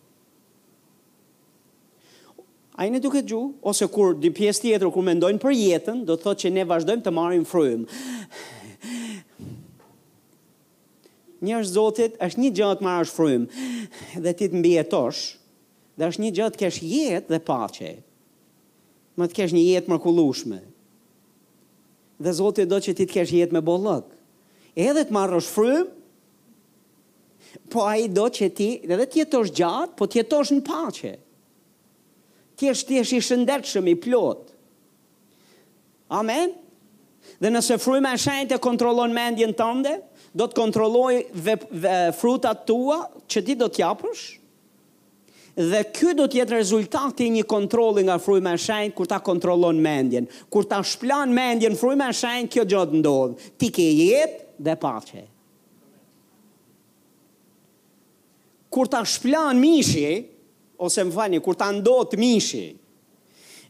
A 2.80 2.88
i 2.88 2.92
në 2.94 3.02
duke 3.04 3.22
gju, 3.28 3.40
ose 3.68 3.88
kur 3.92 4.14
di 4.16 4.30
pjesë 4.36 4.64
tjetër, 4.66 4.92
kur 4.96 5.04
mendojnë 5.04 5.40
për 5.44 5.56
jetën, 5.56 6.04
do 6.08 6.16
të 6.16 6.26
thotë 6.26 6.44
që 6.46 6.52
ne 6.56 6.66
vazhdojmë 6.70 7.04
të 7.06 7.14
marim 7.16 7.46
frujmë. 7.48 7.88
Njërë 11.40 11.70
zotit, 11.72 12.18
është 12.24 12.40
një 12.44 12.54
gjatë 12.60 12.84
marrë 12.84 13.14
frujmë, 13.16 13.68
dhe 14.26 14.34
ti 14.36 14.48
të 14.52 14.60
mbi 14.60 14.74
e 14.80 14.84
tosh, 14.92 15.26
dhe 16.00 16.10
është 16.12 16.24
një 16.26 16.34
gjatë 16.40 16.62
kesh 16.66 16.82
jetë 16.88 17.32
dhe 17.34 17.40
pache, 17.48 17.94
më 19.20 19.28
të 19.28 19.40
kesh 19.42 19.56
një 19.56 19.64
jetë 19.74 19.92
mërkullushme, 19.92 20.60
dhe 22.20 22.34
Zoti 22.36 22.66
do 22.68 22.78
që 22.84 22.94
ti 22.96 23.06
të 23.08 23.14
kesh 23.16 23.34
jetë 23.38 23.56
me 23.56 23.62
bollëk. 23.66 24.10
Edhe 24.80 25.06
të 25.08 25.16
marrësh 25.16 25.48
frym, 25.50 25.90
po 27.74 27.86
ai 27.90 28.08
do 28.14 28.28
që 28.30 28.50
ti 28.58 28.68
edhe 28.86 29.08
të 29.10 29.24
jetosh 29.24 29.54
gjatë, 29.58 29.96
po 29.98 30.06
të 30.08 30.20
jetosh 30.22 30.52
në 30.58 30.64
paqe. 30.68 31.14
Ti 32.60 32.68
je 32.70 32.74
ti 32.86 33.00
i 33.00 33.22
shëndetshëm 33.24 33.88
i 33.90 33.96
plot. 34.04 34.50
Amen. 36.20 36.52
Dhe 37.40 37.52
nëse 37.54 37.78
fryma 37.80 38.12
e 38.14 38.20
shenjtë 38.20 38.58
kontrollon 38.64 39.14
mendjen 39.16 39.54
tënde, 39.56 39.96
do 40.36 40.48
të 40.50 40.58
kontrolloj 40.60 41.14
ve, 41.46 41.56
ve, 41.72 41.96
frutat 42.14 42.66
tua 42.70 43.00
që 43.32 43.46
ti 43.48 43.56
do 43.58 43.72
të 43.72 43.82
japësh 43.86 44.26
dhe 45.60 45.82
ky 45.92 46.14
do 46.16 46.24
të 46.32 46.40
jetë 46.40 46.56
rezultati 46.56 47.26
i 47.28 47.34
një 47.36 47.44
kontrolli 47.52 48.06
nga 48.08 48.16
fryma 48.24 48.54
e 48.56 48.60
shenjtë 48.64 48.96
kur 48.96 49.10
ta 49.12 49.18
kontrollon 49.24 49.80
mendjen. 49.84 50.28
Kur 50.48 50.64
ta 50.64 50.80
shplan 50.88 51.34
mendjen 51.36 51.76
fryma 51.80 52.08
e 52.10 52.16
shenjtë 52.16 52.54
kjo 52.54 52.64
gjë 52.72 52.80
do 52.80 52.84
të 52.94 53.02
ndodh. 53.02 53.48
Ti 53.60 53.70
ke 53.76 53.84
jetë 53.84 54.40
dhe 54.68 54.76
paqe. 54.80 55.26
Kur 58.72 58.88
ta 58.88 59.02
shplan 59.04 59.60
mishi 59.60 60.10
ose 60.80 61.04
më 61.10 61.16
fani, 61.18 61.42
kur 61.44 61.58
ta 61.60 61.68
ndot 61.76 62.16
mishi 62.20 62.70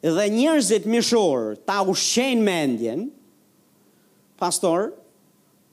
dhe 0.04 0.26
njerëzit 0.36 0.86
mishor 0.88 1.56
ta 1.68 1.80
ushqejnë 1.90 2.46
mendjen 2.46 3.08
pastor 4.40 4.92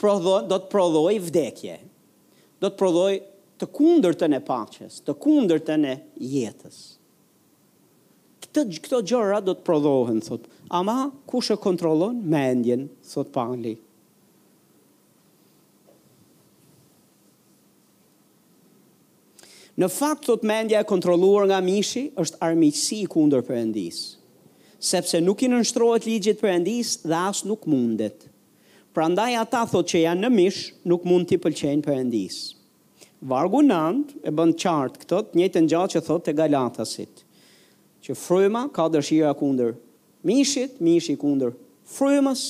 prodhon 0.01 0.49
do 0.51 0.57
të 0.65 0.73
prodhoi 0.73 1.21
vdekje 1.23 1.77
do 2.59 2.71
të 2.73 2.79
prodhoi 2.81 3.15
të 3.61 3.69
kundër 3.77 4.17
të 4.21 4.29
në 4.33 4.41
paches, 4.45 5.01
të 5.07 5.15
kundër 5.23 5.63
të 5.65 5.77
në 5.81 5.93
jetës. 6.21 6.79
Këto 8.57 9.03
gjëra 9.05 9.43
do 9.45 9.53
të 9.53 9.65
prodohen, 9.67 10.23
thot. 10.25 10.47
Ama, 10.79 11.11
ku 11.29 11.43
shë 11.45 11.59
kontrolon 11.61 12.17
mendjen, 12.33 12.87
thot 13.05 13.33
Pangli. 13.35 13.75
Në 19.77 19.91
fakt, 19.93 20.25
thot, 20.25 20.41
mendja 20.49 20.81
e 20.81 20.87
kontroluar 20.89 21.45
nga 21.51 21.59
mishi, 21.61 22.07
është 22.19 22.39
armisi 22.47 23.03
i 23.03 23.09
për 23.13 23.57
endis. 23.61 23.99
Sepse 24.81 25.21
nuk 25.21 25.43
i 25.43 25.49
nënështrojt 25.53 26.09
ligjit 26.09 26.41
për 26.41 26.55
endis, 26.57 26.95
dhe 27.05 27.13
asë 27.29 27.49
nuk 27.51 27.69
mundet. 27.69 28.25
Pra 28.97 29.05
ndaj 29.13 29.35
ata, 29.43 29.67
thot, 29.69 29.85
që 29.91 30.01
janë 30.09 30.23
në 30.25 30.31
mish, 30.39 30.63
nuk 30.89 31.05
mund 31.05 31.29
t'i 31.29 31.37
pëlqen 31.37 31.85
për 31.85 31.93
Vargu 33.25 33.63
9 33.63 34.19
e 34.29 34.33
bën 34.35 34.53
qartë 34.61 35.01
këtë, 35.01 35.17
të 35.31 35.39
njëjtën 35.41 35.69
gjallë 35.73 35.93
që 35.95 36.03
thotë 36.05 36.25
të 36.27 36.35
Galatasit. 36.43 37.23
Që 38.05 38.17
fryma 38.21 38.67
ka 38.77 38.89
dëshira 38.93 39.31
kundër 39.41 39.73
mishit, 40.29 40.77
mishi 40.85 41.17
kundër 41.17 41.55
frymës, 41.89 42.43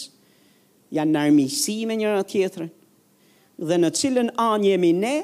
janë 0.97 1.15
nërmisi 1.15 1.79
me 1.87 1.97
njëra 2.01 2.25
tjetëre, 2.29 2.69
dhe 3.69 3.79
në 3.79 3.93
cilën 3.99 4.33
anë 4.49 4.73
jemi 4.73 4.91
ne, 4.97 5.15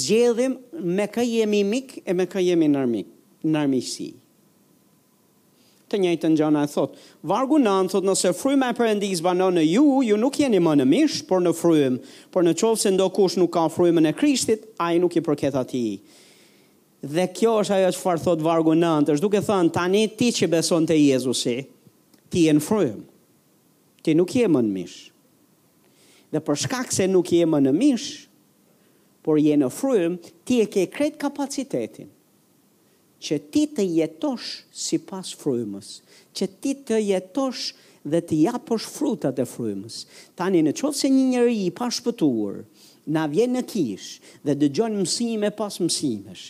zgjedhim 0.00 0.58
me 0.96 1.06
kë 1.10 1.26
jemi 1.36 1.62
mik 1.64 2.00
e 2.04 2.12
me 2.18 2.26
kë 2.26 2.46
jemi 2.50 2.68
nërmi, 2.74 3.04
nërmisi. 3.46 3.46
Nërmisi 3.54 4.10
të 5.92 6.00
njëjtë 6.00 6.28
në 6.32 6.38
gjana 6.40 6.62
e 6.66 6.70
thotë. 6.72 7.00
Vargu 7.28 7.58
në 7.60 7.74
në 7.84 7.92
thotë 7.92 8.08
nëse 8.08 8.32
frujme 8.38 8.70
e 8.72 8.76
përëndis 8.78 9.20
banon 9.24 9.56
në 9.58 9.64
ju, 9.68 9.84
ju 10.08 10.16
nuk 10.20 10.38
jeni 10.40 10.60
më 10.64 10.74
në 10.80 10.86
mish, 10.88 11.20
por 11.28 11.42
në 11.44 11.52
frujme, 11.56 12.00
por 12.32 12.46
në 12.46 12.56
qovë 12.60 12.80
se 12.82 12.92
ndo 12.94 13.08
kush 13.14 13.36
nuk 13.40 13.52
ka 13.54 13.66
frujme 13.72 14.02
në 14.04 14.14
krishtit, 14.18 14.66
a 14.80 14.90
i 14.96 15.02
nuk 15.02 15.16
i 15.16 15.22
përket 15.26 15.58
ati. 15.60 15.84
Dhe 17.02 17.28
kjo 17.36 17.56
është 17.62 17.78
ajo 17.80 17.92
që 17.96 18.00
farë 18.02 18.24
thotë 18.28 18.46
vargu 18.46 18.76
në 18.78 18.92
në 19.08 19.16
është 19.18 19.26
duke 19.26 19.40
thënë, 19.44 19.72
tani 19.74 20.04
ti 20.16 20.30
që 20.36 20.50
beson 20.54 20.86
të 20.88 20.98
Jezusi, 21.00 21.58
ti 22.32 22.46
e 22.48 22.54
në 22.56 22.62
frujme, 22.62 23.04
ti 24.06 24.14
nuk 24.18 24.34
je 24.38 24.48
më 24.48 24.62
në 24.68 24.74
mish. 24.76 24.98
Dhe 26.32 26.40
për 26.40 26.62
shkak 26.64 26.92
se 26.94 27.08
nuk 27.10 27.28
je 27.34 27.44
më 27.44 27.62
në 27.66 27.74
mish, 27.76 28.10
por 29.22 29.38
je 29.42 29.56
në 29.60 29.68
frujme, 29.70 30.32
ti 30.48 30.62
e 30.62 30.68
ke 30.72 30.86
kretë 30.90 31.18
kapacitetin, 31.26 32.08
që 33.26 33.36
ti 33.54 33.62
të 33.76 33.84
jetosh 33.86 34.48
si 34.84 34.98
pas 35.06 35.30
frujmës, 35.38 35.92
që 36.36 36.48
ti 36.62 36.72
të 36.88 36.98
jetosh 37.06 37.68
dhe 38.10 38.18
të 38.26 38.40
japosh 38.48 38.88
frutat 38.96 39.38
e 39.38 39.46
frujmës. 39.46 40.00
Tani 40.38 40.64
në 40.66 40.72
qovë 40.80 40.98
se 41.00 41.10
një 41.14 41.26
njëri 41.34 41.56
i 41.68 41.74
pas 41.80 41.92
shpëtuar, 42.02 42.62
Na 43.16 43.24
vjen 43.26 43.50
në 43.50 43.64
kishë 43.66 44.36
dhe 44.46 44.54
dë 44.54 44.66
gjonë 44.78 45.00
mësime 45.02 45.48
pas 45.58 45.74
mësimesh 45.82 46.42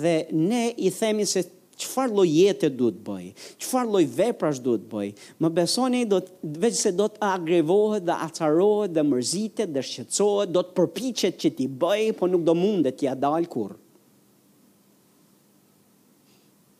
dhe 0.00 0.12
ne 0.38 0.60
i 0.80 0.88
themi 0.98 1.26
se 1.28 1.42
qëfar 1.82 2.14
loj 2.16 2.24
jetët 2.32 2.78
du 2.78 2.88
të 2.94 3.02
bëj, 3.10 3.26
qëfar 3.60 3.90
loj 3.92 4.00
veprash 4.16 4.62
du 4.64 4.78
të 4.78 4.88
bëj, 4.94 5.08
më 5.44 5.50
besoni 5.58 6.06
do 6.08 6.22
të 6.24 6.54
veç 6.64 6.80
se 6.80 6.92
do 6.96 7.10
të 7.12 7.20
agrevohet 7.28 8.06
dhe 8.08 8.16
atarohet 8.24 8.94
dhe 8.96 9.04
mërzitet 9.10 9.68
dhe 9.76 9.82
shqetsohet, 9.84 10.48
do 10.56 10.64
të 10.64 10.72
përpichet 10.80 11.36
që 11.44 11.52
ti 11.60 11.68
bëj, 11.84 12.08
po 12.18 12.30
nuk 12.32 12.48
do 12.48 12.56
mundet 12.62 13.04
a 13.04 13.12
dalë 13.26 13.52
kurë 13.52 13.76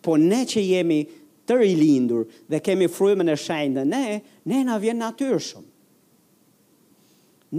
po 0.08 0.16
ne 0.16 0.42
që 0.48 0.62
jemi 0.64 1.00
të 1.48 1.56
rilindur 1.60 2.24
dhe 2.52 2.60
kemi 2.64 2.88
frymën 2.92 3.32
e 3.32 3.36
shajnë 3.44 3.76
dhe 3.78 3.86
ne, 3.88 4.04
ne 4.48 4.60
na 4.68 4.78
vjen 4.80 5.00
natyrshëm. 5.04 5.64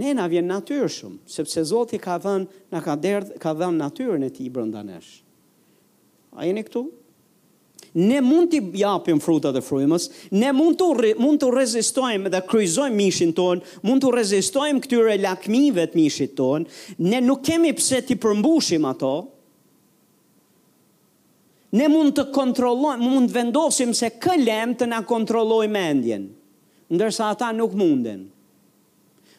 Ne 0.00 0.12
na 0.14 0.28
vjen 0.30 0.46
natyrshëm, 0.50 1.16
sepse 1.26 1.62
Zoti 1.70 1.98
ka 2.02 2.18
dhënë, 2.22 2.62
na 2.74 2.82
ka 2.82 2.94
ka 3.42 3.54
dhënë 3.58 3.78
natyrën 3.84 4.26
e 4.26 4.30
tij 4.34 4.50
brenda 4.54 4.84
nesh. 4.86 5.08
A 6.38 6.46
jeni 6.46 6.62
këtu? 6.62 6.84
Ne 7.98 8.20
mund 8.22 8.52
të 8.52 8.60
japim 8.78 9.18
frutat 9.18 9.56
e 9.58 9.62
frymës, 9.66 10.06
ne 10.38 10.52
mund 10.54 10.78
të 10.78 11.14
mund 11.18 11.40
të 11.42 11.48
rezistojmë 11.56 12.30
dhe 12.30 12.42
kryzojmë 12.46 12.94
mishin 13.00 13.32
ton, 13.34 13.64
mund 13.82 14.04
të 14.04 14.12
rezistojmë 14.14 14.84
këtyre 14.84 15.16
lakmive 15.24 15.88
të 15.90 15.98
mishit 15.98 16.36
ton, 16.38 16.68
ne 17.02 17.18
nuk 17.26 17.42
kemi 17.50 17.74
pse 17.74 17.98
të 18.06 18.18
përmbushim 18.22 18.86
ato, 18.92 19.14
Ne 21.70 21.86
mund 21.86 22.16
të 22.18 22.24
kontrollojmë, 22.34 23.06
mund 23.06 23.30
të 23.30 23.36
vendosim 23.36 23.92
se 23.94 24.08
kë 24.18 24.38
lem 24.42 24.72
të 24.74 24.88
na 24.90 24.98
kontrolloj 25.06 25.68
mendjen, 25.70 26.24
ndërsa 26.90 27.28
ata 27.36 27.52
nuk 27.54 27.76
munden. 27.78 28.24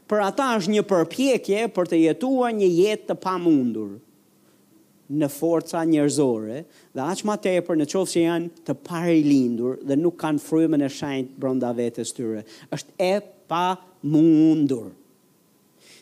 Për 0.07 0.21
ata 0.29 0.45
është 0.59 0.71
një 0.75 0.83
përpjekje 0.87 1.65
për 1.75 1.89
të 1.91 1.99
jetuar 2.05 2.53
një 2.55 2.69
jetë 2.77 3.09
të 3.09 3.17
pamundur 3.25 3.91
në 5.11 5.27
forca 5.27 5.81
njerëzore, 5.87 6.61
dhe 6.95 7.03
aq 7.11 7.25
më 7.27 7.33
tepër 7.43 7.77
në 7.81 7.85
çoftë 7.91 8.13
që 8.15 8.21
janë 8.23 8.51
të 8.67 8.75
parilindur 8.87 9.73
dhe 9.87 9.97
nuk 9.99 10.15
kanë 10.23 10.39
frymën 10.45 10.85
e 10.87 10.87
shenjt 10.91 11.33
brenda 11.39 11.73
vetes 11.75 12.13
tyre, 12.15 12.45
është 12.75 12.95
e 13.09 13.11
pamundur. 13.51 14.93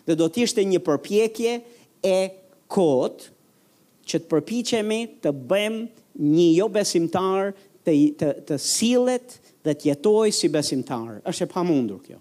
Dhe 0.05 0.13
do 0.21 0.29
të 0.29 0.45
ishte 0.45 0.61
një 0.69 0.83
përpjekje 0.89 1.55
e 2.13 2.17
kot 2.69 3.25
që 4.09 4.21
të 4.21 4.29
përpiqemi 4.29 5.01
të 5.25 5.33
bëjmë 5.49 5.83
një 6.19 6.47
jo 6.57 6.67
besimtar 6.71 7.53
të, 7.87 7.93
të, 8.19 8.29
të 8.47 8.57
silet 8.59 9.37
dhe 9.63 9.73
të 9.75 9.89
jetoj 9.93 10.31
si 10.35 10.49
besimtar. 10.51 11.21
është 11.25 11.43
e 11.45 11.51
pa 11.53 11.63
mundur 11.63 11.99
kjo. 12.05 12.17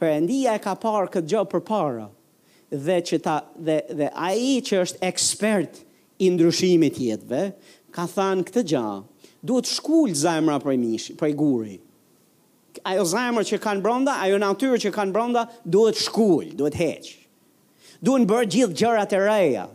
Përëndia 0.00 0.54
e 0.56 0.62
ka 0.62 0.74
parë 0.76 1.08
këtë 1.16 1.28
gjë 1.34 1.44
për 1.50 1.60
para, 1.64 2.08
dhe, 2.70 2.96
që 3.08 3.20
ta, 3.20 3.36
dhe, 3.58 3.78
dhe 3.98 4.08
aji 4.14 4.60
që 4.68 4.80
është 4.84 4.98
ekspert 5.10 5.74
i 6.20 6.30
ndryshimit 6.30 6.96
jetëve, 6.98 7.44
ka 7.92 8.06
thanë 8.08 8.44
këtë 8.48 8.64
gjë, 8.72 8.88
duhet 9.42 9.68
shkullë 9.68 10.14
zemra 10.16 10.56
për, 10.62 10.76
mish, 10.80 11.10
për 11.18 11.28
i 11.32 11.36
guri. 11.36 11.76
Ajo 12.86 13.02
zemrë 13.04 13.44
që 13.50 13.58
kanë 13.60 13.82
bronda, 13.84 14.14
ajo 14.24 14.38
natyrë 14.40 14.78
që 14.86 14.92
kanë 14.94 15.12
bronda, 15.12 15.44
duhet 15.68 15.98
shkullë, 16.00 16.54
duhet 16.56 16.76
heqë. 16.80 17.16
Duhet 18.00 18.24
në 18.24 18.30
bërë 18.30 18.50
gjithë 18.54 18.78
gjërat 18.80 19.12
e 19.12 19.20
reja, 19.20 19.66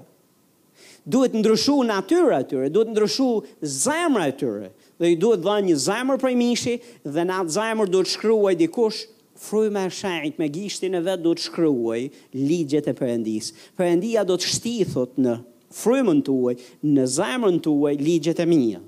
duhet 1.08 1.34
ndryshu 1.34 1.84
natyra 1.86 2.40
e 2.40 2.44
tyre, 2.48 2.70
duhet 2.70 2.88
ndryshu 2.90 3.44
zemra 3.64 4.28
e 4.28 4.32
tyre, 4.38 4.72
dhe 5.00 5.08
i 5.14 5.18
duhet 5.22 5.44
dhe 5.46 5.56
një 5.70 5.76
zemër 5.88 6.18
prej 6.22 6.36
mishi, 6.40 6.76
dhe 7.06 7.26
në 7.28 7.38
atë 7.42 7.54
zemër 7.58 7.92
duhet 7.94 8.12
shkryuaj 8.14 8.56
dikush, 8.62 9.04
frujme 9.38 9.84
e 9.86 9.92
shajt 9.94 10.40
me 10.42 10.48
gishtin 10.56 10.96
e 10.98 11.04
vetë 11.06 11.26
duhet 11.26 11.44
shkryuaj 11.46 12.02
ligjet 12.48 12.88
e 12.90 12.94
përendis. 12.98 13.52
Përëndia 13.78 14.24
do 14.26 14.38
të 14.40 14.52
shtithot 14.56 15.18
në 15.22 15.34
frujmën 15.76 16.22
të 16.26 16.32
uaj, 16.34 16.56
në 16.96 17.04
zemrën 17.14 17.58
të 17.66 17.74
uaj, 17.78 17.96
ligjet 18.08 18.40
e 18.42 18.46
minja. 18.50 18.80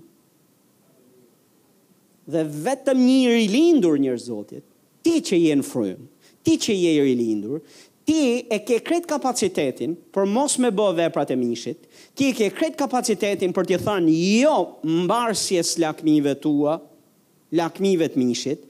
Dhe 2.28 2.44
vetëm 2.64 3.00
një 3.04 3.34
rilindur 3.36 4.00
njërë 4.04 4.24
zotit, 4.24 4.64
ti 5.06 5.18
që 5.24 5.40
jenë 5.46 5.64
frujmë, 5.68 6.08
ti 6.48 6.56
që 6.64 6.76
je 6.80 6.92
i 6.96 7.04
rilindur, 7.10 7.62
Ti 8.08 8.46
e 8.56 8.62
ke 8.64 8.78
kret 8.88 9.04
kapacitetin 9.08 9.92
për 10.16 10.30
mos 10.32 10.54
me 10.64 10.70
bë 10.72 10.86
veprat 10.96 11.34
e 11.34 11.36
mishit. 11.36 11.82
Ti 12.16 12.30
e 12.32 12.36
ke 12.38 12.48
kret 12.56 12.78
kapacitetin 12.80 13.52
për 13.52 13.68
t'i 13.68 13.80
thënë 13.82 14.14
jo 14.44 14.54
mbarsjes 15.02 15.74
lakmive 15.84 16.38
tua, 16.40 16.78
lakmive 17.60 18.08
të 18.14 18.22
mishit. 18.22 18.62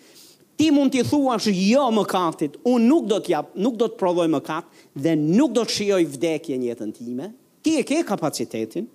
Ti 0.58 0.72
mund 0.74 0.96
t'i 0.96 1.04
thuash 1.06 1.52
jo 1.54 1.86
më 1.94 2.06
kaftit, 2.10 2.58
unë 2.66 2.90
nuk 2.90 3.06
do 3.12 3.20
të 3.28 3.44
nuk 3.62 3.78
do 3.84 3.92
t'i 3.92 4.02
provoj 4.02 4.26
më 4.34 4.42
kaft, 4.48 4.74
dhe 5.06 5.14
nuk 5.22 5.54
do 5.60 5.68
t'shioj 5.70 6.04
vdekje 6.18 6.58
njëtën 6.64 6.96
time. 6.98 7.30
Ti 7.62 7.78
e 7.78 7.86
ke 7.86 8.02
kapacitetin, 8.10 8.90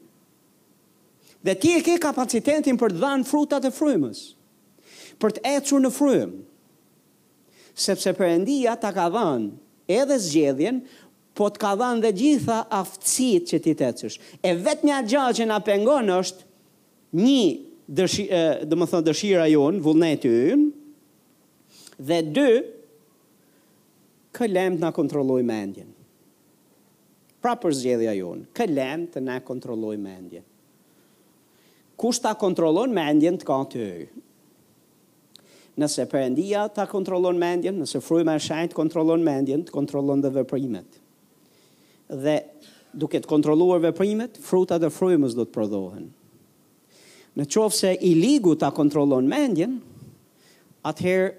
dhe 1.43 1.55
ti 1.55 1.77
e 1.79 1.85
ke 1.87 2.01
kapacitetin 2.03 2.75
për 2.83 2.99
dhanë 2.99 3.31
frutat 3.31 3.63
e 3.63 3.71
frymës, 3.79 4.25
për 5.23 5.39
ecur 5.55 5.83
në 5.87 5.91
frymë, 6.01 6.43
sepse 7.87 8.11
përëndia 8.19 8.75
ta 8.83 8.91
ka 8.99 9.07
dhënë, 9.15 9.62
edhe 9.89 10.19
zgjedhjen, 10.19 10.81
po 11.35 11.47
të 11.49 11.63
ka 11.63 11.71
dhanë 11.81 12.05
dhe 12.05 12.11
gjitha 12.19 12.59
aftësit 12.81 13.47
që 13.49 13.59
ti 13.65 13.73
të 13.81 13.89
cësh. 14.01 14.19
E 14.45 14.51
vetë 14.63 14.85
një 14.89 14.99
gja 15.09 15.23
që 15.39 15.47
nga 15.49 15.57
pengon 15.65 16.11
është 16.19 16.45
një 17.19 17.39
dëshi, 17.97 18.27
dhe 18.69 18.77
më 18.79 18.89
thënë 18.93 19.07
dëshira 19.09 19.47
jonë, 19.53 19.81
vullneti 19.85 20.33
jënë, 20.33 20.69
dhe 22.11 22.19
dy, 22.37 22.49
këllem 24.37 24.77
të 24.79 24.83
nga 24.85 24.93
kontrolloj 24.97 25.41
mendjen. 25.45 25.89
Pra 27.43 27.57
për 27.59 27.75
zgjedhja 27.81 28.13
jonë, 28.21 28.47
këllem 28.57 29.09
të 29.15 29.25
nga 29.27 29.41
kontrolloj 29.47 29.97
mendjen. 29.99 30.45
Kushta 32.03 32.33
kontrollon 32.35 32.93
mendjen 32.95 33.37
të 33.41 33.47
ka 33.49 33.57
të 33.73 33.81
jënë? 33.81 34.23
nëse 35.81 36.05
përëndia 36.11 36.67
ta 36.75 36.85
kontrolon 36.91 37.39
mendjen, 37.41 37.77
nëse 37.81 38.01
frujme 38.05 38.35
e 38.37 38.43
shajt 38.43 38.75
kontrolon 38.77 39.23
mendjen, 39.25 39.63
të 39.67 39.73
kontrolon 39.75 40.21
dhe 40.25 40.33
vëprimet. 40.35 40.99
Dhe 42.13 42.41
duke 42.93 43.23
të 43.25 43.29
kontroluar 43.31 43.81
vëprimet, 43.81 44.37
fruta 44.45 44.77
dhe 44.83 44.91
frujmes 44.93 45.37
do 45.39 45.47
të 45.49 45.55
prodohen. 45.55 46.11
Në 47.41 47.47
qofë 47.49 47.77
se 47.79 47.93
i 48.05 48.11
ligu 48.19 48.53
ta 48.61 48.69
kontrolon 48.77 49.25
mendjen, 49.31 49.79
atëherë 50.85 51.31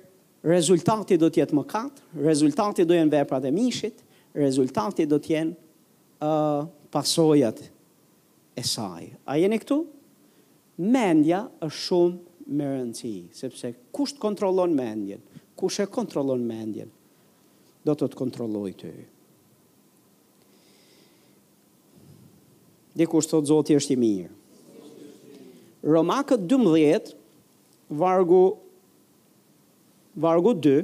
rezultati 0.49 1.19
do 1.21 1.29
tjetë 1.31 1.53
më 1.55 1.65
katë, 1.69 2.01
rezultati 2.25 2.87
do 2.89 2.97
jenë 2.97 3.13
vepra 3.13 3.37
dhe 3.43 3.51
mishit, 3.53 4.01
rezultati 4.33 5.05
do 5.05 5.21
tjenë 5.21 5.53
uh, 6.25 6.65
pasojat 6.91 7.61
e 8.57 8.65
saj. 8.65 9.11
A 9.29 9.37
jeni 9.37 9.59
këtu? 9.61 9.83
Mendja 10.81 11.45
është 11.61 11.81
shumë 11.85 12.17
me 12.51 12.65
rëndësi, 12.67 13.11
sepse 13.35 13.71
kusht 13.95 14.17
kontrolon 14.21 14.73
mendjen, 14.75 15.21
kush 15.59 15.81
e 15.83 15.87
kontrolon 15.91 16.41
mendjen, 16.45 16.89
do 17.85 17.95
të 17.95 18.07
të 18.13 18.19
kontroloj 18.19 18.71
të 18.79 18.91
ju. 18.93 19.03
Dhe 22.93 23.07
të 23.09 23.23
thot 23.29 23.49
Zotë 23.49 23.73
i 23.73 23.77
është 23.79 23.95
i 23.95 23.99
mirë. 23.99 24.33
Romakët 25.83 26.43
12, 26.51 27.11
vargu, 27.99 28.43
vargu 30.23 30.53
2, 30.63 30.77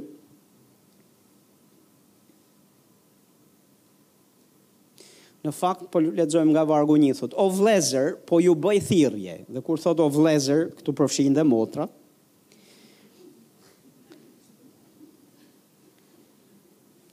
Në 5.39 5.53
fakt, 5.55 5.85
po 5.93 6.01
lexojmë 6.03 6.51
nga 6.51 6.65
vargu 6.67 6.97
1 6.99 7.13
thot, 7.15 7.35
o 7.39 7.45
vlezër, 7.55 8.13
po 8.27 8.41
ju 8.43 8.55
bëj 8.59 8.79
thirje. 8.89 9.35
Dhe 9.47 9.61
kur 9.63 9.79
thot 9.79 10.01
o 10.03 10.09
vlezër, 10.11 10.65
këtu 10.81 10.95
përfshin 10.99 11.35
dhe 11.37 11.45
motra. 11.47 11.85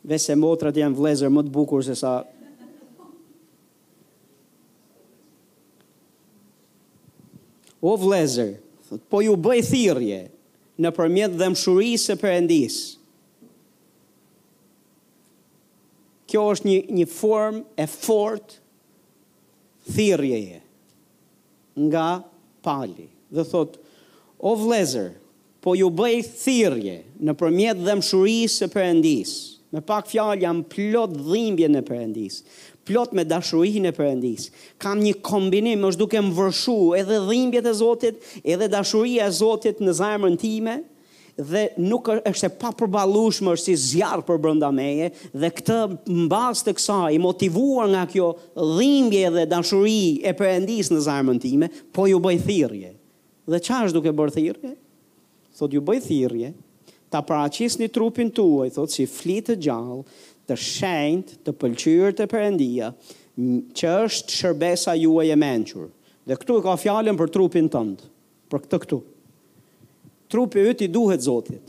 Vese 0.07 0.35
motrat 0.39 0.75
janë 0.79 0.99
vlezër 0.99 1.31
më 1.35 1.47
të 1.49 1.55
bukur 1.57 1.87
se 1.89 1.99
sa 1.99 2.17
O 7.87 7.93
vlezër, 8.01 8.55
po 9.13 9.21
ju 9.23 9.37
bëj 9.39 9.61
thirje 9.69 10.17
në 10.83 10.91
përmjet 10.97 11.35
dhe 11.39 11.47
mshurisë 11.53 12.17
e 12.17 12.19
përendisë, 12.23 12.81
Kjo 16.31 16.43
është 16.53 16.69
një 16.69 16.79
një 16.99 17.05
form 17.13 17.61
e 17.79 17.85
fort 17.91 18.57
thirrjeje 19.95 20.61
nga 21.89 22.07
Pali. 22.67 23.07
Dhe 23.31 23.45
thot, 23.47 23.77
"O 24.43 24.57
vlezër, 24.59 25.13
po 25.63 25.75
ju 25.79 25.89
bëj 25.99 26.23
thirrje 26.43 26.97
nëpërmjet 27.27 27.79
dhëmshurisë 27.87 28.57
së 28.61 28.69
Perëndis. 28.75 29.35
Me 29.75 29.81
pak 29.83 30.09
fjalë 30.11 30.41
jam 30.43 30.65
plot 30.75 31.13
dhimbje 31.29 31.69
në 31.71 31.83
Perëndis." 31.89 32.43
plot 32.87 33.11
me 33.19 33.25
dashurinë 33.27 33.87
e 33.87 33.91
Perëndis. 33.97 34.45
Kam 34.79 35.01
një 35.03 35.15
kombinim, 35.27 35.81
është 35.89 35.99
duke 35.99 36.19
më 36.23 36.31
vërshu 36.37 36.77
edhe 36.95 37.17
dhimbjet 37.27 37.67
e 37.67 37.73
Zotit, 37.75 38.15
edhe 38.47 38.69
dashuria 38.71 39.27
e 39.27 39.33
Zotit 39.35 39.81
në 39.83 39.91
zemrën 39.99 40.37
time, 40.39 40.77
dhe 41.37 41.69
nuk 41.77 42.09
është 42.09 42.47
e 42.49 42.53
pa 42.61 42.71
është 42.75 43.57
si 43.61 43.75
zjarë 43.77 44.25
për 44.25 44.39
brënda 44.41 44.71
meje 44.73 45.11
dhe 45.35 45.51
këtë 45.53 45.77
mbas 46.23 46.63
të 46.65 46.75
kësa 46.79 47.01
i 47.17 47.21
motivuar 47.21 47.89
nga 47.93 48.05
kjo 48.09 48.31
dhimbje 48.79 49.31
dhe 49.35 49.47
dashuri 49.47 50.21
e 50.27 50.33
Perëndis 50.37 50.91
në 50.93 51.01
zarmën 51.05 51.41
time, 51.41 51.69
po 51.93 52.07
ju 52.09 52.19
bëjë 52.21 52.43
thirje. 52.45 52.91
Dhe 53.49 53.61
qa 53.63 53.83
është 53.85 53.95
duke 53.95 54.15
bërë 54.17 54.35
thirje? 54.35 54.73
Thot 55.57 55.73
ju 55.77 55.81
bëjë 55.85 56.05
thirje, 56.07 56.51
ta 57.13 57.21
praqis 57.25 57.77
një 57.81 57.91
trupin 57.95 58.33
tuaj, 58.37 58.73
thot 58.77 58.91
si 58.93 59.05
flitë 59.09 59.59
gjallë, 59.65 60.01
të 60.49 60.57
shenjt, 60.63 61.37
të 61.45 61.53
pëlqyrë 61.59 62.13
të 62.21 62.27
përendia, 62.31 62.91
që 63.77 63.93
është 64.07 64.33
shërbesa 64.41 64.95
juaj 65.03 65.29
e 65.35 65.37
menqurë. 65.37 65.89
Dhe 66.27 66.37
këtu 66.41 66.59
e 66.61 66.65
ka 66.65 66.77
fjalën 66.81 67.19
për 67.19 67.31
trupin 67.35 67.69
tëndë, 67.71 68.09
për 68.51 68.65
këtë 68.65 68.79
këtu, 68.87 69.01
trupi 70.29 70.61
yt 70.71 70.83
i 70.85 70.89
duhet 70.91 71.21
Zotit. 71.23 71.67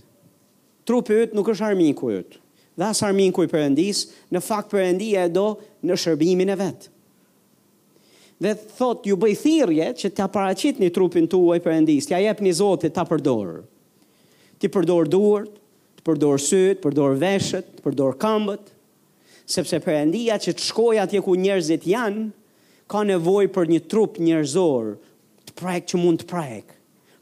Trupi 0.88 1.18
yt 1.26 1.34
nuk 1.38 1.50
është 1.52 1.68
armiku 1.72 2.12
yt. 2.14 2.40
Dhe 2.78 2.86
as 2.92 3.02
armiku 3.06 3.44
i 3.44 3.50
Perëndis, 3.52 4.06
në 4.32 4.42
fakt 4.46 4.70
Perëndia 4.74 5.24
e 5.28 5.32
do 5.34 5.48
në 5.86 5.98
shërbimin 5.98 6.54
e 6.54 6.58
vet. 6.60 6.90
Dhe 8.38 8.52
thot 8.78 9.06
ju 9.10 9.18
bëj 9.18 9.34
thirrje 9.42 9.88
që 9.98 10.10
ta 10.20 10.28
paraqitni 10.30 10.92
trupin 10.94 11.26
tuaj 11.28 11.58
Perëndis, 11.66 12.06
t'ia 12.10 12.20
jepni 12.22 12.54
Zotit 12.54 12.94
ta 12.94 13.06
përdor. 13.10 13.64
Ti 14.62 14.70
përdor 14.74 15.10
duart, 15.10 15.54
të 16.00 16.06
përdor 16.08 16.42
syt, 16.42 16.82
përdor 16.86 17.18
veshët, 17.22 17.74
të 17.80 17.86
përdor 17.88 18.14
këmbët, 18.22 18.70
sepse 19.50 19.82
Perëndia 19.82 20.38
që 20.42 20.54
të 20.60 20.66
shkojë 20.70 21.04
atje 21.04 21.22
ku 21.26 21.36
njerëzit 21.42 21.90
janë, 21.90 22.30
ka 22.90 23.02
nevojë 23.10 23.52
për 23.58 23.74
një 23.74 23.82
trup 23.92 24.22
njerëzor 24.22 24.94
të 25.50 25.58
prek 25.60 25.90
që 25.92 26.00
mund 26.06 26.24
të 26.24 26.30
prek. 26.30 26.77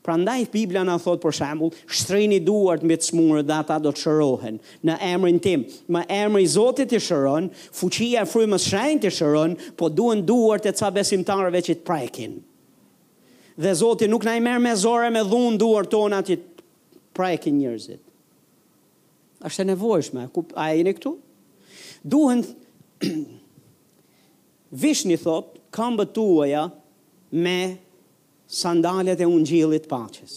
Pra 0.05 0.13
Bibla 0.13 0.37
Biblia 0.53 0.83
në 0.85 0.95
për 1.23 1.33
shambull, 1.33 1.71
shtrini 1.89 2.37
duart 2.45 2.83
me 2.85 2.93
të 2.93 3.07
smurë 3.09 3.41
dhe 3.47 3.55
ata 3.57 3.79
do 3.81 3.89
të 3.95 4.03
shërohen 4.03 4.59
në 4.85 4.97
emrin 5.01 5.39
tim. 5.41 5.63
Ma 5.89 6.03
emri 6.13 6.45
zotit 6.51 6.91
të 6.93 6.99
shëron, 7.01 7.47
fuqia 7.73 8.21
e 8.21 8.29
frymës 8.29 8.67
shajnë 8.69 9.01
të 9.01 9.09
shëron, 9.17 9.55
po 9.79 9.89
duhen 9.89 10.21
duart 10.29 10.67
e 10.69 10.73
ca 10.77 10.91
besimtarëve 10.93 11.61
që 11.65 11.75
të 11.79 11.85
prajkin. 11.89 12.35
Dhe 13.57 13.71
zotit 13.79 14.11
nuk 14.13 14.27
na 14.27 14.35
i 14.37 14.43
merë 14.45 14.61
me 14.67 14.75
zore 14.77 15.09
me 15.09 15.23
dhun 15.25 15.57
duart 15.57 15.89
tona 15.89 16.21
që 16.27 16.37
të 16.37 16.65
prajkin 17.17 17.57
njërzit. 17.63 18.03
Ashtë 19.41 19.65
e 19.65 19.69
nevojshme, 19.71 20.27
a 20.53 20.67
e 20.77 20.85
në 20.85 20.93
këtu? 20.99 21.15
Duhën, 22.05 22.45
vishni 24.85 25.17
thot, 25.25 25.57
kam 25.73 25.97
bëtuaja 25.97 26.67
me 27.35 27.57
sandalet 28.47 29.21
e 29.21 29.27
ungjillit 29.29 29.85
të 29.85 29.91
paqes. 29.91 30.33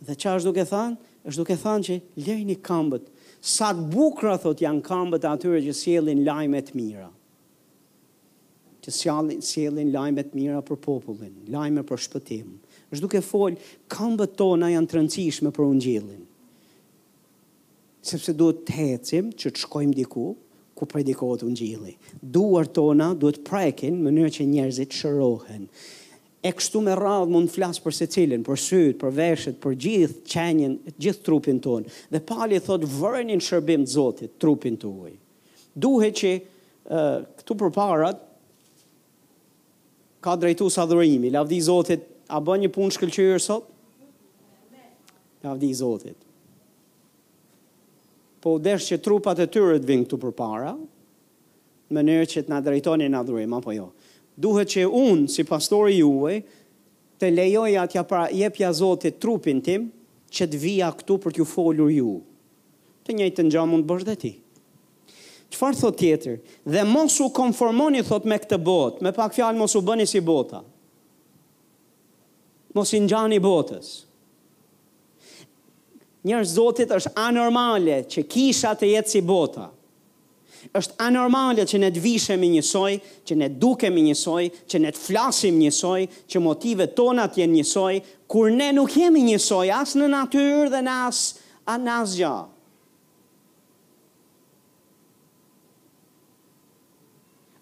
Dhe 0.00 0.16
çfarë 0.16 0.40
është 0.40 0.50
duke 0.50 0.64
thënë? 0.66 1.08
Është 1.28 1.40
duke 1.42 1.56
thënë 1.60 1.86
që 1.86 1.96
lejni 2.26 2.54
këmbët. 2.64 3.08
Sa 3.44 3.70
të 3.76 3.82
bukura 3.92 4.38
thot 4.40 4.62
janë 4.64 4.82
këmbët 4.86 5.26
atyre 5.28 5.60
që 5.66 5.74
sjellin 5.76 6.22
lajme 6.24 6.62
të 6.66 6.76
mira. 6.78 7.10
Që 8.80 8.94
sjellin 8.96 9.42
sjellin 9.44 9.90
lajme 9.92 10.24
të 10.24 10.38
mira 10.38 10.62
për 10.64 10.78
popullin, 10.84 11.34
lajme 11.52 11.82
për 11.88 12.00
shpëtim. 12.06 12.52
Është 12.90 13.04
duke 13.04 13.20
fol 13.22 13.56
këmbët 13.92 14.34
tona 14.40 14.70
janë 14.72 14.88
të 14.90 14.98
rëndësishme 14.98 15.52
për 15.54 15.66
ungjillin. 15.74 16.24
Sepse 18.00 18.32
duhet 18.32 18.62
të 18.70 18.78
hecim 18.78 19.28
që 19.36 19.52
të 19.52 19.64
shkojmë 19.66 19.98
diku 20.00 20.30
ku 20.80 20.86
predikohet 20.88 21.44
ungjilli. 21.44 21.98
Duart 22.32 22.72
tona 22.78 23.10
duhet 23.20 23.42
të 23.42 23.48
prekin 23.48 23.98
në 24.00 24.06
mënyrë 24.08 24.34
që 24.38 24.46
njerëzit 24.48 24.96
shërohen 24.96 25.66
e 26.40 26.50
kështu 26.56 26.80
me 26.84 26.94
radhë 26.96 27.26
mund 27.28 27.50
të 27.50 27.56
flasë 27.58 27.82
për 27.84 27.94
se 28.00 28.06
cilin, 28.14 28.44
për 28.46 28.60
sytë, 28.64 28.94
për 29.02 29.10
veshët, 29.18 29.56
për 29.60 29.74
gjithë 29.84 30.22
qenjen, 30.32 30.78
gjithë 30.96 31.24
trupin 31.26 31.58
të 31.60 31.74
unë. 31.78 31.92
Dhe 32.16 32.20
pali 32.30 32.60
thotë 32.64 32.88
vërënin 32.94 33.40
në 33.42 33.46
shërbim 33.46 33.84
të 33.84 33.92
zotit, 33.92 34.32
trupin 34.40 34.78
të 34.80 34.88
ujë. 34.88 35.18
Duhe 35.84 36.08
që 36.16 36.32
uh, 36.38 37.18
këtu 37.38 37.58
për 37.60 37.74
parat, 37.76 38.22
ka 40.24 40.34
drejtu 40.40 40.70
sa 40.72 40.86
dhërimi, 40.88 41.30
lavdi 41.36 41.60
zotit, 41.68 42.08
a 42.32 42.40
bë 42.44 42.56
një 42.64 42.72
punë 42.72 42.96
shkëllqyërë 42.96 43.44
sot? 43.44 43.68
Lavdi 45.44 45.72
zotit. 45.76 46.16
Po 48.40 48.56
desh 48.60 48.88
që 48.90 48.98
trupat 49.04 49.40
e 49.44 49.48
tyre 49.52 49.76
të 49.80 49.88
vinë 49.88 50.06
këtu 50.08 50.16
për 50.24 50.34
para, 50.38 50.72
në 51.90 51.96
mënyrë 52.00 52.28
që 52.32 52.46
të 52.46 52.52
na 52.52 52.62
drejtoni 52.64 53.10
në 53.12 53.20
adhurim, 53.26 53.52
apo 53.58 53.74
jo. 53.76 53.90
Uh, 53.90 53.99
duhet 54.40 54.72
që 54.74 54.84
unë, 54.88 55.28
si 55.30 55.44
pastori 55.48 55.98
juaj, 56.00 56.40
të 57.20 57.30
lejoj 57.34 57.70
atja 57.82 58.04
pra 58.08 58.26
jepja 58.32 58.70
Zotit 58.72 59.18
trupin 59.20 59.60
tim, 59.64 59.88
që 60.30 60.46
të 60.46 60.60
vija 60.62 60.88
këtu 60.96 61.16
për 61.24 61.34
t'ju 61.36 61.46
folur 61.50 61.90
ju. 61.92 62.14
Të 63.04 63.16
njëjtë 63.18 63.36
të 63.40 63.44
nxamë 63.48 63.72
mund 63.74 63.86
bërsh 63.90 64.06
dhe 64.08 64.14
ti. 64.22 64.30
Qëfar 65.50 65.74
thot 65.74 65.96
tjetër? 65.98 66.36
Dhe 66.70 66.84
mos 66.86 67.16
u 67.20 67.26
konformoni, 67.34 68.04
thot 68.06 68.28
me 68.30 68.38
këtë 68.38 68.60
botë, 68.66 69.02
me 69.04 69.12
pak 69.16 69.34
fjalë 69.36 69.58
mos 69.58 69.74
u 69.74 69.82
bëni 69.88 70.06
si 70.08 70.22
bota. 70.22 70.60
Mos 72.78 72.92
i 72.94 73.00
nxani 73.02 73.40
botës. 73.42 73.88
Njërë 76.28 76.46
Zotit 76.52 76.92
është 76.94 77.12
anormale 77.26 78.02
që 78.08 78.24
kisha 78.30 78.72
të 78.78 78.92
jetë 78.94 79.16
si 79.16 79.22
bota. 79.26 79.68
Njërë 79.70 79.79
është 80.78 80.96
anormale 81.02 81.64
që 81.66 81.78
ne 81.82 81.88
të 81.94 82.02
vishemi 82.04 82.48
njësoj, 82.56 82.96
që 83.28 83.36
ne 83.40 83.48
dukemi 83.62 84.02
njësoj, 84.08 84.48
që 84.70 84.80
ne 84.84 84.90
të 84.94 85.00
flasim 85.04 85.58
njësoj, 85.62 86.06
që 86.30 86.42
motive 86.44 86.86
tona 86.96 87.26
të 87.30 87.42
jenë 87.42 87.56
njësoj, 87.60 87.94
kur 88.30 88.50
ne 88.54 88.70
nuk 88.76 88.96
jemi 88.98 89.22
njësoj, 89.30 89.68
asë 89.80 90.00
në 90.02 90.10
natyrë 90.14 90.72
dhe 90.74 90.82
në 90.88 90.96
asë 91.10 91.52
anazja. 91.76 92.36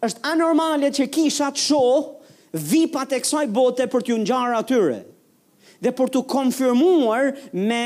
është 0.07 0.21
anormale 0.31 0.93
që 0.95 1.09
kisha 1.11 1.49
të 1.51 1.59
shohë 1.59 2.59
vipat 2.71 3.11
e 3.17 3.19
kësaj 3.25 3.49
bote 3.51 3.89
për 3.91 4.05
t'ju 4.07 4.19
njarë 4.23 4.61
atyre 4.61 4.99
dhe 5.83 5.91
për 5.99 6.13
t'u 6.15 6.21
konfirmuar 6.23 7.33
me, 7.53 7.81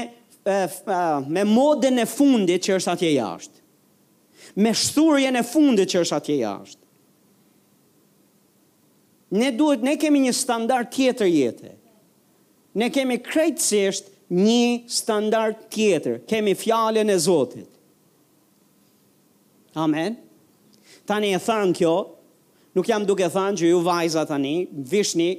me 1.33 1.45
modën 1.49 2.03
e 2.05 2.05
fundit 2.13 2.61
që 2.69 2.77
është 2.77 2.93
atje 2.93 3.15
jashtë 3.17 3.62
me 4.55 4.73
shturjen 4.75 5.37
e 5.39 5.43
fundit 5.47 5.91
që 5.95 6.03
është 6.05 6.17
atje 6.19 6.37
jashtë. 6.43 6.81
Ne 9.33 9.51
duhet, 9.57 9.85
ne 9.87 9.95
kemi 9.97 10.21
një 10.27 10.35
standart 10.37 10.91
tjetër 10.93 11.29
jetë. 11.33 11.71
Ne 12.77 12.89
kemi 12.93 13.17
krejtësisht 13.25 14.11
një 14.33 14.91
standart 14.93 15.67
tjetër. 15.73 16.19
Kemi 16.29 16.53
fjallën 16.57 17.09
e 17.13 17.17
Zotit. 17.21 17.69
Amen. 19.81 20.19
Tani 21.09 21.31
e 21.37 21.41
thanë 21.41 21.77
kjo, 21.79 21.95
nuk 22.77 22.89
jam 22.91 23.07
duke 23.09 23.29
thanë 23.33 23.57
që 23.63 23.71
ju 23.73 23.81
vajza 23.85 24.27
tani, 24.29 24.67
vishni, 24.93 25.31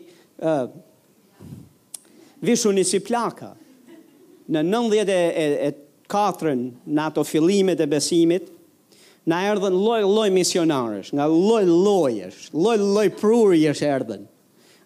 uh, 0.41 0.65
vishu 2.45 2.73
një 2.73 2.85
si 2.89 2.99
plaka. 3.05 3.53
Në 4.49 4.63
94 4.71 6.55
në 6.93 7.05
ato 7.05 7.21
filimet 7.25 7.79
e 7.79 7.87
besimit, 7.87 8.49
Na 9.25 9.39
erdhen 9.47 9.75
loj 9.79 10.01
loj 10.03 10.27
misionarës, 10.35 11.13
nga 11.15 11.25
loj 11.31 11.63
lojës, 11.63 12.49
loj 12.51 12.75
loj 12.79 13.05
prurjës 13.21 13.79
erdhen. 13.87 14.25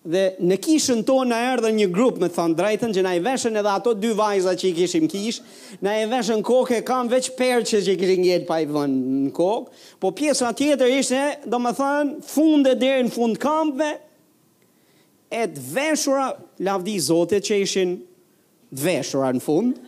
Dhe 0.07 0.27
në 0.39 0.55
kishën 0.63 1.01
tonë 1.03 1.31
na 1.33 1.39
erdhen 1.55 1.75
një 1.81 1.87
grup 1.91 2.19
me 2.21 2.29
thënë 2.31 2.55
drejtën 2.55 2.93
që 2.95 3.01
na 3.03 3.15
i 3.17 3.21
veshën 3.25 3.57
edhe 3.59 3.71
ato 3.73 3.95
dy 3.97 4.11
vajza 4.15 4.53
që 4.59 4.67
i 4.69 4.75
kishim 4.77 5.07
kish, 5.11 5.41
na 5.83 5.97
i 5.99 6.05
veshën 6.07 6.43
kokë 6.47 6.83
kam 6.87 7.09
veç 7.11 7.31
perçe 7.35 7.81
që 7.83 7.95
i 7.95 7.99
kishin 7.99 8.23
gjetë 8.23 8.47
pa 8.47 8.61
i 8.63 8.69
vënë 8.69 9.15
në 9.25 9.31
kokë, 9.35 9.81
po 9.99 10.13
pjesa 10.15 10.53
tjetër 10.55 10.93
ishte, 10.99 11.23
domethënë, 11.51 12.15
funde 12.29 12.75
deri 12.79 13.09
në 13.09 13.13
fund 13.17 13.41
kampëve, 13.41 13.89
et 15.33 15.57
veshura 15.73 16.29
lavdi 16.63 16.95
Zotit 17.03 17.49
që 17.49 17.59
ishin 17.65 17.97
veshura 18.85 19.33
në 19.35 19.43
fund. 19.43 19.86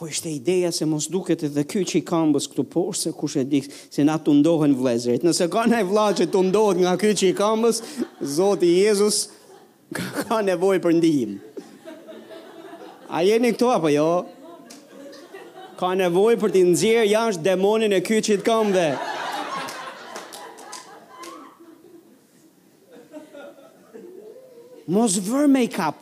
Po 0.00 0.06
ishte 0.06 0.30
ideja 0.32 0.70
se 0.72 0.86
mos 0.88 1.06
duket 1.12 1.42
edhe 1.44 1.60
ky 1.68 1.82
që 1.84 1.98
i 1.98 2.06
kambës 2.08 2.46
këtu 2.48 2.62
poshtë, 2.72 3.02
se 3.02 3.10
kush 3.12 3.34
e 3.36 3.42
di 3.50 3.58
se 3.68 4.00
na 4.08 4.14
tundohen 4.16 4.72
vëllezërit. 4.72 5.26
Nëse 5.28 5.48
ka 5.52 5.66
ndaj 5.68 5.82
vllaçë 5.90 6.18
që 6.22 6.26
tundohet 6.32 6.80
nga 6.80 6.94
ky 6.96 7.10
që 7.12 7.26
i 7.28 7.34
kambës, 7.36 7.82
Zoti 8.38 8.70
Jezus 8.78 9.18
ka 10.24 10.38
nevojë 10.46 10.80
për 10.86 10.96
ndihmë. 10.96 11.36
A 13.12 13.20
jeni 13.28 13.52
këtu 13.52 13.68
apo 13.74 13.92
jo? 13.92 14.06
Ka 15.80 15.92
nevojë 16.00 16.40
për 16.46 16.54
të 16.56 16.62
nxjerrë 16.70 17.12
jashtë 17.12 17.44
demonin 17.50 17.92
e 17.92 18.00
ky 18.08 18.22
që 18.24 18.38
i 18.40 18.42
këmbëve. 18.48 18.90
Mos 24.96 25.20
vër 25.28 25.48
make-up. 25.60 26.00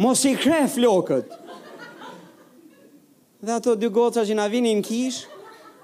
Mos 0.00 0.24
i 0.26 0.32
kre 0.40 0.64
flokët 0.66 1.42
dhe 3.44 3.52
ato 3.52 3.74
dy 3.76 3.90
goca 3.92 4.22
që 4.24 4.32
na 4.38 4.46
vinin 4.48 4.78
në 4.80 4.84
kish 4.86 5.20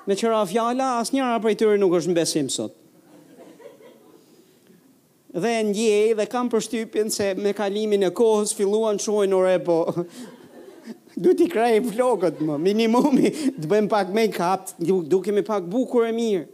me 0.09 0.17
çera 0.17 0.41
fjala, 0.49 0.87
asnjëra 1.03 1.37
prej 1.45 1.59
tyre 1.61 1.77
nuk 1.81 1.93
është 1.99 2.11
në 2.11 2.17
besim 2.17 2.47
sot. 2.51 2.73
Dhe 5.43 5.51
ndjej 5.69 6.15
dhe 6.19 6.25
kam 6.31 6.49
përshtypjen 6.51 7.13
se 7.15 7.29
me 7.39 7.53
kalimin 7.55 8.03
e 8.07 8.11
kohës 8.17 8.55
filluan 8.59 8.97
të 8.99 9.07
shohin 9.09 9.37
orë 9.41 9.59
po 9.69 9.81
Du 11.21 11.33
t'i 11.37 11.45
krej 11.51 11.81
vlogët 11.85 12.39
më, 12.41 12.55
minimumi, 12.65 13.29
të 13.59 13.69
bëjmë 13.69 13.91
pak 13.93 14.13
make-up, 14.15 14.71
du 15.11 15.19
kemi 15.23 15.43
pak 15.45 15.67
bukur 15.69 16.07
e 16.09 16.13
mirë. 16.17 16.47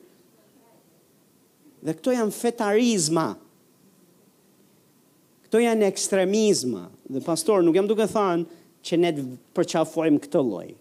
Dhe 1.87 1.95
këto 1.95 2.15
janë 2.17 2.35
fetarizma, 2.35 3.27
këto 5.47 5.61
janë 5.63 5.87
ekstremizma, 5.91 6.87
dhe 7.07 7.23
pastor, 7.29 7.63
nuk 7.63 7.79
jam 7.79 7.87
duke 7.89 8.09
thanë 8.13 8.49
që 8.87 9.01
ne 9.05 9.15
të 9.21 9.27
përqafojmë 9.57 10.25
këto 10.27 10.43
lojë 10.49 10.75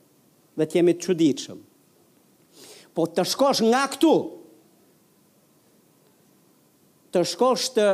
dhe 0.55 0.65
të 0.65 0.79
jemi 0.79 0.93
të 0.95 1.05
quditëshëm. 1.09 1.57
Po 2.95 3.05
të 3.11 3.25
shkosh 3.27 3.61
nga 3.67 3.81
këtu, 3.91 4.11
të 7.11 7.23
shkosh 7.31 7.67
të 7.75 7.87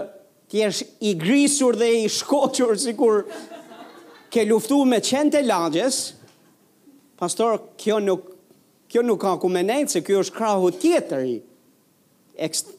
tjesh 0.52 0.84
i 1.08 1.14
grisur 1.22 1.76
dhe 1.78 1.88
i 2.04 2.08
shkoqur 2.10 2.76
si 2.82 2.94
kur 2.98 3.22
ke 4.34 4.46
luftu 4.50 4.80
me 4.90 4.98
qente 5.06 5.42
lagjes, 5.46 6.00
pastor, 7.22 7.60
kjo 7.82 8.00
nuk, 8.04 8.32
kjo 8.92 9.04
nuk 9.06 9.20
ka 9.22 9.36
ku 9.42 9.50
menejtë, 9.54 9.90
se 9.94 10.04
kjo 10.06 10.22
është 10.26 10.38
krahu 10.38 10.72
tjetër 10.82 11.26
i 11.34 11.38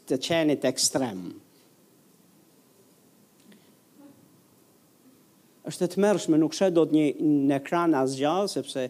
të 0.06 0.22
qenit 0.28 0.66
ekstrem. 0.70 1.26
është 5.62 5.86
të 5.86 5.92
të 5.94 6.00
mërshme, 6.02 6.38
nuk 6.42 6.56
shë 6.58 6.72
do 6.74 6.82
të 6.90 6.94
një 6.94 7.04
në 7.46 7.54
ekran 7.60 7.92
asgjall, 7.94 8.48
sepse 8.50 8.88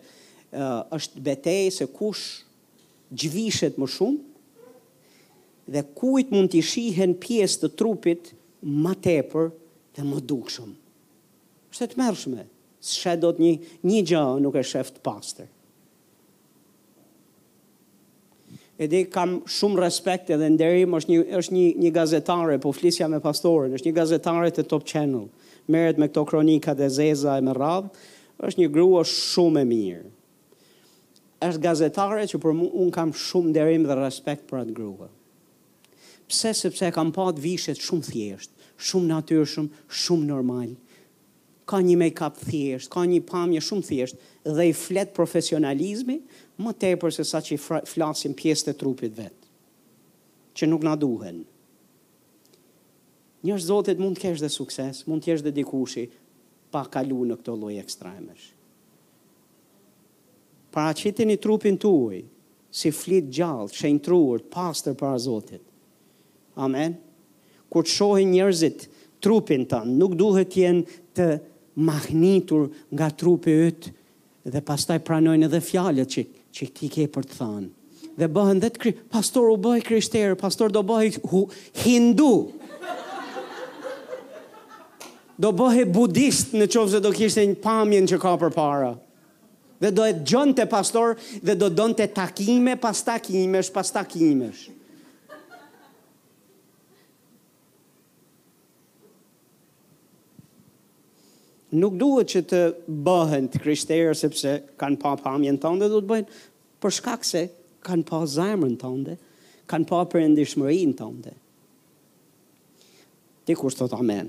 është 0.97 1.21
betej 1.25 1.71
se 1.73 1.87
kush 1.97 2.25
gjvishet 3.13 3.79
më 3.81 3.87
shumë 3.89 5.73
dhe 5.73 5.83
kujt 5.97 6.33
mund 6.35 6.51
të 6.53 6.61
shihen 6.67 7.15
pjesë 7.23 7.63
të 7.63 7.69
trupit 7.79 8.33
më 8.85 8.95
tepër 9.05 9.49
dhe 9.97 10.05
më 10.05 10.19
dukshëm. 10.29 10.73
Është 11.73 11.87
të 11.93 12.01
mërshme, 12.01 12.43
së 12.85 12.95
shedot 13.05 13.39
një 13.41 13.53
një 13.87 14.03
gjë 14.11 14.25
nuk 14.45 14.57
e 14.59 14.63
sheft 14.63 14.99
pastor. 15.07 15.47
pastër. 15.47 15.49
Edhe 18.83 19.05
kam 19.15 19.37
shumë 19.47 19.81
respekt 19.81 20.31
edhe 20.31 20.49
nderim, 20.51 20.93
është 20.99 21.09
një 21.13 21.19
është 21.39 21.55
një 21.55 21.67
një 21.85 21.91
gazetare, 21.95 22.59
po 22.59 22.73
flisja 22.73 23.09
me 23.09 23.21
pastorën, 23.23 23.73
është 23.77 23.89
një 23.89 23.95
gazetare 23.97 24.51
të 24.51 24.67
Top 24.73 24.85
Channel. 24.85 25.29
Merret 25.71 25.97
me 25.99 26.09
këto 26.11 26.25
kronika 26.27 26.75
të 26.75 26.89
zeza 26.91 27.39
e 27.39 27.45
me 27.47 27.55
radh, 27.55 27.87
është 28.43 28.61
një 28.61 28.69
grua 28.75 29.07
shumë 29.07 29.63
e 29.63 29.65
mirë 29.73 30.09
është 31.43 31.61
gazetare 31.67 32.25
që 32.31 32.39
për 32.43 32.53
mu 32.55 32.67
unë 32.85 32.93
kam 32.95 33.11
shumë 33.19 33.53
derim 33.57 33.87
dhe 33.89 33.97
respekt 33.99 34.45
për 34.51 34.61
atë 34.63 34.75
grua. 34.77 35.09
Pse 36.31 36.53
sepse 36.55 36.91
kam 36.95 37.11
patë 37.15 37.43
vishet 37.43 37.81
shumë 37.83 38.09
thjesht, 38.13 38.53
shumë 38.89 39.09
natyrshëm, 39.11 39.67
shumë 40.03 40.29
normal. 40.29 40.75
Ka 41.69 41.81
një 41.83 41.97
make-up 41.99 42.39
thjesht, 42.45 42.91
ka 42.95 43.03
një 43.07 43.21
pamje 43.27 43.63
shumë 43.63 43.87
thjesht 43.89 44.23
dhe 44.47 44.69
i 44.71 44.75
flet 44.85 45.11
profesionalizmi 45.17 46.21
më 46.63 46.75
tepër 46.85 47.15
se 47.17 47.27
sa 47.27 47.43
që 47.45 47.57
i 47.59 47.61
flasim 47.93 48.35
pjesë 48.39 48.69
të 48.71 48.77
trupit 48.83 49.15
vetë, 49.19 49.51
që 50.59 50.71
nuk 50.71 50.87
na 50.87 50.95
duhen. 50.99 51.43
Njështë 53.43 53.67
zotit 53.67 53.99
mund 54.03 54.19
të 54.19 54.27
kesh 54.29 54.43
dhe 54.45 54.51
sukses, 54.59 55.03
mund 55.11 55.25
të 55.25 55.33
kesh 55.33 55.45
dhe 55.47 55.55
dikushi 55.59 56.07
pa 56.73 56.87
kalu 56.95 57.25
në 57.33 57.41
këto 57.41 57.57
loj 57.63 57.79
ekstremesh 57.83 58.51
para 60.73 60.95
qitin 60.97 61.31
i 61.31 61.37
trupin 61.37 61.77
të 61.77 61.89
uj, 61.93 62.19
si 62.73 62.89
flit 62.97 63.29
gjallë, 63.29 63.69
që 63.77 63.91
i 63.93 63.97
në 63.99 64.45
pastër 64.55 64.95
para 64.97 65.19
Zotit. 65.21 65.61
Amen. 66.57 66.95
Kur 67.73 67.85
të 67.85 67.93
shohin 67.99 68.31
njerëzit 68.33 68.87
trupin 69.23 69.67
të, 69.69 69.83
nuk 69.99 70.17
duhet 70.21 70.57
jenë 70.57 70.99
të 71.17 71.27
mahnitur 71.89 72.71
nga 72.93 73.11
trupi 73.13 73.53
ytë, 73.69 73.93
dhe 74.53 74.61
pastaj 74.67 74.99
pranojnë 75.07 75.47
edhe 75.47 75.61
fjallët 75.63 76.09
që, 76.17 76.25
që 76.57 76.67
ti 76.77 76.89
ke 76.93 77.07
për 77.15 77.29
të 77.31 77.37
thanë. 77.39 77.69
Dhe 78.19 78.29
bëhen 78.29 78.59
dhe 78.61 78.69
të 78.75 78.81
kri... 78.83 78.93
Pastor 79.15 79.47
u 79.53 79.61
bëhe 79.65 79.85
krishterë, 79.87 80.35
pastor 80.41 80.73
do 80.75 80.81
bëhe 80.85 81.13
hu, 81.31 81.47
hindu. 81.85 82.49
Do 85.41 85.53
bëhe 85.61 85.87
budist 85.89 86.53
në 86.59 86.67
qovë 86.73 87.01
do 87.07 87.13
kishtë 87.17 87.45
një 87.53 87.61
pamjen 87.65 88.09
që 88.11 88.19
ka 88.23 88.35
për 88.43 88.53
para. 88.57 88.91
Amen. 88.97 89.09
Dhe 89.83 89.91
do 89.91 90.05
e 90.07 90.13
gjënë 90.15 90.55
të 90.61 90.65
pastor 90.71 91.17
dhe 91.43 91.57
do 91.59 91.67
don 91.75 91.91
të 91.99 92.07
takime 92.15 92.77
pas 92.79 93.01
takimesh, 93.03 93.71
pas 93.75 93.91
takimesh. 93.91 94.69
Nuk 101.73 101.97
duhet 101.99 102.29
që 102.31 102.43
të 102.53 102.63
bëhen 103.09 103.49
të 103.51 103.63
kryshterë 103.65 104.15
sepse 104.21 104.55
kanë 104.79 105.01
pa 105.03 105.17
pamjen 105.25 105.59
të 105.59 105.75
ndë 105.79 105.91
dhe 105.95 106.03
bëhen, 106.13 106.31
për 106.83 106.95
shkak 107.01 107.27
se 107.27 107.43
kanë 107.87 108.07
pa 108.13 108.23
zajmën 108.37 108.79
të 108.79 108.91
ndë, 109.01 109.17
kanë 109.73 109.89
pa 109.91 110.05
për 110.15 110.29
endishmërin 110.31 110.95
të 110.99 111.11
Ti 113.43 113.55
kur 113.59 113.73
së 113.75 113.81
të 113.83 113.87
të 113.91 113.97
amen. 113.99 114.27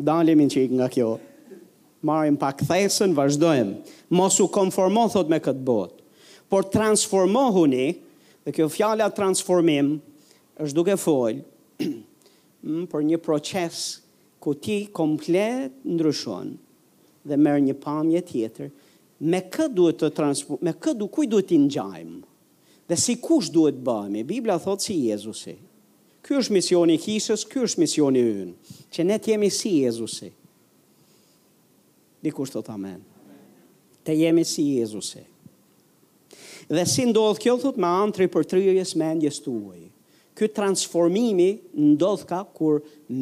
Dalim 0.00 0.40
i 0.40 0.46
në 0.48 0.70
nga 0.78 0.86
kjo. 0.88 1.08
Marim 2.08 2.38
pak 2.40 2.62
thesën, 2.64 3.12
vazhdojmë 3.12 3.74
mos 4.10 4.40
u 4.42 4.48
konformo 4.50 5.06
thot 5.12 5.30
me 5.30 5.38
këtë 5.42 5.62
botë, 5.66 6.04
por 6.50 6.66
transformohuni, 6.72 7.86
dhe 8.44 8.54
kjo 8.56 8.66
fjala 8.72 9.06
transformim 9.14 9.92
është 10.60 10.76
duke 10.76 10.96
fol 10.98 11.38
mm, 12.64 12.88
për 12.90 13.04
një 13.12 13.20
proces 13.22 13.82
ku 14.42 14.54
ti 14.58 14.80
komplet 14.96 15.76
ndryshon 15.86 16.54
dhe 17.28 17.36
merr 17.36 17.60
një 17.62 17.76
pamje 17.82 18.22
tjetër, 18.30 18.70
me 19.20 19.42
kë 19.52 19.68
duhet 19.76 20.00
të 20.00 20.10
transform, 20.16 20.60
me 20.64 20.72
kë 20.72 20.94
duhet, 20.96 21.12
kuj 21.14 21.28
duhet 21.34 21.50
të 21.52 21.58
ngjajmë? 21.66 22.20
Dhe 22.90 22.96
si 22.98 23.14
kush 23.22 23.52
duhet 23.54 23.76
bëhemi? 23.86 24.24
Bibla 24.26 24.56
thot 24.58 24.82
si 24.82 24.96
Jezusi. 25.06 25.54
Ky 26.26 26.40
është 26.40 26.56
misioni 26.56 26.96
i 26.96 27.00
Krishtit, 27.00 27.44
ky 27.52 27.62
është 27.62 27.80
misioni 27.84 28.24
ynë. 28.24 28.48
Yn, 28.48 28.80
që 28.90 29.06
ne 29.06 29.20
të 29.22 29.32
jemi 29.34 29.52
si 29.54 29.76
Jezusi. 29.84 30.32
Dikush 32.24 32.50
thot 32.56 32.68
amen 32.74 32.98
të 34.04 34.14
jemi 34.24 34.44
si 34.46 34.64
Jezusi. 34.78 35.22
Dhe 36.70 36.84
si 36.86 37.04
ndodhë 37.08 37.42
kjo, 37.42 37.56
thot 37.60 37.78
ma 37.82 37.90
antri 38.04 38.28
për 38.30 38.46
të 38.46 38.60
rrëjës 38.60 38.94
mendjes 39.00 39.40
të 39.44 39.50
uaj. 39.54 39.80
Ky 40.38 40.46
transformimi 40.56 41.48
ndodhë 41.96 42.28
ka 42.30 42.42
kur 42.56 42.78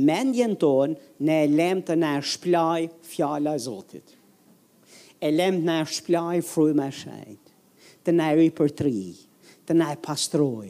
mendjen 0.07 0.53
tonë 0.61 1.15
në 1.25 1.39
e 1.45 1.47
lem 1.55 1.81
të 1.87 1.97
në 1.99 2.11
e 2.19 2.25
shplaj 2.33 2.83
fjala 3.13 3.55
e 3.59 3.63
Zotit. 3.65 4.13
E 5.19 5.31
lem 5.35 5.57
të 5.63 5.67
në 5.67 5.79
e 5.83 5.87
shplaj 5.99 6.43
fru 6.47 6.69
me 6.79 6.91
shajt, 6.95 7.55
të 8.05 8.15
në 8.19 8.29
ri 8.39 8.51
për 8.55 8.71
të 8.77 8.85
rrëj, 8.87 9.17
të 9.67 9.79
në 9.81 9.89
pastroj, 10.05 10.69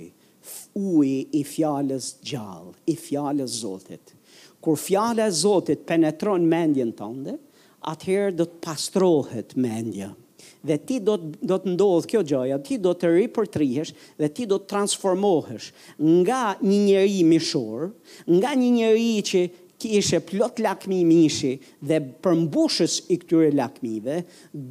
uj 0.79 1.11
i 1.39 1.43
fjales 1.51 2.13
gjall, 2.27 2.71
i 2.89 2.95
fjales 2.97 3.59
Zotit. 3.67 4.15
Kur 4.65 4.79
fjales 4.81 5.43
Zotit 5.45 5.85
penetron 5.87 6.47
mendjen 6.51 6.95
tonë 6.99 7.37
atëherë 7.93 8.35
do 8.39 8.47
të 8.49 8.59
pastrohet 8.65 9.55
me 9.57 10.11
Dhe 10.67 10.77
ti 10.87 10.97
do 11.07 11.15
të, 11.19 11.29
do 11.49 11.57
të 11.63 11.71
ndodhë 11.75 12.09
kjo 12.11 12.21
gjoja, 12.27 12.57
ti 12.67 12.79
do 12.83 12.91
të 12.99 13.07
ri 13.15 13.27
për 13.35 13.47
trihesh 13.55 13.93
dhe 14.19 14.29
ti 14.35 14.47
do 14.51 14.57
të 14.59 14.67
transformohesh 14.73 15.69
nga 16.23 16.41
një 16.65 16.79
njëri 16.89 17.21
mishor, 17.27 17.91
nga 18.41 18.51
një 18.59 18.71
njëri 18.77 19.23
që 19.31 19.43
ki 19.79 19.89
ishe 20.01 20.19
plot 20.29 20.59
lakmi 20.65 21.05
mishi 21.07 21.53
dhe 21.89 22.01
përmbushës 22.25 22.95
i 23.15 23.19
këtyre 23.23 23.53
lakmive, 23.55 24.19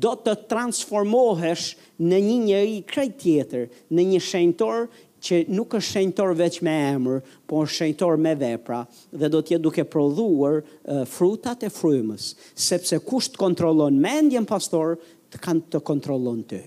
do 0.04 0.12
të 0.26 0.36
transformohesh 0.52 1.68
në 2.04 2.20
një 2.28 2.38
njëri 2.44 2.80
krejt 2.92 3.16
tjetër, 3.24 3.68
në 3.96 4.08
një 4.12 4.22
shenëtor 4.30 4.90
që 5.24 5.44
nuk 5.52 5.76
është 5.78 5.92
shenjtor 5.98 6.34
veç 6.38 6.60
me 6.66 6.74
emër, 6.96 7.20
por 7.50 7.66
është 7.68 7.76
shenjtor 7.80 8.18
me 8.22 8.34
vepra 8.40 8.84
dhe 9.12 9.30
do 9.34 9.42
të 9.42 9.56
jetë 9.56 9.66
duke 9.66 9.86
prodhuar 9.90 10.60
uh, 10.64 11.04
frutat 11.10 11.64
e 11.68 11.72
frymës, 11.74 12.32
sepse 12.56 13.00
kush 13.06 13.30
të 13.34 13.42
kontrollon 13.42 13.98
mendjen 14.04 14.48
pastor 14.50 14.98
të 15.34 15.42
kanë 15.44 15.66
të 15.74 15.82
kontrollon 15.90 16.44
ty. 16.50 16.62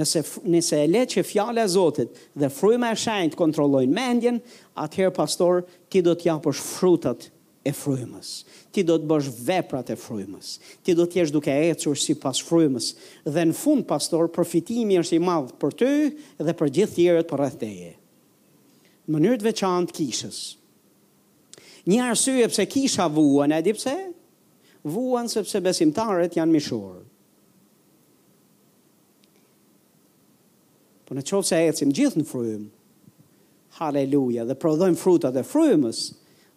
Nëse 0.00 0.22
nëse 0.48 0.78
e 0.78 0.86
le 0.88 1.02
që 1.12 1.24
fjala 1.26 1.64
e 1.66 1.70
Zotit 1.74 2.18
dhe 2.38 2.48
fryma 2.54 2.92
e 2.94 2.98
shenjtë 3.02 3.36
kontrollojnë 3.36 3.92
mendjen, 3.96 4.38
atëherë 4.80 5.16
pastor 5.16 5.64
ti 5.90 6.02
do 6.06 6.14
të 6.16 6.28
japësh 6.30 6.62
frutat 6.70 7.26
e 7.68 7.74
frymës 7.76 8.32
ti 8.74 8.84
do 8.86 8.96
të 8.98 9.08
bësh 9.10 9.30
veprat 9.46 9.90
e 9.90 9.96
frymës. 9.98 10.54
Ti 10.84 10.94
do 10.98 11.06
të 11.06 11.20
jesh 11.22 11.32
duke 11.34 11.52
ecur 11.68 11.98
sipas 11.98 12.40
frymës 12.46 12.92
dhe 13.26 13.44
në 13.50 13.56
fund 13.58 13.86
pastor 13.88 14.28
përfitimi 14.34 14.98
është 15.00 15.18
i 15.18 15.22
madh 15.26 15.52
për 15.60 15.76
ty 15.82 15.90
dhe 16.46 16.54
për 16.60 16.72
gjithë 16.78 16.96
tjerët 16.98 17.26
për 17.26 17.30
po 17.32 17.40
rreth 17.40 17.58
teje. 17.60 17.90
Në 19.08 19.14
mënyrë 19.16 19.40
të 19.42 19.48
veçantë 19.48 19.94
kishës. 19.98 20.40
Një 21.90 22.02
arsye 22.12 22.48
pse 22.52 22.66
kisha 22.70 23.08
vuan, 23.10 23.52
a 23.56 23.62
di 23.64 23.72
pse? 23.74 23.94
Vuan 24.86 25.28
sepse 25.28 25.60
besimtarët 25.64 26.36
janë 26.38 26.54
mishur. 26.54 27.00
Po 31.08 31.16
në 31.18 31.24
qovë 31.26 31.48
se 31.48 31.58
ecim 31.66 31.90
gjithë 31.96 32.20
në 32.22 32.28
frymë, 32.30 32.68
haleluja, 33.80 34.44
dhe 34.46 34.54
prodhojmë 34.60 34.98
frutat 35.00 35.36
e 35.40 35.42
frymës, 35.46 36.04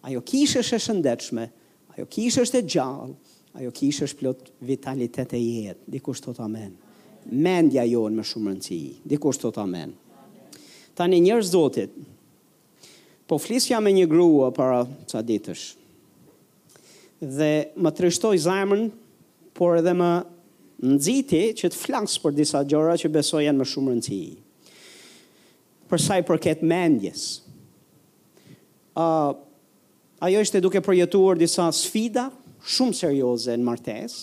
ajo 0.06 0.20
kishë 0.28 0.60
është 0.60 0.78
shëndetshme, 0.84 1.48
Ajo 1.94 2.08
kishë 2.10 2.42
është 2.42 2.58
e 2.60 2.64
gjallë, 2.74 3.12
ajo 3.60 3.70
kishë 3.74 4.04
është 4.08 4.18
plot 4.22 4.40
vitalitet 4.66 5.34
e 5.38 5.38
jetë. 5.38 5.84
Dikush 5.94 6.24
thot 6.24 6.40
amen. 6.42 6.72
Mendja 7.30 7.84
jonë 7.86 8.18
me 8.18 8.24
shumë 8.26 8.50
rëndësi. 8.50 8.78
Dikush 9.12 9.38
thot 9.42 9.60
amen. 9.62 9.92
Tani 10.98 11.18
njërë 11.22 11.46
zotit, 11.52 11.94
po 13.30 13.38
flisja 13.42 13.78
me 13.82 13.92
një 13.94 14.04
grua 14.10 14.50
para 14.54 14.80
ca 15.10 15.22
ditësh, 15.26 15.64
dhe 17.24 17.50
më 17.80 17.94
trishtoj 17.98 18.36
zemën, 18.42 18.88
por 19.56 19.78
edhe 19.78 19.94
më 19.96 20.10
nëziti 20.90 21.42
që 21.60 21.70
të 21.72 21.78
flansë 21.78 22.20
për 22.24 22.34
disa 22.40 22.62
gjora 22.68 22.96
që 23.00 23.10
besoj 23.14 23.44
janë 23.46 23.60
më 23.62 23.66
shumë 23.70 23.94
rëndësi. 23.94 24.20
Përsa 25.90 26.18
i 26.18 26.24
përket 26.26 26.62
mendjes, 26.66 27.26
uh, 28.98 29.30
ajo 30.24 30.40
ishte 30.40 30.60
duke 30.64 30.80
përjetuar 30.84 31.36
disa 31.38 31.66
sfida 31.74 32.28
shumë 32.74 32.96
serioze 32.96 33.52
në 33.60 33.66
martes, 33.66 34.14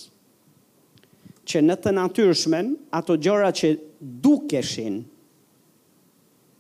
që 1.45 1.61
në 1.67 1.75
të 1.83 1.93
natyrshmen, 1.97 2.71
ato 2.95 3.17
gjora 3.21 3.51
që 3.53 3.71
dukeshin, 4.23 5.01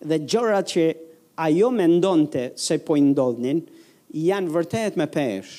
dhe 0.09 0.17
gjora 0.29 0.59
që 0.67 0.85
ajo 1.47 1.69
me 1.73 1.87
ndonëte 1.89 2.51
se 2.59 2.77
po 2.85 2.97
i 2.99 3.03
ndodhnin, 3.05 3.63
janë 4.17 4.53
vërtet 4.53 4.97
me 4.99 5.07
pesh, 5.13 5.51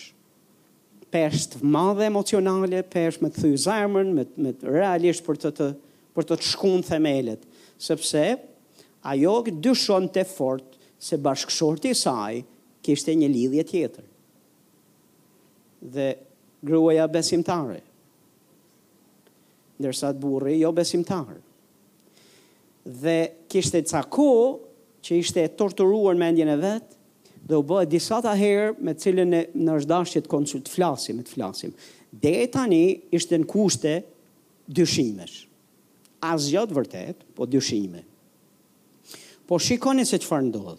pesh 1.14 1.48
të 1.54 1.62
madhe 1.72 2.06
emocionale, 2.10 2.84
pesh 2.92 3.18
me 3.22 3.32
të 3.32 3.40
thuj 3.42 3.56
zarmën, 3.66 4.12
me, 4.16 4.26
me 4.46 4.54
të 4.58 4.76
realisht 4.76 5.26
për 5.26 5.40
të 5.46 5.54
të, 5.58 5.70
për 6.16 6.28
të 6.28 6.38
të 6.38 6.50
shkun 6.52 6.84
themelet, 6.86 7.42
sepse 7.82 8.24
ajo 9.10 9.36
këtë 9.48 9.62
dyshon 9.64 10.06
të 10.14 10.26
fort 10.36 10.76
se 11.02 11.18
bashkëshorti 11.18 11.94
saj, 11.98 12.42
kishte 12.82 13.14
një 13.14 13.28
lidhje 13.30 13.64
tjetër. 13.68 14.04
Dhe 15.94 16.08
gruaja 16.62 17.08
besimtare. 17.10 17.80
Ndërsa 19.80 20.12
të 20.14 20.22
burri 20.22 20.56
jo 20.60 20.70
besimtar. 20.76 21.40
Dhe 23.02 23.16
kishte 23.50 23.80
ca 23.88 24.02
ko 24.14 24.28
që 25.02 25.18
ishte 25.22 25.46
torturuar 25.58 26.18
me 26.18 26.28
ndjen 26.34 26.52
e 26.52 26.58
vetë, 26.62 26.96
dhe 27.42 27.58
u 27.58 27.64
bëhe 27.66 27.88
disa 27.90 28.20
të 28.22 28.34
herë 28.38 28.74
me 28.86 28.92
cilën 28.94 29.32
në 29.52 29.78
është 29.80 29.98
që 30.12 30.20
të 30.26 30.30
konsultë 30.30 30.70
flasim, 30.76 31.18
të 31.26 31.32
flasim. 31.32 31.72
Dhe 32.22 32.32
e 32.44 32.46
tani 32.54 32.82
ishte 33.16 33.38
në 33.42 33.48
kushte 33.50 33.96
dyshimesh. 34.70 35.46
Azjot 36.22 36.70
vërtet, 36.76 37.24
po 37.34 37.48
dyshime. 37.50 38.04
Po 39.48 39.58
shikoni 39.58 40.04
se 40.06 40.20
që 40.22 40.28
farë 40.28 40.46
ndodhë 40.52 40.78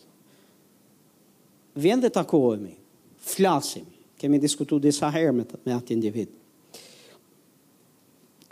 vjen 1.73 2.01
dhe 2.01 2.09
takohemi, 2.13 2.75
flasim, 3.23 3.85
kemi 4.19 4.39
diskutu 4.41 4.79
disa 4.81 5.09
herë 5.13 5.33
me, 5.35 5.45
me 5.65 5.73
atë 5.75 5.95
individ. 5.95 6.31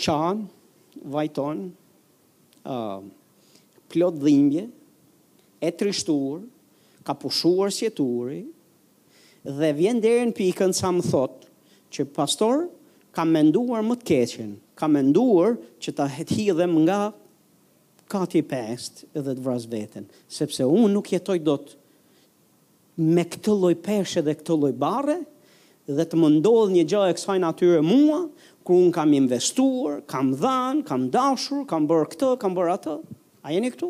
Qan, 0.02 0.44
vajton, 1.14 1.68
uh, 2.66 3.04
plot 3.92 4.18
dhimbje, 4.24 4.66
e 5.62 5.70
trishtur, 5.78 6.42
ka 7.06 7.14
pushuar 7.18 7.72
sjeturi, 7.74 8.44
dhe 9.46 9.72
vjen 9.78 10.02
dherën 10.04 10.34
pikën 10.38 10.74
sa 10.76 10.92
më 10.94 11.06
thot, 11.12 11.48
që 11.94 12.06
pastor, 12.16 12.66
kam 13.14 13.34
menduar 13.36 13.82
më 13.84 13.98
të 14.00 14.08
keqen, 14.08 14.52
kam 14.80 14.94
menduar 14.96 15.58
që 15.84 15.94
ta 15.98 16.06
hethi 16.10 16.46
dhe 16.56 16.68
nga 16.70 17.12
kati 18.12 18.42
pest 18.44 19.02
edhe 19.14 19.34
të 19.36 19.44
vras 19.44 19.66
veten, 19.72 20.06
sepse 20.32 20.66
unë 20.66 20.88
nuk 20.96 21.10
jetoj 21.14 21.38
do 21.44 21.58
të 21.62 21.81
me 23.00 23.24
këtë 23.24 23.54
lloj 23.62 23.74
peshe 23.86 24.24
dhe 24.24 24.34
këtë 24.36 24.56
lloj 24.60 24.72
barre 24.80 25.20
dhe 25.96 26.06
të 26.08 26.18
më 26.20 26.30
ndodh 26.40 26.72
një 26.76 26.84
gjë 26.92 27.02
e 27.12 27.16
kësaj 27.18 27.40
natyre 27.42 27.82
mua, 27.84 28.24
ku 28.64 28.76
un 28.80 28.92
kam 28.96 29.12
investuar, 29.18 30.00
kam 30.08 30.30
dhënë, 30.38 30.84
kam 30.88 31.08
dashur, 31.12 31.64
kam 31.68 31.88
bërë 31.90 32.10
këtë, 32.14 32.30
kam 32.42 32.54
bërë 32.56 32.76
atë. 32.78 32.96
A 33.44 33.52
jeni 33.56 33.72
këtu? 33.74 33.90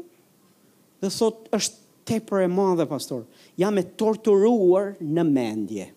Dhe 1.04 1.10
thot 1.14 1.50
është 1.58 1.80
tepër 2.10 2.46
e 2.48 2.48
madhe 2.50 2.86
pastor. 2.90 3.26
Jam 3.60 3.78
e 3.78 3.84
torturuar 4.00 4.94
në 5.04 5.26
mendje. 5.30 5.88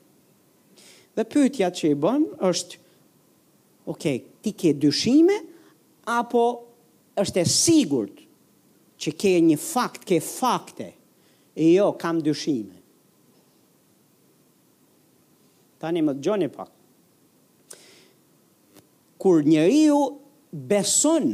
Dhe 1.15 1.29
pyetja 1.31 1.69
që 1.73 1.93
i 1.95 1.99
bën 2.03 2.27
është 2.51 2.81
ok, 3.93 4.05
ti 4.45 4.53
ke 4.59 4.75
dyshime 4.83 5.39
apo 6.11 6.45
është 7.23 7.41
e 7.45 7.49
sigurt 7.49 8.25
që 9.01 9.15
ke 9.19 9.35
një 9.47 9.57
fakt, 9.61 10.05
ke 10.09 10.19
fakte? 10.25 10.91
E 11.55 11.75
jo, 11.79 11.93
kam 11.97 12.19
dyshime. 12.27 12.81
Tani 15.85 16.01
më 16.01 16.13
dëgjoni 16.17 16.47
pak. 16.55 16.71
Kur 19.21 19.43
njeriu 19.45 19.99
beson 20.55 21.27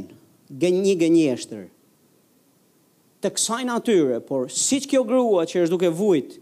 gënjë 0.62 0.94
gënjeshtër 1.04 1.68
të 3.20 3.28
kësaj 3.36 3.62
natyre, 3.68 4.16
por 4.24 4.48
siç 4.50 4.88
kjo 4.90 5.04
grua 5.06 5.44
që 5.46 5.62
është 5.66 5.74
duke 5.74 5.90
vujt 6.00 6.34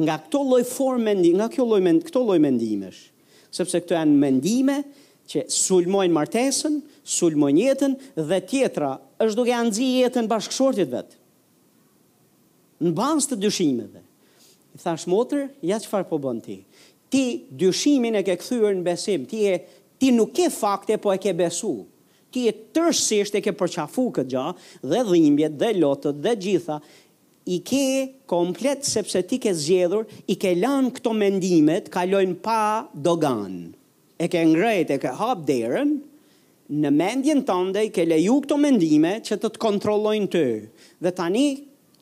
nga 0.00 0.16
këto 0.24 0.40
lloj 0.48 0.62
forme 0.72 1.12
nga 1.20 1.46
kjo 1.52 1.66
lloj 1.68 1.80
mend, 1.84 2.02
këto 2.08 2.20
lloj 2.26 2.40
mendimesh, 2.42 3.04
sepse 3.54 3.78
këto 3.82 3.94
janë 3.98 4.18
mendime 4.22 4.80
që 5.30 5.46
sulmojnë 5.52 6.16
martesën, 6.16 6.80
sulmojnë 7.18 7.62
jetën 7.68 7.94
dhe 8.30 8.42
tjetra 8.50 8.90
është 9.22 9.36
duke 9.38 9.54
anëzi 9.60 9.92
jetën 10.00 10.28
bashkëshortit 10.30 10.90
vetë. 10.96 11.20
Në 12.86 12.94
bazë 12.98 13.30
të 13.34 13.38
dyshimeve. 13.46 14.02
I 14.76 14.80
thash 14.82 15.06
motër, 15.08 15.46
ja 15.64 15.78
që 15.80 15.92
farë 15.94 16.10
po 16.10 16.18
bënë 16.26 16.44
ti 16.48 16.58
ti 17.12 17.44
dyshimin 17.58 18.16
e 18.20 18.24
ke 18.26 18.36
kthyer 18.40 18.74
në 18.78 18.84
besim, 18.86 19.26
ti 19.30 19.44
e 19.52 19.56
ti 20.00 20.12
nuk 20.12 20.32
ke 20.36 20.48
fakte 20.52 20.98
po 21.00 21.12
e 21.14 21.18
ke 21.22 21.32
besu. 21.38 21.74
Ti 22.32 22.46
e 22.50 22.54
tërësisht 22.74 23.36
e 23.38 23.40
ke 23.44 23.52
përqafu 23.56 24.08
këtë 24.18 24.32
gjë 24.34 24.46
dhe 24.92 25.02
dhimbjet 25.08 25.54
dhe 25.60 25.70
lotët 25.78 26.18
dhe 26.24 26.32
gjitha 26.42 26.80
i 27.52 27.60
ke 27.64 27.84
komplet 28.28 28.82
sepse 28.84 29.22
ti 29.30 29.38
ke 29.40 29.52
zgjedhur, 29.54 30.04
i 30.26 30.34
ke 30.36 30.50
lënë 30.58 30.90
këto 30.98 31.12
mendimet 31.16 31.88
kalojnë 31.94 32.40
pa 32.44 32.58
dogan. 32.92 33.56
E 34.20 34.28
ke 34.32 34.42
ngrejt 34.50 34.92
e 34.92 34.98
ke 35.00 35.14
hap 35.20 35.46
derën 35.48 35.94
në 36.76 36.90
mendjen 36.92 37.44
tënde 37.46 37.86
i 37.86 37.92
ke 37.94 38.04
leju 38.08 38.40
këto 38.44 38.58
mendime 38.60 39.16
që 39.24 39.38
të 39.40 39.52
të 39.54 39.62
kontrollojnë 39.62 40.30
ty. 40.32 40.46
Dhe 41.00 41.12
tani 41.14 41.46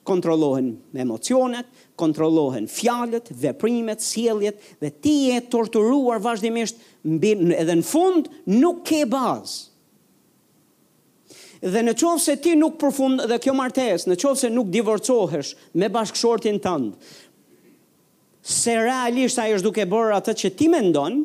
kontrollohen 0.04 0.72
me 0.92 1.04
emocionet, 1.04 1.68
kontrollohen 1.98 2.66
fjalët, 2.70 3.28
veprimet, 3.42 4.02
sjelljet 4.02 4.58
dhe 4.82 4.90
ti 5.02 5.14
je 5.32 5.40
torturuar 5.50 6.22
vazhdimisht 6.24 6.80
mbi 7.06 7.34
edhe 7.54 7.76
në 7.78 7.86
fund 7.86 8.28
nuk 8.58 8.82
ke 8.88 9.04
bazë. 9.10 9.62
Dhe 11.64 11.80
në 11.80 11.94
qovë 11.96 12.20
se 12.20 12.34
ti 12.44 12.52
nuk 12.60 12.74
përfund 12.82 13.22
dhe 13.30 13.38
kjo 13.40 13.54
martes, 13.56 14.02
në 14.10 14.18
qovë 14.20 14.36
se 14.42 14.50
nuk 14.52 14.68
divorcohesh 14.74 15.54
me 15.80 15.88
bashkëshortin 15.88 16.58
tëndë, 16.60 16.92
se 18.44 18.74
realisht 18.84 19.38
a 19.40 19.46
është 19.48 19.64
duke 19.70 19.86
bërë 19.88 20.18
atë 20.18 20.34
që 20.42 20.50
ti 20.58 20.66
mendon, 20.68 21.22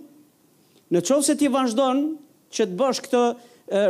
në 0.96 1.02
qovë 1.10 1.26
se 1.28 1.36
ti 1.42 1.50
vazhdon 1.52 2.06
që 2.56 2.70
të 2.70 2.78
bësh 2.80 3.02
këtë 3.10 3.24
e, 3.28 3.34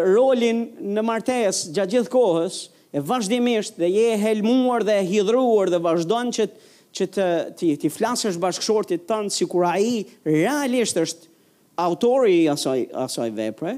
rolin 0.07 0.63
në 0.95 1.03
martes 1.05 1.67
gjatë 1.75 1.93
gjithë 1.99 2.13
kohës, 2.15 2.57
e 2.97 3.03
vazhdimisht 3.05 3.77
dhe 3.77 3.91
je 3.93 4.15
helmuar 4.17 4.81
dhe 4.87 4.97
hidruar 5.05 5.69
dhe 5.69 5.77
vazhdon 5.85 6.31
që 6.33 6.47
të 6.49 6.67
që 6.97 7.05
të 7.13 7.25
ti 7.57 7.69
ti 7.79 7.89
flasësh 7.93 8.37
bashkëshortit 8.41 9.03
tënd 9.09 9.33
sikur 9.33 9.65
ai 9.67 10.01
realisht 10.25 10.97
është 10.97 11.27
autori 11.83 12.39
i 12.43 12.47
asaj 12.51 12.85
asaj 13.05 13.29
vepre. 13.37 13.75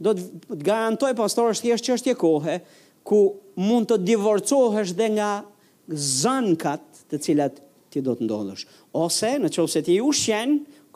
Do 0.00 0.14
të 0.16 0.58
garantoj 0.66 1.12
pastor 1.18 1.52
është 1.52 1.68
thjesht 1.68 1.86
çështje 1.90 2.16
kohe 2.20 2.56
ku 3.06 3.20
mund 3.60 3.90
të 3.90 4.00
divorcohesh 4.06 4.94
dhe 4.98 5.10
nga 5.18 5.30
zankat 6.20 6.82
të 7.12 7.20
cilat 7.26 7.60
ti 7.92 8.00
do 8.04 8.14
të 8.16 8.24
ndodhësh. 8.26 8.64
Ose 8.96 9.34
në 9.42 9.50
qovë 9.54 9.74
se 9.76 9.84
ti 9.86 10.00
u 10.02 10.10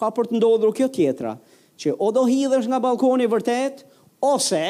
ka 0.01 0.09
për 0.11 0.27
të 0.33 0.39
ndodhër 0.41 0.73
kjo 0.75 0.87
tjetra, 0.91 1.37
që 1.79 1.93
o 2.03 2.09
do 2.17 2.25
hidhësh 2.27 2.67
nga 2.69 2.79
balkoni 2.83 3.27
vërtet, 3.31 3.85
ose 4.27 4.65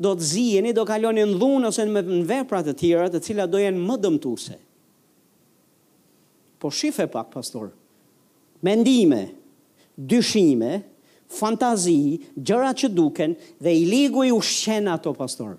do 0.00 0.12
të 0.16 0.22
zijeni, 0.30 0.70
do 0.76 0.84
kaloni 0.86 1.22
në 1.26 1.38
dhunë, 1.40 1.66
ose 1.66 1.82
në 1.88 2.04
veprat 2.28 2.66
të 2.70 2.74
tjera 2.78 3.08
të 3.10 3.20
cilat 3.26 3.50
do 3.50 3.58
jenë 3.58 3.78
më 3.88 3.96
dëmtuse. 4.04 4.54
Po 6.60 6.68
shife 6.68 7.06
pak, 7.10 7.30
pastor. 7.30 7.72
Mendime, 8.62 9.30
dyshime, 9.96 10.70
fantazi, 11.30 12.20
gjëra 12.36 12.74
që 12.76 12.90
duken 12.92 13.32
dhe 13.64 13.72
i 13.80 13.84
ligu 13.88 14.26
i 14.28 14.32
ushqen 14.36 14.90
ato, 14.92 15.14
pastor. 15.16 15.54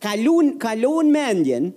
Kalun, 0.00 0.54
kalun 0.62 1.12
mendjen, 1.12 1.70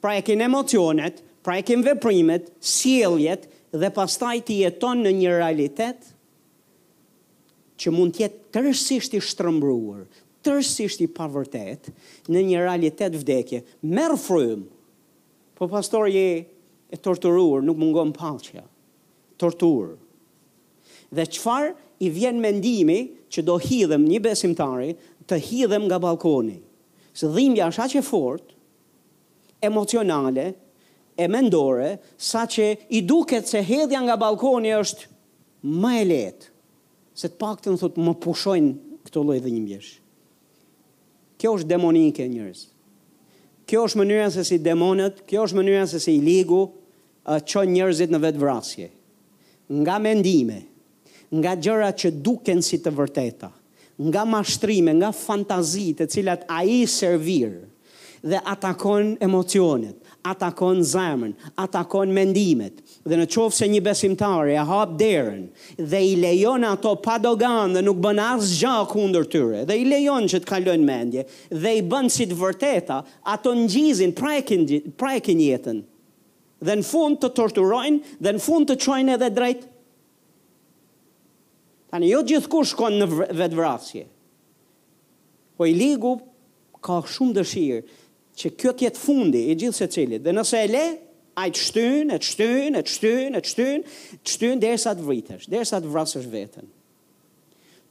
pra 0.00 0.14
e 0.20 0.22
kin 0.22 0.44
emocionet, 0.46 1.24
pra 1.42 1.58
e 1.58 1.64
kin 1.66 1.82
veprimet, 1.82 2.52
sieljet, 2.60 3.50
dhe 3.74 3.90
pastaj 3.96 4.36
ti 4.46 4.60
jeton 4.62 5.02
në 5.04 5.10
një 5.18 5.32
realitet 5.34 6.06
që 7.78 7.90
mund 7.94 8.14
tjetë 8.18 8.40
tërësisht 8.54 9.18
i 9.18 9.20
shtrëmbruar, 9.22 10.06
tërësisht 10.48 11.02
i 11.04 11.08
pavërtet 11.12 11.90
në 12.32 12.42
një 12.48 12.62
realitet 12.64 13.16
vdekje, 13.20 13.62
merë 13.84 14.16
frymë, 14.20 14.66
po 15.58 15.66
pastor 15.70 16.08
je 16.10 16.46
e 16.94 17.00
torturur, 17.04 17.60
nuk 17.66 17.76
mungon 17.82 18.12
palqja, 18.16 18.62
torturë. 19.42 19.96
Dhe 21.12 21.24
qëfar 21.34 21.72
i 22.06 22.10
vjen 22.14 22.38
mendimi 22.40 22.98
që 23.32 23.42
do 23.48 23.56
hidhem 23.60 24.04
një 24.08 24.20
besimtari 24.28 24.92
të 25.28 25.38
hidhem 25.48 25.86
nga 25.88 25.98
balkoni. 26.00 26.58
Se 27.16 27.28
dhimbja 27.34 27.68
është 27.72 27.84
aqe 27.86 28.04
fort, 28.06 28.54
emocionale, 29.66 30.48
e 31.18 31.26
mendore, 31.26 31.96
sa 32.16 32.44
që 32.46 32.68
i 32.94 33.00
duket 33.02 33.48
se 33.50 33.60
hedhja 33.66 34.04
nga 34.06 34.14
balkoni 34.20 34.70
është 34.78 35.08
më 35.82 35.94
e 35.98 36.04
letë, 36.12 36.52
se 37.18 37.26
të 37.32 37.40
pak 37.40 37.64
të 37.64 37.72
në 37.74 37.80
thotë 37.80 38.04
më 38.06 38.12
pushojnë 38.22 39.00
këto 39.08 39.24
lojë 39.26 39.42
dhe 39.42 39.54
një 39.56 39.64
mjeshë. 39.64 39.98
Kjo 41.38 41.52
është 41.58 41.68
demonike 41.70 42.24
njërës. 42.26 42.62
Kjo 43.68 43.84
është 43.86 44.00
mënyra 44.00 44.28
se 44.34 44.42
si 44.48 44.58
demonët, 44.64 45.20
kjo 45.28 45.44
është 45.46 45.58
mënyra 45.60 45.84
se 45.90 46.00
si 46.02 46.16
i 46.18 46.24
ligu 46.24 46.62
që 47.28 47.62
njërzit 47.68 48.10
në 48.10 48.20
vetë 48.24 48.40
vrasje. 48.42 48.88
Nga 49.76 49.98
mendime, 50.02 50.56
nga 51.36 51.52
gjëra 51.60 51.90
që 52.00 52.10
duken 52.24 52.62
si 52.64 52.80
të 52.82 52.90
vërteta, 52.96 53.50
nga 54.08 54.22
mashtrime, 54.26 54.94
nga 54.96 55.12
fantazit 55.12 56.00
e 56.00 56.08
cilat 56.10 56.46
a 56.56 56.62
i 56.64 56.80
servirë, 56.88 57.60
dhe 58.28 58.40
atakon 58.56 59.14
emocionet, 59.22 60.07
atakon 60.30 60.82
zemrën, 60.84 61.34
atakon 61.58 62.12
mendimet. 62.14 62.78
Dhe 63.08 63.16
në 63.18 63.26
qovë 63.32 63.54
se 63.56 63.68
një 63.70 63.80
besimtari 63.84 64.56
e 64.58 64.64
hapë 64.68 64.96
derën 65.00 65.44
dhe 65.88 66.00
i 66.04 66.16
lejon 66.20 66.66
ato 66.68 66.92
pa 67.02 67.18
doganë 67.22 67.78
dhe 67.78 67.84
nuk 67.86 68.00
bën 68.04 68.20
asë 68.24 68.58
gjakë 68.60 68.98
undër 69.04 69.28
tyre. 69.32 69.62
Dhe 69.68 69.78
i 69.82 69.86
lejon 69.88 70.28
që 70.30 70.42
të 70.42 70.48
kalon 70.50 70.84
mendje 70.88 71.24
dhe 71.54 71.72
i 71.80 71.84
bën 71.92 72.10
si 72.12 72.26
të 72.30 72.36
vërteta 72.40 72.98
ato 73.32 73.54
në 73.56 73.66
gjizin 73.72 74.14
prajkin, 74.18 74.68
prajkin 75.00 75.42
jetën. 75.44 75.82
Dhe 76.66 76.78
në 76.80 76.86
fund 76.88 77.20
të 77.22 77.32
torturojnë 77.38 78.16
dhe 78.26 78.34
në 78.36 78.42
fund 78.44 78.68
të 78.72 78.78
qojnë 78.84 79.16
edhe 79.16 79.32
drejtë. 79.40 79.72
Tani 81.88 82.08
jo 82.10 82.20
gjithë 82.28 82.50
kur 82.52 82.66
shkon 82.68 82.98
në 83.00 83.06
vetë 83.38 83.56
vrasje. 83.56 84.02
Po 85.58 85.64
i 85.66 85.72
ligu 85.74 86.18
ka 86.84 87.00
shumë 87.10 87.34
dëshirë 87.40 87.94
që 88.38 88.52
kjo 88.54 88.72
të 88.78 88.86
jetë 88.88 89.00
fundi 89.02 89.40
i 89.50 89.56
gjithë 89.58 89.78
se 89.80 89.88
cilit, 89.90 90.22
dhe 90.22 90.32
nëse 90.36 90.60
e 90.62 90.70
le, 90.70 90.82
a 91.38 91.44
i 91.48 91.52
të 91.54 91.62
shtynë, 91.66 92.08
e 92.14 92.18
të 92.22 92.28
shtynë, 92.32 92.72
e 92.72 92.82
të 92.86 92.94
shtynë, 92.94 93.30
e 93.30 93.42
të 93.46 93.52
shtynë, 93.52 93.92
të 94.26 94.32
shtynë 94.34 94.60
dhe 94.62 94.72
sa 94.82 94.94
të 94.98 95.06
vritësh, 95.06 95.46
dhe 95.52 95.62
sa 95.66 95.80
të 95.82 95.90
vrasësh 95.92 96.26
vetën. 96.32 96.70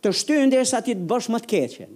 Të 0.04 0.12
shtynë 0.22 0.52
dhe 0.54 0.64
sa 0.70 0.82
ti 0.86 0.96
të 0.98 1.08
bësh 1.10 1.30
më 1.34 1.42
të 1.46 1.52
keqen. 1.52 1.96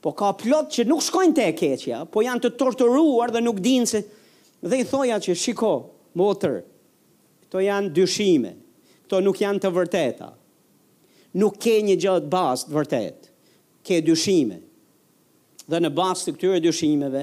Po 0.00 0.14
ka 0.16 0.30
plot 0.40 0.70
që 0.76 0.86
nuk 0.88 1.02
shkojnë 1.04 1.36
të 1.36 1.44
e 1.50 1.54
keqja, 1.60 2.02
po 2.08 2.24
janë 2.24 2.44
të 2.46 2.52
torturuar 2.60 3.34
dhe 3.34 3.44
nuk 3.44 3.60
dinë 3.64 3.88
se... 3.96 4.02
Dhe 4.60 4.76
i 4.82 4.84
thoja 4.84 5.16
që 5.24 5.32
shiko, 5.40 5.68
motër, 6.20 6.58
këto 7.46 7.62
janë 7.64 7.92
dyshime, 7.96 8.50
këto 9.06 9.20
nuk 9.24 9.38
janë 9.40 9.60
të 9.64 9.70
vërteta. 9.72 10.26
Nuk 11.40 11.54
ke 11.64 11.78
një 11.86 11.94
gjëtë 12.02 12.28
bastë 12.34 12.74
vërtet, 12.76 13.30
ke 13.88 14.00
dyshime 14.04 14.58
dhe 15.70 15.78
në 15.84 15.90
bastë 15.94 16.26
të 16.30 16.36
këtyre 16.36 16.60
dyshimeve, 16.64 17.20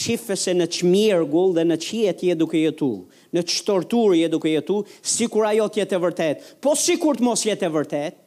shifë 0.00 0.36
se 0.36 0.52
në 0.58 0.66
qmirgull 0.74 1.54
dhe 1.56 1.64
në 1.64 1.78
qie 1.80 2.12
tje 2.18 2.34
duke 2.36 2.58
jetu, 2.60 2.90
në 3.32 3.44
qëtortur 3.48 4.16
je 4.18 4.28
duke 4.32 4.52
jetu, 4.52 4.82
si 5.06 5.28
kur 5.32 5.46
ajo 5.48 5.68
tjetë 5.72 5.96
e 5.96 6.02
vërtet, 6.04 6.44
po 6.62 6.74
si 6.76 6.98
kur 7.00 7.16
të 7.16 7.24
mos 7.30 7.46
jetë 7.48 7.68
e 7.68 7.72
vërtet, 7.78 8.18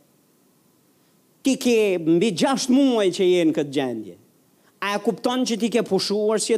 ti 1.45 1.53
ke 1.61 1.75
mbi 2.01 2.31
6 2.39 2.69
muaj 2.73 3.05
që 3.19 3.29
je 3.29 3.45
në 3.51 3.55
këtë 3.59 3.75
gjendje. 3.77 4.17
A 4.79 4.93
e 4.97 5.03
kupton 5.03 5.45
që 5.47 5.59
ti 5.59 5.69
ke 5.77 5.85
pushuar 5.89 6.41
si 6.43 6.57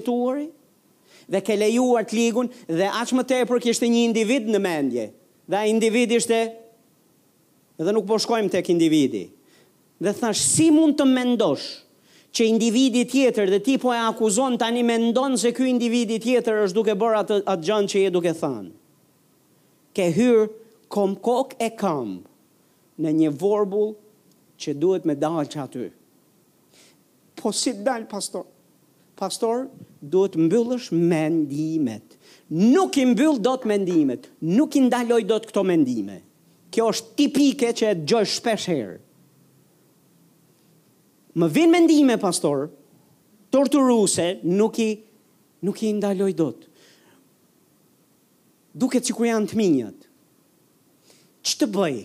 Dhe 1.32 1.40
ke 1.46 1.56
lejuar 1.56 2.04
të 2.04 2.16
ligun 2.18 2.48
dhe 2.68 2.88
aq 2.92 3.12
më 3.16 3.24
tepër 3.30 3.60
kështë 3.64 3.88
një 3.88 4.00
individ 4.08 4.48
në 4.52 4.60
mendje. 4.60 5.04
Dhe 5.48 5.56
a 5.62 5.68
individi 5.70 6.18
ishte 6.20 6.40
dhe 7.80 7.94
nuk 7.96 8.04
po 8.10 8.18
shkojmë 8.20 8.52
tek 8.52 8.68
individi. 8.74 9.30
Dhe 10.04 10.12
thash 10.18 10.42
si 10.42 10.68
mund 10.76 10.98
të 11.00 11.06
mendosh? 11.08 11.70
që 12.32 12.46
individi 12.48 13.02
tjetër 13.12 13.50
dhe 13.52 13.58
ti 13.64 13.74
po 13.82 13.92
e 13.92 14.00
akuzon 14.00 14.56
tani 14.62 14.86
mendon 14.88 15.12
ndonë 15.12 15.40
se 15.42 15.50
kjo 15.52 15.66
individi 15.68 16.20
tjetër 16.24 16.62
është 16.66 16.78
duke 16.78 16.94
bërë 17.02 17.18
atë, 17.22 17.38
atë 17.54 17.66
gjanë 17.68 17.90
që 17.92 18.04
je 18.06 18.12
duke 18.16 18.34
thanë. 18.36 18.72
Ke 19.96 20.06
hyrë 20.16 20.46
kom 20.92 21.18
kok 21.24 21.56
e 21.60 21.70
kam 21.80 22.14
në 23.02 23.12
një 23.20 23.34
vorbul 23.42 23.92
që 24.62 24.78
duhet 24.80 25.06
me 25.10 25.18
dalë 25.20 25.50
që 25.52 25.60
aty. 25.66 25.90
Po 27.42 27.52
si 27.52 27.74
dalë, 27.84 28.08
pastor? 28.12 28.48
Pastor, 29.20 29.68
duhet 30.00 30.38
mbyllësh 30.40 30.88
mendimet. 30.96 32.16
Nuk 32.52 32.96
i 33.00 33.06
mbyll 33.12 33.40
do 33.44 33.54
të 33.64 33.68
mendimet, 33.70 34.26
nuk 34.56 34.76
i 34.76 34.82
ndaloj 34.88 35.22
do 35.30 35.38
të 35.40 35.52
këto 35.52 35.64
mendime. 35.68 36.22
Kjo 36.72 36.88
është 36.94 37.14
tipike 37.20 37.72
që 37.76 37.92
e 37.92 37.96
gjoj 38.08 38.28
shpesh 38.38 38.70
herë 38.72 38.98
më 41.34 41.48
vinë 41.48 41.72
mendime 41.72 42.18
pastor, 42.20 42.68
torturuese, 43.54 44.40
nuk 44.44 44.80
i 44.84 44.90
nuk 45.64 45.82
i 45.86 45.92
ndaloj 45.94 46.32
dot. 46.36 46.66
Duket 48.74 49.06
sikur 49.06 49.28
janë 49.30 49.52
të 49.52 50.10
Që 51.42 51.56
Ç'të 51.58 51.66
bëj? 51.74 51.96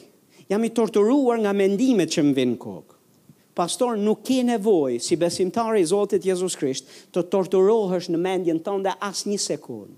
Jam 0.48 0.62
i 0.64 0.70
torturuar 0.70 1.40
nga 1.42 1.52
mendimet 1.52 2.08
që 2.14 2.22
më 2.24 2.34
vinë 2.38 2.54
në 2.54 2.58
kokë. 2.62 2.94
Pastor 3.56 3.96
nuk 3.96 4.22
ke 4.24 4.40
nevojë 4.44 5.00
si 5.02 5.16
besimtar 5.16 5.76
i 5.80 5.84
Zotit 5.84 6.24
Jezu 6.24 6.48
Krisht 6.58 6.88
të 7.12 7.22
torturohesh 7.32 8.08
në 8.12 8.18
mendjen 8.20 8.60
tënde 8.64 8.94
as 9.02 9.24
një 9.28 9.36
sekond. 9.40 9.96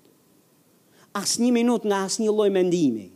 As 1.18 1.36
një 1.42 1.52
minutë 1.54 1.86
nga 1.90 2.02
as 2.06 2.18
një 2.22 2.34
lloj 2.34 2.48
mendimi. 2.54 3.08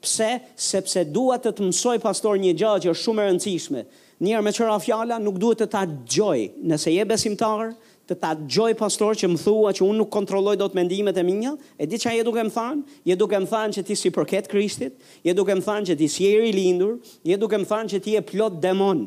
Pse? 0.00 0.40
Sepse 0.56 1.04
dua 1.06 1.38
të 1.42 1.54
të 1.58 1.68
mësoj 1.70 1.96
pastor 2.02 2.38
një 2.38 2.56
gjallë 2.60 2.82
që 2.86 2.90
është 2.92 3.02
shumë 3.06 3.22
e 3.24 3.28
rëndësishme. 3.30 3.84
Njerë 4.18 4.42
me 4.42 4.50
qëra 4.50 4.76
fjala 4.82 5.20
nuk 5.22 5.36
duhet 5.38 5.60
të 5.62 5.66
ta 5.70 5.84
gjoj, 6.10 6.48
nëse 6.66 6.90
je 6.90 7.02
besimtarë, 7.06 7.68
të 8.10 8.14
ta 8.18 8.32
gjoj 8.50 8.72
pastor 8.80 9.14
që 9.20 9.28
më 9.30 9.38
thua 9.44 9.70
që 9.76 9.84
unë 9.86 10.00
nuk 10.00 10.10
kontrolloj 10.10 10.56
do 10.58 10.66
të 10.72 10.78
mendimet 10.80 11.20
e 11.20 11.22
minja, 11.28 11.52
e 11.78 11.86
di 11.86 12.00
që 12.00 12.08
a 12.10 12.14
je 12.16 12.24
duke 12.26 12.42
më 12.48 12.50
thanë, 12.54 12.96
je 13.12 13.16
duke 13.20 13.38
më 13.44 13.50
thanë 13.52 13.76
që 13.76 13.84
ti 13.86 13.98
si 14.00 14.10
përket 14.16 14.50
kristit, 14.50 14.96
je 15.22 15.34
duke 15.38 15.54
më 15.54 15.62
thanë 15.68 15.90
që 15.92 15.96
ti 16.00 16.08
si 16.10 16.26
eri 16.32 16.50
lindur, 16.56 16.96
je 17.30 17.38
duke 17.38 17.60
më 17.62 17.70
thanë 17.70 17.94
që 17.94 18.00
ti 18.08 18.16
e 18.18 18.24
plot 18.32 18.58
demon. 18.64 19.04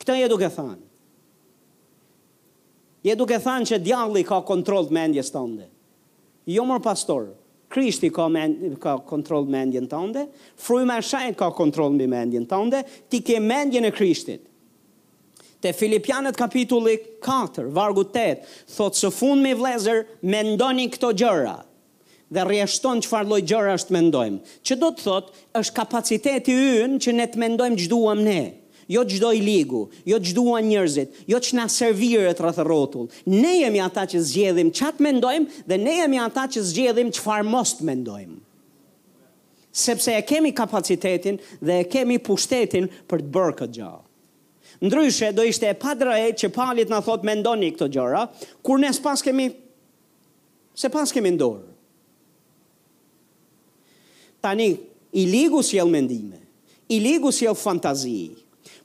Këta 0.00 0.20
je 0.20 0.30
duke 0.36 0.52
thanë. 0.54 0.80
Je 3.10 3.16
duke 3.18 3.40
thanë 3.42 3.72
që 3.74 3.80
djalli 3.82 4.22
ka 4.28 4.38
kontrol 4.46 4.86
të 4.86 4.94
mendjes 5.00 5.32
të 5.34 5.44
ndë. 5.50 5.70
Jo 6.52 6.68
mërë 6.68 6.84
pastorë, 6.86 7.32
Krishti 7.70 8.10
ka, 8.10 8.26
men, 8.28 8.74
ka 8.82 8.96
kontrol 9.06 9.46
mendjen 9.46 9.86
tënde, 9.90 10.24
fryma 10.58 10.96
e 10.98 11.04
shenjtë 11.06 11.38
ka 11.38 11.48
kontrol 11.54 11.92
mbi 11.94 12.08
mendjen 12.10 12.46
tënde, 12.50 12.80
ti 13.08 13.20
ke 13.22 13.38
mendjen 13.40 13.86
e 13.86 13.92
Krishtit. 13.94 14.42
Te 15.60 15.70
Filipianët 15.76 16.38
kapitulli 16.40 16.96
4, 17.22 17.68
vargu 17.76 18.06
8, 18.10 18.42
thotë 18.74 18.98
së 19.04 19.10
fund 19.14 19.44
me 19.44 19.52
vlezër, 19.54 20.02
mendoni 20.32 20.88
këto 20.96 21.12
gjëra, 21.20 21.58
dhe 22.34 22.46
rjeshton 22.48 23.04
që 23.04 23.10
farë 23.12 23.30
loj 23.34 23.40
gjëra 23.52 23.76
është 23.78 23.94
mendojmë. 24.00 24.42
Që 24.66 24.78
do 24.82 24.90
të 24.96 25.06
thotë, 25.06 25.36
është 25.60 25.76
kapaciteti 25.78 26.56
ynë 26.56 26.98
që 27.06 27.14
ne 27.20 27.28
të 27.30 27.44
mendojmë 27.44 27.82
gjduam 27.84 28.24
ne 28.26 28.40
jo 28.90 29.04
çdo 29.04 29.30
i 29.32 29.40
ligu, 29.46 29.82
jo 30.06 30.18
çduan 30.22 30.64
njerëzit, 30.70 31.08
jo 31.28 31.38
çna 31.40 31.68
serviret 31.68 32.40
rreth 32.42 32.58
rrotull. 32.64 33.08
Ne 33.26 33.52
jemi 33.62 33.82
ata 33.82 34.04
që 34.10 34.18
zgjedhim 34.18 34.70
çat 34.74 35.00
mendojm 35.00 35.44
dhe 35.68 35.76
ne 35.84 35.94
jemi 36.00 36.18
ata 36.20 36.44
që 36.52 36.60
zgjedhim 36.70 37.10
çfarë 37.14 37.42
most 37.46 37.80
mendojm. 37.86 38.32
Sepse 39.72 40.10
e 40.12 40.22
kemi 40.26 40.50
kapacitetin 40.54 41.38
dhe 41.66 41.78
e 41.84 41.88
kemi 41.88 42.18
pushtetin 42.18 42.90
për 43.08 43.22
të 43.22 43.30
bërë 43.36 43.54
këtë 43.62 43.74
gjallë. 43.78 44.06
Ndryshe, 44.80 45.28
do 45.36 45.42
ishte 45.44 45.66
e 45.68 45.76
padra 45.76 46.14
e 46.26 46.32
që 46.40 46.48
palit 46.56 46.88
në 46.88 46.98
thotë 47.04 47.26
me 47.28 47.34
ndoni 47.40 47.68
këtë 47.74 47.90
gjallë, 47.94 48.24
kur 48.64 48.80
ne 48.80 48.90
pas 49.04 49.22
kemi, 49.22 49.50
se 50.80 50.88
pas 50.90 51.12
kemi 51.12 51.34
ndorë. 51.36 51.66
Tani, 54.40 54.70
i 55.12 55.22
ligu 55.28 55.60
si 55.62 55.76
jelë 55.76 55.92
mendime, 55.92 56.38
i 56.88 56.96
ligu 57.04 57.28
si 57.32 57.44
jelë 57.44 57.60
fantazijë, 57.60 58.38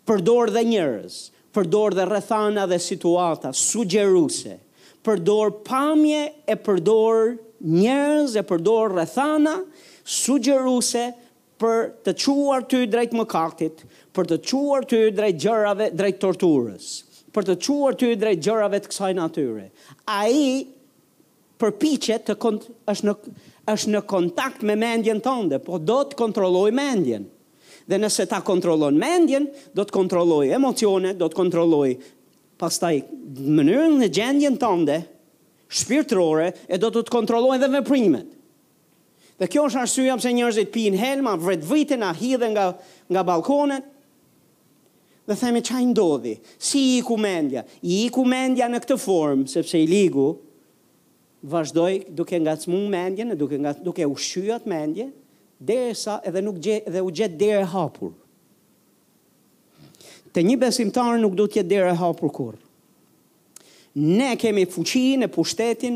përdor 0.05 0.51
dhe 0.53 0.61
njërës, 0.69 1.15
përdor 1.55 1.95
dhe 1.97 2.05
rrethana 2.09 2.65
dhe 2.69 2.79
situata 2.89 3.53
sugjeruse. 3.57 4.61
përdor 5.05 5.51
pamje 5.67 6.21
e 6.49 6.55
përdor 6.65 7.35
njërës 7.61 8.33
e 8.41 8.41
përdor 8.49 8.87
rrethana 8.95 9.51
sugjeruse 10.01 11.03
për 11.61 11.83
të 12.05 12.13
quar 12.23 12.63
ty 12.71 12.79
drejt 12.89 13.13
më 13.13 13.25
kaktit, 13.29 13.83
për 14.15 14.25
të 14.31 14.37
quar 14.49 14.81
ty 14.89 15.01
drejt 15.13 15.37
gjërave 15.43 15.91
drejt 15.99 16.17
torturës, 16.23 16.87
për 17.35 17.43
të 17.51 17.55
quar 17.65 17.93
ty 18.01 18.09
drejt 18.23 18.41
gjërave 18.49 18.81
të 18.81 18.89
kësaj 18.91 19.13
natyre. 19.19 19.67
A 20.09 20.19
i 20.25 20.49
përpichet 21.61 22.25
të 22.31 22.35
është, 22.41 23.05
në, 23.05 23.13
është 23.77 23.93
në 23.95 24.03
kontakt 24.15 24.65
me 24.65 24.73
mendjen 24.87 25.21
tënde, 25.25 25.61
po 25.61 25.77
do 25.77 26.01
të 26.09 26.17
kontrolloj 26.23 26.71
mendjen. 26.81 27.29
Dhe 27.85 27.99
nëse 28.01 28.25
ta 28.29 28.39
kontrollon 28.41 28.97
mendjen, 28.97 29.45
do 29.77 29.85
të 29.85 29.93
kontrolloj 29.93 30.47
emocione, 30.57 31.11
do 31.13 31.27
të 31.29 31.37
kontrolloj 31.37 31.89
pastaj 32.57 32.95
mënyrën 33.45 34.01
e 34.05 34.09
gjendjen 34.09 34.55
tënde 34.61 34.95
shpirtërore 35.79 36.47
e 36.73 36.79
do 36.81 36.89
të 36.89 37.03
të 37.05 37.13
kontrolloj 37.13 37.59
dhe 37.61 37.69
veprimet. 37.75 38.29
Dhe 39.35 39.49
kjo 39.51 39.65
është 39.69 39.81
arsyeja 39.83 40.15
pse 40.17 40.31
njerëzit 40.33 40.71
pinë 40.73 40.97
helma, 41.03 41.33
vret 41.45 41.65
vitin 41.67 42.05
a 42.09 42.13
hidhen 42.17 42.55
nga 42.55 42.65
nga 43.13 43.23
balkonet. 43.27 43.83
Dhe 45.25 45.35
themi 45.41 45.61
çaj 45.65 45.83
ndodhi, 45.89 46.35
si 46.61 46.81
i 46.99 47.03
ku 47.05 47.15
mendja, 47.17 47.63
i 47.81 47.99
ku 48.13 48.23
mendja 48.29 48.67
në 48.69 48.81
këtë 48.83 48.97
formë 49.01 49.45
sepse 49.49 49.77
i 49.81 49.85
ligu 49.89 50.31
vazhdoi 51.49 51.99
duke 52.17 52.37
ngacmuar 52.41 52.89
mendjen, 52.93 53.33
duke 53.37 53.57
nga 53.61 53.73
duke 53.77 54.05
ushqyer 54.05 54.57
atë 54.59 54.69
mendjen 54.69 55.13
sa 55.93 56.19
edhe 56.27 56.41
nuk 56.41 56.59
gje 56.63 56.75
dhe 56.93 57.01
u 57.01 57.09
gjet 57.17 57.33
derë 57.39 57.63
e 57.63 57.65
hapur. 57.73 58.13
Te 60.33 60.43
një 60.43 60.57
besimtar 60.59 61.17
nuk 61.19 61.33
duhet 61.37 61.51
të 61.53 61.59
jetë 61.59 61.71
derë 61.71 61.91
e 61.93 61.97
hapur 62.01 62.29
kurrë. 62.35 62.59
Ne 64.17 64.35
kemi 64.41 64.65
fuqinë 64.73 65.25
e 65.25 65.31
pushtetin 65.35 65.95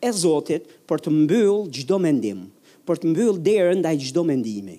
e 0.00 0.10
Zotit 0.12 0.64
për 0.88 0.98
të 1.00 1.10
mbyllë 1.22 1.70
çdo 1.76 1.96
mendim, 2.04 2.42
për 2.86 3.00
të 3.00 3.06
mbyllë 3.10 3.42
derën 3.48 3.80
ndaj 3.80 3.96
çdo 4.10 4.22
mendimi. 4.28 4.78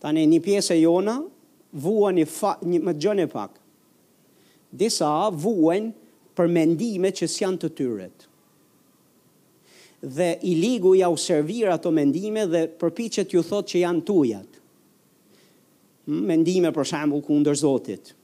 Tanë 0.00 0.24
një 0.32 0.40
pjesë 0.46 0.78
e 0.78 0.80
jona 0.86 1.18
vuan 1.84 2.16
një 2.16 2.26
fa, 2.38 2.56
një 2.62 2.80
më 3.20 3.26
pak. 3.36 3.52
Disa 4.80 5.28
vuan 5.30 5.92
për 6.36 6.46
mendime 6.48 7.10
që 7.12 7.26
s'janë 7.28 7.58
të 7.60 7.68
tyret. 7.76 8.16
Të 8.16 8.29
dhe 10.00 10.38
i 10.42 10.54
ligu 10.56 10.94
ja 10.94 11.08
u 11.08 11.16
servir 11.16 11.68
ato 11.68 11.90
mendime 11.90 12.46
dhe 12.46 12.64
përpiqet 12.80 13.34
ju 13.34 13.42
thot 13.44 13.68
që 13.68 13.82
janë 13.84 14.04
tujat. 14.08 14.60
Hmm, 16.08 16.24
mendime 16.26 16.72
për 16.72 16.86
shambull 16.88 17.20
kundër 17.26 17.56
Zotit, 17.60 18.14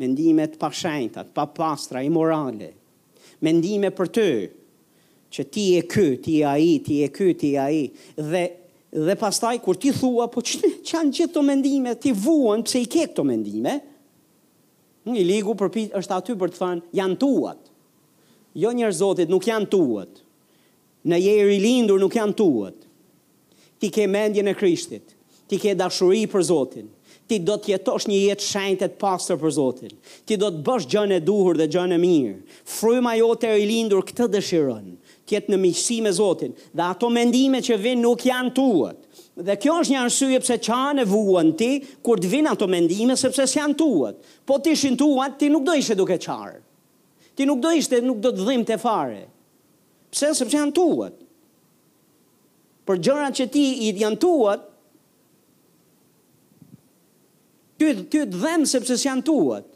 mendime 0.00 0.46
të 0.52 0.60
pashajntat, 0.60 1.32
pa 1.34 1.46
pastra, 1.48 2.02
imorale, 2.04 2.72
mendime 3.40 3.88
për 3.96 4.12
të, 4.18 4.26
që 5.34 5.46
ti 5.50 5.64
e 5.78 5.86
ky, 5.90 6.06
ti 6.22 6.36
e 6.42 6.44
aji, 6.52 6.74
ti 6.86 7.00
e 7.02 7.08
ky, 7.10 7.30
ti 7.40 7.54
e 7.56 7.62
aji, 7.62 7.86
dhe, 8.20 8.44
dhe 9.08 9.16
pastaj 9.18 9.56
kur 9.64 9.80
ti 9.80 9.94
thua, 9.96 10.28
po 10.30 10.44
që, 10.44 10.74
janë 10.86 11.14
gjithë 11.16 11.32
të 11.34 11.44
mendime, 11.48 11.96
ti 11.98 12.12
vuan 12.14 12.62
pse 12.66 12.84
i 12.84 12.90
ke 12.90 13.08
këto 13.10 13.24
mendime, 13.26 13.78
i 15.10 15.24
ligu 15.26 15.52
përpi 15.60 15.88
është 15.98 16.16
aty 16.20 16.36
për 16.40 16.52
të 16.54 16.60
thënë, 16.60 16.86
janë 17.00 17.18
tuat, 17.24 17.72
jo 18.62 18.70
njërë 18.76 18.98
Zotit, 19.00 19.32
nuk 19.34 19.48
janë 19.50 19.68
tuat, 19.74 20.23
në 21.08 21.18
jeri 21.20 21.56
i 21.58 21.62
lindur 21.62 22.00
nuk 22.00 22.16
janë 22.16 22.36
tuat. 22.38 22.84
Ti 23.80 23.90
ke 23.92 24.06
mendjen 24.08 24.48
e 24.48 24.56
Krishtit. 24.56 25.12
Ti 25.48 25.58
ke 25.60 25.74
dashuri 25.76 26.22
për 26.32 26.44
Zotin. 26.48 26.86
Ti 27.28 27.38
do 27.40 27.54
të 27.60 27.72
jetosh 27.74 28.06
një 28.08 28.18
jetë 28.30 28.86
e 28.86 28.88
pastër 29.00 29.36
për 29.40 29.50
Zotin. 29.58 29.92
Ti 30.28 30.36
do 30.40 30.48
të 30.54 30.62
bësh 30.64 30.86
gjën 30.92 31.12
e 31.12 31.20
duhur 31.24 31.56
dhe 31.60 31.68
gjën 31.72 31.92
e 31.92 31.98
mirë. 32.00 32.38
Fryma 32.78 33.14
jote 33.18 33.48
e 33.52 33.56
ri 33.60 33.66
lindur 33.68 34.04
këtë 34.08 34.28
dëshiron. 34.36 34.88
Ti 35.26 35.34
jet 35.38 35.48
në 35.52 35.58
miqësi 35.64 35.98
me 36.04 36.12
Zotin 36.12 36.52
dhe 36.72 36.82
ato 36.88 37.08
mendime 37.12 37.60
që 37.64 37.76
vijnë 37.80 38.02
nuk 38.04 38.24
janë 38.28 38.54
tuat. 38.56 38.98
Dhe 39.34 39.56
kjo 39.58 39.80
është 39.82 39.92
një 39.96 40.00
arsye 40.04 40.40
pse 40.44 40.58
çan 40.62 40.98
e 40.98 41.04
vuan 41.10 41.50
ti 41.58 41.72
kur 42.06 42.20
të 42.22 42.30
vinë 42.30 42.52
ato 42.52 42.66
mendime 42.70 43.16
sepse 43.18 43.46
s'jan 43.50 43.72
tuat. 43.74 44.20
Po 44.46 44.60
ti 44.62 44.76
ishin 44.76 44.94
tuat, 44.96 45.36
ti 45.40 45.48
nuk 45.50 45.64
do 45.66 45.74
ishe 45.74 45.96
duke 45.98 46.16
çar. 46.22 46.60
Ti 47.34 47.44
nuk 47.50 47.58
do 47.64 47.72
ishte, 47.74 47.98
nuk 48.06 48.20
do 48.22 48.30
të 48.30 48.46
dhimbte 48.46 48.78
fare. 48.78 49.24
Pse? 50.14 50.34
Sepse 50.38 50.54
janë 50.54 50.74
tuat. 50.76 51.16
Por 52.86 52.98
gjërat 53.00 53.38
që 53.40 53.46
ti 53.50 53.64
i 53.86 53.92
janë 53.98 54.18
tuat, 54.22 54.64
ty 57.80 57.90
ty 58.04 58.22
të 58.22 58.38
dhem 58.38 58.66
sepse 58.68 58.98
janë 59.02 59.24
tuat. 59.26 59.68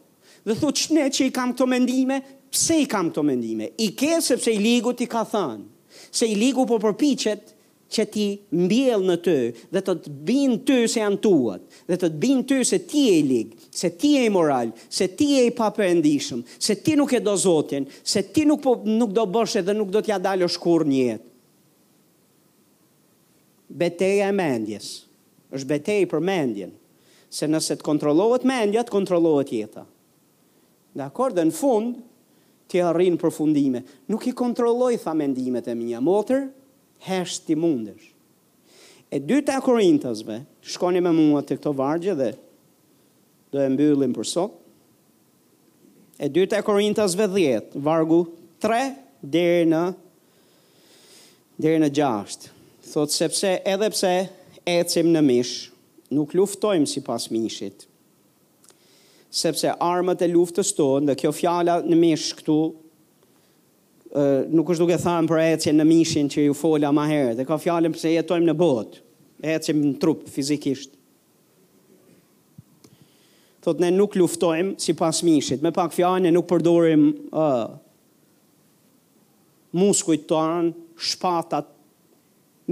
Dhe 0.47 0.55
thot 0.57 0.79
çne 0.85 1.09
që 1.13 1.27
i 1.29 1.33
kam 1.35 1.55
këto 1.55 1.67
mendime, 1.69 2.21
pse 2.53 2.77
i 2.85 2.89
kam 2.89 3.11
këto 3.11 3.25
mendime? 3.27 3.73
I 3.81 3.91
ke 3.99 4.21
sepse 4.25 4.53
i 4.53 4.61
ligu 4.65 4.95
ti 4.97 5.09
ka 5.11 5.25
thënë 5.29 5.67
se 6.15 6.29
i 6.31 6.37
ligu 6.39 6.63
po 6.69 6.77
përpichet 6.81 7.53
që 7.93 8.03
ti 8.13 8.25
mbjell 8.55 9.03
në 9.09 9.15
ty 9.25 9.35
dhe 9.75 9.81
të 9.85 9.95
të 10.05 10.13
bin 10.29 10.55
ty 10.69 10.77
se 10.89 11.01
janë 11.01 11.19
tuat 11.25 11.65
dhe 11.89 11.97
të 11.99 12.07
të 12.13 12.19
bin 12.23 12.43
ty 12.49 12.61
se 12.69 12.79
ti 12.89 13.03
e 13.11 13.17
i 13.19 13.25
ligë 13.27 13.58
se 13.79 13.91
ti 13.97 14.09
je 14.19 14.27
i 14.27 14.31
moral, 14.31 14.71
se 14.91 15.07
ti 15.07 15.29
je 15.39 15.45
i 15.47 15.55
papërendishëm, 15.55 16.41
se 16.59 16.75
ti 16.83 16.97
nuk 16.99 17.13
e 17.15 17.21
do 17.23 17.37
Zotin, 17.39 17.85
se 18.03 18.25
ti 18.35 18.43
nuk 18.49 18.63
po 18.65 18.73
nuk 18.83 19.13
do 19.15 19.23
bësh 19.31 19.61
edhe 19.61 19.75
nuk 19.77 19.93
do 19.95 20.03
t'ja 20.03 20.19
dalë 20.19 20.49
kurrë 20.59 20.89
një 20.91 20.99
jetë. 21.13 21.27
Betejë 23.79 24.25
e 24.27 24.35
mendjes. 24.35 24.89
Është 25.55 25.71
betejë 25.71 26.09
për 26.11 26.25
mendjen. 26.27 26.73
Se 27.31 27.47
nëse 27.47 27.77
të 27.79 27.87
kontrollohet 27.87 28.45
mendja, 28.49 28.83
të 28.85 28.93
kontrollohet 28.93 29.53
jeta. 29.55 29.85
Dakor, 30.99 31.35
dhe 31.37 31.47
në 31.51 31.55
fund 31.55 32.05
rrinë 32.69 33.17
për 33.21 33.31
përfundime. 33.31 33.81
Nuk 34.13 34.27
i 34.29 34.35
kontrolloj 34.37 34.95
tha 35.01 35.15
mendimet 35.17 35.71
e 35.73 35.77
minja. 35.77 36.03
motër, 36.05 36.49
hesh 37.07 37.39
ti 37.47 37.57
mundesh. 37.57 38.11
E 39.09 39.21
dyta 39.25 39.61
Korintasve, 39.65 40.41
shkoni 40.69 41.01
me 41.01 41.13
mua 41.17 41.41
të 41.47 41.57
këto 41.61 41.73
vargje 41.79 42.13
dhe 42.19 42.33
do 43.53 43.61
e 43.63 43.69
mbyllim 43.73 44.13
për 44.17 44.29
sot. 44.29 44.57
E 46.19 46.27
dyta 46.35 46.59
e 46.59 46.65
Korintas 46.67 47.15
ve 47.19 47.29
10, 47.31 47.77
vargu 47.85 48.25
3 48.63 48.91
deri 49.23 49.67
në 49.71 49.83
deri 51.63 51.79
në 51.83 51.93
6. 51.95 52.49
thot 52.93 53.15
sepse 53.15 53.57
edhe 53.69 53.89
pse 53.95 54.11
ecim 54.69 55.13
në 55.15 55.23
mish, 55.27 55.69
nuk 56.15 56.35
luftojmë 56.37 56.89
sipas 56.91 57.29
mishit. 57.35 57.87
Sepse 59.31 59.75
armët 59.85 60.23
e 60.25 60.31
luftës 60.33 60.71
tonë, 60.75 61.11
dhe 61.13 61.17
kjo 61.23 61.33
fjala 61.37 61.79
në 61.87 61.99
mish 62.03 62.31
këtu 62.41 62.59
ë 64.17 64.23
nuk 64.57 64.71
është 64.75 64.83
duke 64.87 64.99
thënë 65.03 65.29
për 65.31 65.43
ecjen 65.45 65.77
në 65.83 65.87
mishin 65.91 66.31
që 66.33 66.47
ju 66.49 66.55
fola 66.59 66.91
më 66.97 67.07
herë, 67.13 67.35
dhe 67.39 67.47
ka 67.51 67.59
fjalën 67.63 67.93
pse 67.95 68.15
jetojmë 68.17 68.49
në 68.51 68.57
botë, 68.63 69.03
ecim 69.59 69.85
në 69.85 69.93
trup 70.03 70.25
fizikisht 70.35 70.95
thot 73.69 73.81
ne 73.85 73.91
nuk 73.93 74.17
luftojmë 74.17 74.79
si 74.81 74.95
pas 74.97 75.19
mishit, 75.25 75.61
me 75.63 75.71
pak 75.75 75.93
fjallë 75.93 76.25
ne 76.27 76.31
nuk 76.33 76.47
përdorim 76.49 77.03
uh, 77.37 77.75
muskujt 79.77 80.25
të 80.31 80.39
anë, 80.41 80.73
shpatat, 80.97 81.69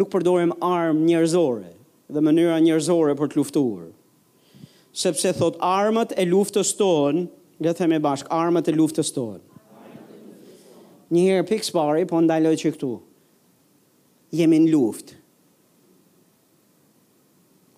nuk 0.01 0.09
përdorim 0.13 0.55
armë 0.65 1.05
njërzore 1.11 1.71
dhe 2.15 2.23
mënyra 2.23 2.57
njërzore 2.65 3.17
për 3.19 3.29
të 3.33 3.41
luftuar. 3.41 3.91
Sepse 4.97 5.35
thot 5.37 5.59
armët 5.65 6.15
e 6.17 6.25
luftës 6.29 6.71
tonë, 6.79 7.27
dhe 7.61 7.73
them 7.77 7.93
e 7.97 8.01
bashkë, 8.05 8.31
armët 8.37 8.71
e 8.71 8.75
luftës 8.77 9.11
tonë. 9.17 9.43
Njëherë 11.13 11.45
pikës 11.47 11.71
pari, 11.77 12.07
po 12.09 12.21
ndajloj 12.25 12.55
që 12.63 12.73
këtu, 12.77 12.89
jemi 14.41 14.59
në 14.65 14.73
luftë. 14.73 15.19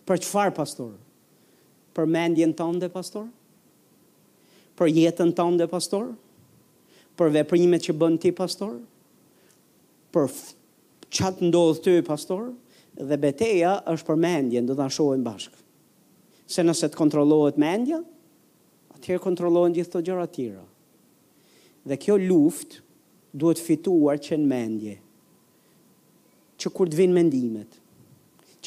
Për 0.09 0.23
qëfar 0.25 0.55
pastorë? 0.57 0.97
për 1.99 2.07
mendjen 2.15 2.53
tonë 2.55 2.79
dhe 2.85 2.91
pastor, 2.95 3.27
për 4.79 4.93
jetën 4.95 5.33
tonë 5.35 5.65
dhe 5.65 5.67
pastor, 5.73 6.13
për 7.19 7.33
veprimet 7.35 7.83
që 7.89 7.95
bën 7.99 8.21
ti 8.23 8.31
pastor, 8.39 8.77
për 10.15 10.29
qatë 11.19 11.49
ndodh 11.49 11.81
ty 11.83 11.97
pastor 12.07 12.53
dhe 13.03 13.19
betejë 13.25 13.73
është 13.91 14.07
për 14.13 14.21
mendjen, 14.23 14.69
do 14.71 14.77
ta 14.79 14.87
shohim 14.95 15.25
bashkë. 15.27 15.59
Se 16.49 16.63
nëse 16.65 16.87
të 16.89 16.97
kontrollohet 17.01 17.59
mendja, 17.61 17.99
atëherë 18.95 19.25
kontrollohen 19.27 19.75
gjithë 19.75 19.97
të 19.97 20.05
gjëra 20.07 20.29
të 20.31 20.37
tjera. 20.39 20.65
Dhe 21.89 21.99
kjo 22.01 22.15
luftë 22.23 22.81
duhet 23.39 23.59
fituar 23.63 24.23
që 24.23 24.39
në 24.39 24.49
mendje. 24.55 24.95
Që 26.63 26.73
kur 26.75 26.91
të 26.91 27.01
vinë 27.03 27.19
mendimet, 27.21 27.78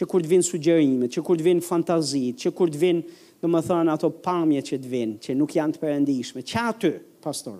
që 0.01 0.07
kur 0.09 0.23
të 0.25 0.29
vinë 0.33 0.45
sugjerimet, 0.47 1.11
që 1.13 1.21
kur 1.25 1.37
të 1.39 1.43
vinë 1.45 1.61
fantazit, 1.65 2.39
që 2.41 2.51
kur 2.57 2.71
të 2.73 2.79
vinë, 2.81 3.01
do 3.45 3.49
më 3.53 3.59
thënë, 3.67 3.91
ato 3.93 4.09
pamje 4.25 4.61
që 4.71 4.79
të 4.83 4.87
vinë, 4.91 5.15
që 5.23 5.35
nuk 5.37 5.53
janë 5.55 5.75
të 5.77 5.81
përëndishme. 5.81 6.41
Që 6.45 6.63
aty, 6.71 6.91
pastor, 7.21 7.59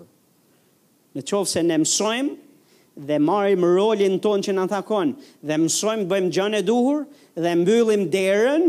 në 1.16 1.22
qovë 1.30 1.50
se 1.52 1.62
ne 1.66 1.78
mësojmë 1.78 2.98
dhe 3.08 3.16
marim 3.24 3.62
rolin 3.72 4.18
ton 4.22 4.42
që 4.44 4.54
në 4.58 4.66
takon, 4.74 5.14
dhe 5.48 5.60
mësojmë 5.62 6.08
bëjmë 6.10 6.32
gjën 6.36 6.58
e 6.58 6.62
duhur 6.68 7.04
dhe 7.40 7.54
mbyllim 7.62 8.06
derën 8.12 8.66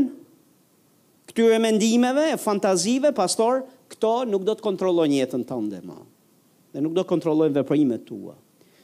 këtyre 1.32 1.58
mendimeve, 1.66 2.30
fantazive, 2.40 3.10
pastor, 3.18 3.66
këto 3.94 4.14
nuk 4.30 4.46
do 4.48 4.54
të 4.58 4.68
kontrollojnë 4.70 5.18
jetën 5.22 5.46
tënde 5.50 5.82
më. 5.86 6.00
Dhe 6.78 6.82
nuk 6.86 6.94
do 6.98 7.02
të 7.04 7.10
kontrollojnë 7.18 7.58
veprimet 7.62 8.06
tua 8.08 8.38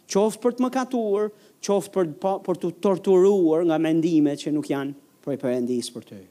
qoftë 0.10 0.40
për 0.42 0.56
të 0.58 0.64
mëkatuar, 0.66 1.28
qoftë 1.66 1.92
për 1.94 2.08
po, 2.24 2.32
për 2.46 2.60
të 2.64 2.70
torturuar 2.84 3.66
nga 3.70 3.78
mendimet 3.82 4.42
që 4.42 4.54
nuk 4.56 4.72
janë 4.72 4.96
për 5.26 5.38
perëndis 5.42 5.92
për 5.94 6.08
ty. 6.10 6.22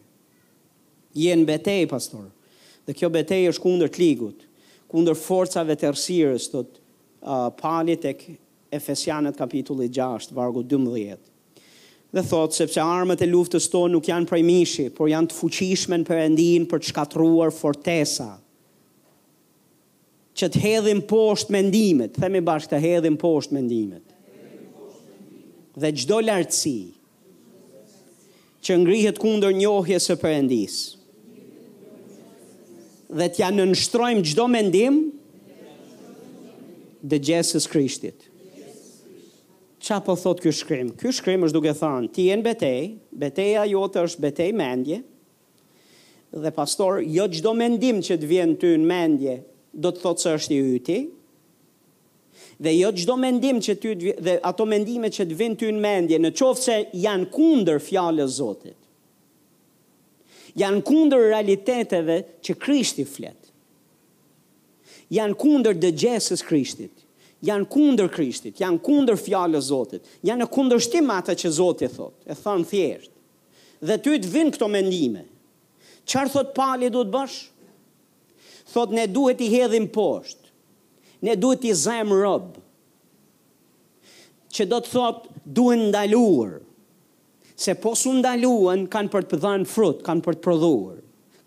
Je 1.18 1.34
në 1.36 1.46
betejë 1.48 1.88
pastor. 1.90 2.26
Dhe 2.86 2.96
kjo 2.96 3.10
betejë 3.14 3.52
është 3.52 3.62
kundër 3.66 3.94
ligut, 4.00 4.42
kundër 4.90 5.16
forcave 5.20 5.76
të 5.76 5.88
errësirës, 5.92 6.50
thotë 6.52 6.80
uh, 7.22 7.48
Pauli 7.58 7.98
tek 8.00 8.24
Efesianët 8.74 9.38
kapitulli 9.38 9.88
6 9.92 10.32
vargu 10.36 10.62
12. 10.66 11.18
Dhe 12.16 12.22
thotë 12.24 12.56
sepse 12.62 12.80
armët 12.80 13.20
e 13.24 13.28
luftës 13.28 13.68
tonë 13.72 13.92
nuk 13.94 14.08
janë 14.08 14.28
prej 14.30 14.42
mishi, 14.44 14.86
por 14.96 15.10
janë 15.12 15.28
të 15.30 15.38
fuqishme 15.42 15.98
në 16.02 16.08
perëndin 16.08 16.66
për 16.68 16.82
të 16.84 16.90
shkatruar 16.92 17.52
fortesat 17.54 18.40
që 20.38 20.48
të 20.54 20.60
hedhim 20.62 21.00
poshtë 21.10 21.54
mendimet, 21.56 22.14
themi 22.22 22.40
bashkë 22.46 22.76
të 22.76 22.80
hedhim 22.84 23.16
poshtë 23.18 23.56
mendimet, 23.58 24.06
dhe 25.82 25.90
gjdo 25.98 26.20
lartësi 26.22 26.76
që 28.66 28.76
ngrihet 28.84 29.18
kundër 29.22 29.56
njohje 29.58 29.98
së 30.04 30.16
përendisë, 30.22 30.94
dhe 33.18 33.26
t'ja 33.34 33.50
nështrojmë 33.54 34.22
gjdo 34.30 34.44
mendim 34.52 34.96
dhe 37.08 37.18
gjesës 37.22 37.66
krishtit. 37.72 38.26
Qa 39.88 39.98
po 40.04 40.12
thot 40.18 40.42
kjo 40.42 40.50
shkrim? 40.52 40.90
Kjo 40.98 41.10
shkrim 41.16 41.46
është 41.46 41.54
duke 41.54 41.72
thanë, 41.78 42.10
ti 42.12 42.26
e 42.30 42.34
në 42.36 42.44
betej, 42.50 42.78
beteja 43.22 43.62
jote 43.70 44.02
është 44.04 44.22
betej 44.26 44.50
mendje, 44.58 45.00
dhe 46.42 46.50
pastor, 46.52 46.98
jo 47.00 47.24
gjdo 47.32 47.54
mendim 47.56 48.02
që 48.04 48.18
të 48.20 48.28
vjen 48.30 48.52
ty 48.60 48.74
në 48.82 48.88
mendje, 48.90 49.36
do 49.72 49.90
të 49.92 50.00
thotë 50.02 50.22
se 50.22 50.32
është 50.38 50.54
i 50.54 50.58
yti. 50.78 50.98
Dhe 52.58 52.72
jo 52.74 52.90
çdo 52.96 53.16
mendim 53.20 53.60
që 53.62 53.74
ty 53.80 53.92
dhe 54.24 54.36
ato 54.50 54.66
mendime 54.66 55.10
që 55.14 55.26
të 55.30 55.38
vijnë 55.38 55.58
ty 55.60 55.68
në 55.74 55.82
mendje, 55.82 56.18
në 56.18 56.30
qoftë 56.38 56.64
se 56.64 56.78
janë 57.04 57.28
kundër 57.34 57.80
fjalës 57.82 58.38
Zotit. 58.40 58.74
Janë 60.58 60.80
kundër 60.82 61.20
realiteteve 61.30 62.16
që 62.42 62.54
Krishti 62.58 63.04
flet. 63.06 63.36
Janë 65.14 65.36
kundër 65.40 65.76
dëgjesës 65.80 66.42
Krishtit. 66.46 66.94
Janë 67.46 67.68
kundër 67.70 68.08
Krishtit, 68.10 68.56
janë 68.58 68.80
kundër 68.82 69.20
fjalës 69.22 69.68
Zotit. 69.70 70.08
Janë 70.26 70.42
në 70.42 70.50
kundërshtim 70.56 71.12
atë 71.14 71.36
që 71.38 71.52
Zoti 71.60 71.86
thot. 71.92 72.16
E 72.26 72.34
thon 72.34 72.64
thjesht. 72.66 73.12
Dhe 73.86 74.00
ty 74.02 74.16
të 74.18 74.32
vijnë 74.34 74.56
këto 74.56 74.66
mendime. 74.72 75.22
Çfarë 76.08 76.32
thot 76.34 76.50
Pali 76.58 76.90
do 76.90 77.04
të 77.06 77.14
bësh? 77.14 77.36
thot 78.68 78.90
ne 78.92 79.06
duhet 79.08 79.40
i 79.44 79.48
hedhim 79.52 79.86
poshtë. 79.92 80.48
Ne 81.24 81.34
duhet 81.40 81.64
i 81.66 81.72
zajm 81.74 82.12
rob. 82.14 82.54
Çe 84.52 84.66
do 84.70 84.78
të 84.80 84.92
thot 84.92 85.24
duhen 85.44 85.88
ndaluar. 85.90 86.60
Se 87.58 87.74
po 87.74 87.94
su 87.98 88.12
ndaluan 88.20 88.86
kanë 88.90 89.10
për 89.12 89.26
të 89.32 89.40
dhënë 89.42 89.68
frut, 89.72 90.02
kanë 90.06 90.22
për 90.24 90.38
të 90.38 90.44
prodhuar. 90.44 90.98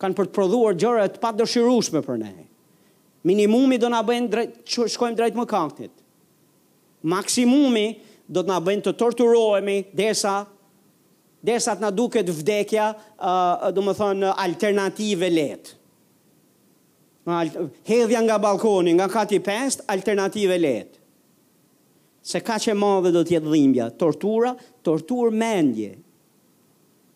Kanë 0.01 0.17
për 0.17 0.27
të 0.29 0.35
prodhuar 0.35 0.77
gjëra 0.81 1.05
të 1.13 1.21
padëshirueshme 1.23 2.01
për 2.05 2.19
ne. 2.25 2.31
Minimumi 3.29 3.77
do 3.79 3.89
na 3.93 3.99
bëjnë 4.03 4.31
drejt 4.33 4.75
shkojmë 4.95 5.17
drejt 5.19 5.37
mëkatit. 5.37 5.93
Maksimumi 7.05 7.85
do 8.27 8.41
të 8.43 8.49
na 8.49 8.57
bëjnë 8.65 8.85
të 8.87 8.95
torturohemi 9.01 9.79
derisa 9.95 10.35
derisa 11.41 11.73
të 11.77 11.81
na 11.81 11.89
duket 11.93 12.27
vdekja, 12.29 12.89
ë 13.17 13.31
uh, 13.31 13.69
do 13.73 13.85
të 13.87 13.95
thonë 13.97 14.33
alternative 14.45 15.29
lehtë. 15.33 15.77
Hedhja 17.25 18.21
nga 18.25 18.39
balkoni, 18.39 18.93
nga 18.97 19.07
kati 19.09 19.39
pest, 19.39 19.81
alternative 19.87 20.57
letë. 20.57 20.97
Se 22.21 22.39
ka 22.45 22.57
që 22.61 22.73
madhe 22.77 23.11
do 23.13 23.21
tjetë 23.25 23.49
dhimbja, 23.49 23.87
tortura, 23.97 24.53
tortur 24.85 25.31
mendje. 25.33 25.95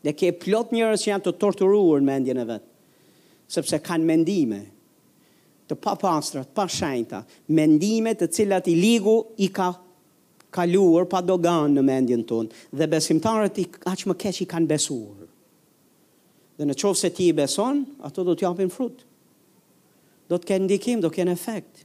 Dhe 0.06 0.14
ke 0.14 0.32
plot 0.44 0.74
njërës 0.74 1.02
që 1.06 1.10
janë 1.12 1.26
të 1.28 1.34
torturur 1.42 2.02
mendje 2.06 2.34
në 2.38 2.46
vetë, 2.50 3.80
kanë 3.86 4.06
mendime, 4.06 4.62
të 5.66 5.78
pa 5.82 5.96
pastrat, 5.98 6.50
pa 6.54 6.68
shajta, 6.70 7.24
mendime 7.58 8.14
të 8.18 8.28
cilat 8.34 8.68
i 8.70 8.76
ligu 8.78 9.16
i 9.42 9.48
ka 9.54 9.72
kaluar 10.54 11.08
pa 11.10 11.22
dogan 11.26 11.74
në 11.74 11.82
mendjen 11.84 12.22
tonë, 12.30 12.52
dhe 12.78 12.88
besimtarët 12.94 13.58
i 13.58 13.66
aq 13.90 14.06
më 14.10 14.14
keq 14.22 14.44
i 14.46 14.50
kanë 14.54 14.70
besuar. 14.70 15.26
Dhe 16.58 16.70
në 16.70 16.78
qovë 16.80 17.00
se 17.02 17.10
ti 17.18 17.32
i 17.34 17.34
beson, 17.36 17.82
ato 18.08 18.24
do 18.24 18.38
t'japin 18.40 18.70
frutë 18.72 19.04
do 20.30 20.38
të 20.38 20.48
kenë 20.52 20.66
ndikim, 20.68 21.02
do 21.04 21.12
të 21.12 21.18
kenë 21.20 21.36
efekt. 21.38 21.84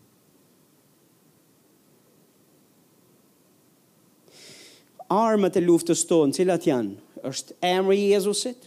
Armët 5.11 5.57
e 5.59 5.65
luftës 5.65 6.05
tonë, 6.09 6.37
cilat 6.41 6.69
janë? 6.71 6.97
është 7.21 7.53
emri 7.69 7.99
i 8.01 8.05
Jezusit, 8.15 8.63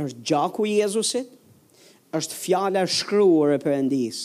është 0.00 0.22
gjaku 0.24 0.64
i 0.70 0.78
Jezusit, 0.78 1.26
është 2.16 2.38
fjala 2.40 2.86
shkruar 2.88 3.52
e 3.58 3.58
Perëndis. 3.60 4.20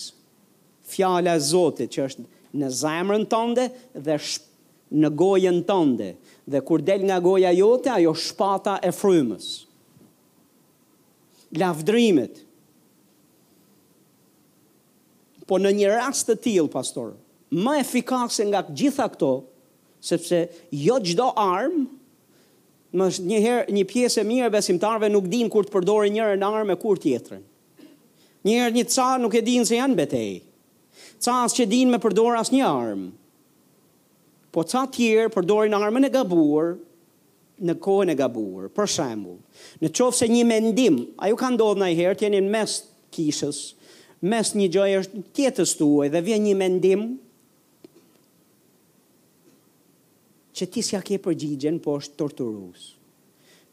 Fjala 0.88 1.34
e 1.36 1.42
Zotit 1.44 1.92
që 1.92 2.06
është 2.06 2.24
në 2.56 2.70
zemrën 2.80 3.26
tënde 3.34 3.66
dhe 4.06 4.16
në 5.02 5.10
gojën 5.20 5.60
tënde 5.68 6.08
dhe 6.56 6.62
kur 6.68 6.86
del 6.88 7.04
nga 7.10 7.20
goja 7.26 7.52
jote 7.52 7.92
ajo 7.98 8.16
shpata 8.24 8.78
e 8.88 8.94
frymës. 8.96 9.50
Lavdrimet 11.60 12.45
Po 15.46 15.60
në 15.62 15.72
një 15.78 15.90
rast 15.94 16.26
të 16.30 16.36
tillë, 16.42 16.72
pastor, 16.74 17.14
më 17.54 17.76
efikase 17.84 18.48
nga 18.50 18.64
gjitha 18.74 19.06
këto, 19.14 19.32
sepse 20.06 20.46
jo 20.74 20.96
çdo 21.06 21.30
armë 21.40 21.86
më 22.96 23.06
një 23.30 23.40
herë 23.44 23.74
një 23.76 23.84
pjesë 23.90 24.22
e 24.24 24.28
mirë 24.30 24.50
besimtarve 24.54 25.10
nuk 25.12 25.26
dinë 25.32 25.52
kur 25.54 25.66
të 25.68 25.74
përdorin 25.74 26.14
njërën 26.16 26.46
armë 26.48 26.74
e 26.74 26.80
kur 26.82 27.00
tjetrën. 27.02 27.42
Një 28.46 28.58
herë 28.60 28.78
një 28.78 28.86
ca 28.94 29.08
nuk 29.22 29.38
e 29.40 29.44
dinë 29.48 29.68
se 29.70 29.78
janë 29.80 29.98
betejë. 30.00 30.36
Ca 31.26 31.40
as 31.44 31.56
që 31.58 31.66
dinë 31.72 31.94
me 31.96 32.02
përdor 32.04 32.38
asnjë 32.40 32.66
armë. 32.70 33.08
Po 34.56 34.64
ca 34.72 34.84
tjerë 34.96 35.34
përdorin 35.36 35.76
armën 35.78 36.08
e 36.08 36.12
gabuar 36.14 36.76
në 37.66 37.76
kohën 37.84 38.14
e 38.14 38.18
gabuar. 38.20 38.70
Për 38.78 38.92
shembull, 38.98 39.40
në 39.84 39.92
qoftë 39.96 40.20
se 40.24 40.30
një 40.32 40.46
mendim, 40.50 41.02
ajo 41.26 41.38
ka 41.40 41.52
ndodhur 41.56 41.82
ndonjëherë 41.82 42.18
t'jeni 42.22 42.40
në 42.46 42.54
mes 42.56 42.78
kishës, 43.16 43.64
mes 44.24 44.52
një 44.56 44.68
gjoj 44.72 44.90
është 45.02 45.24
tjetës 45.36 45.76
të 45.76 45.88
uaj 45.88 46.08
dhe 46.14 46.22
vje 46.28 46.38
një 46.44 46.54
mendim, 46.60 47.04
që 50.56 50.68
ti 50.72 50.84
s'ja 50.88 51.02
ke 51.04 51.18
përgjigjen, 51.20 51.82
po 51.84 51.98
është 52.00 52.16
torturus. 52.22 52.94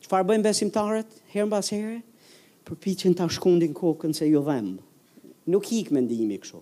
Që 0.02 0.10
farë 0.10 0.26
bëjmë 0.32 0.46
besimtarët, 0.48 1.12
herën 1.30 1.50
bas 1.52 1.68
herë, 1.70 2.00
përpi 2.66 2.96
që 2.98 3.12
në 3.12 3.18
ta 3.20 3.28
shkundin 3.30 3.74
kokën 3.76 4.14
se 4.18 4.26
ju 4.26 4.40
dhemë. 4.48 4.74
Nuk 5.52 5.70
i 5.74 5.84
mendimi 5.90 6.26
ndihimi 6.26 6.38
Okej, 6.38 6.58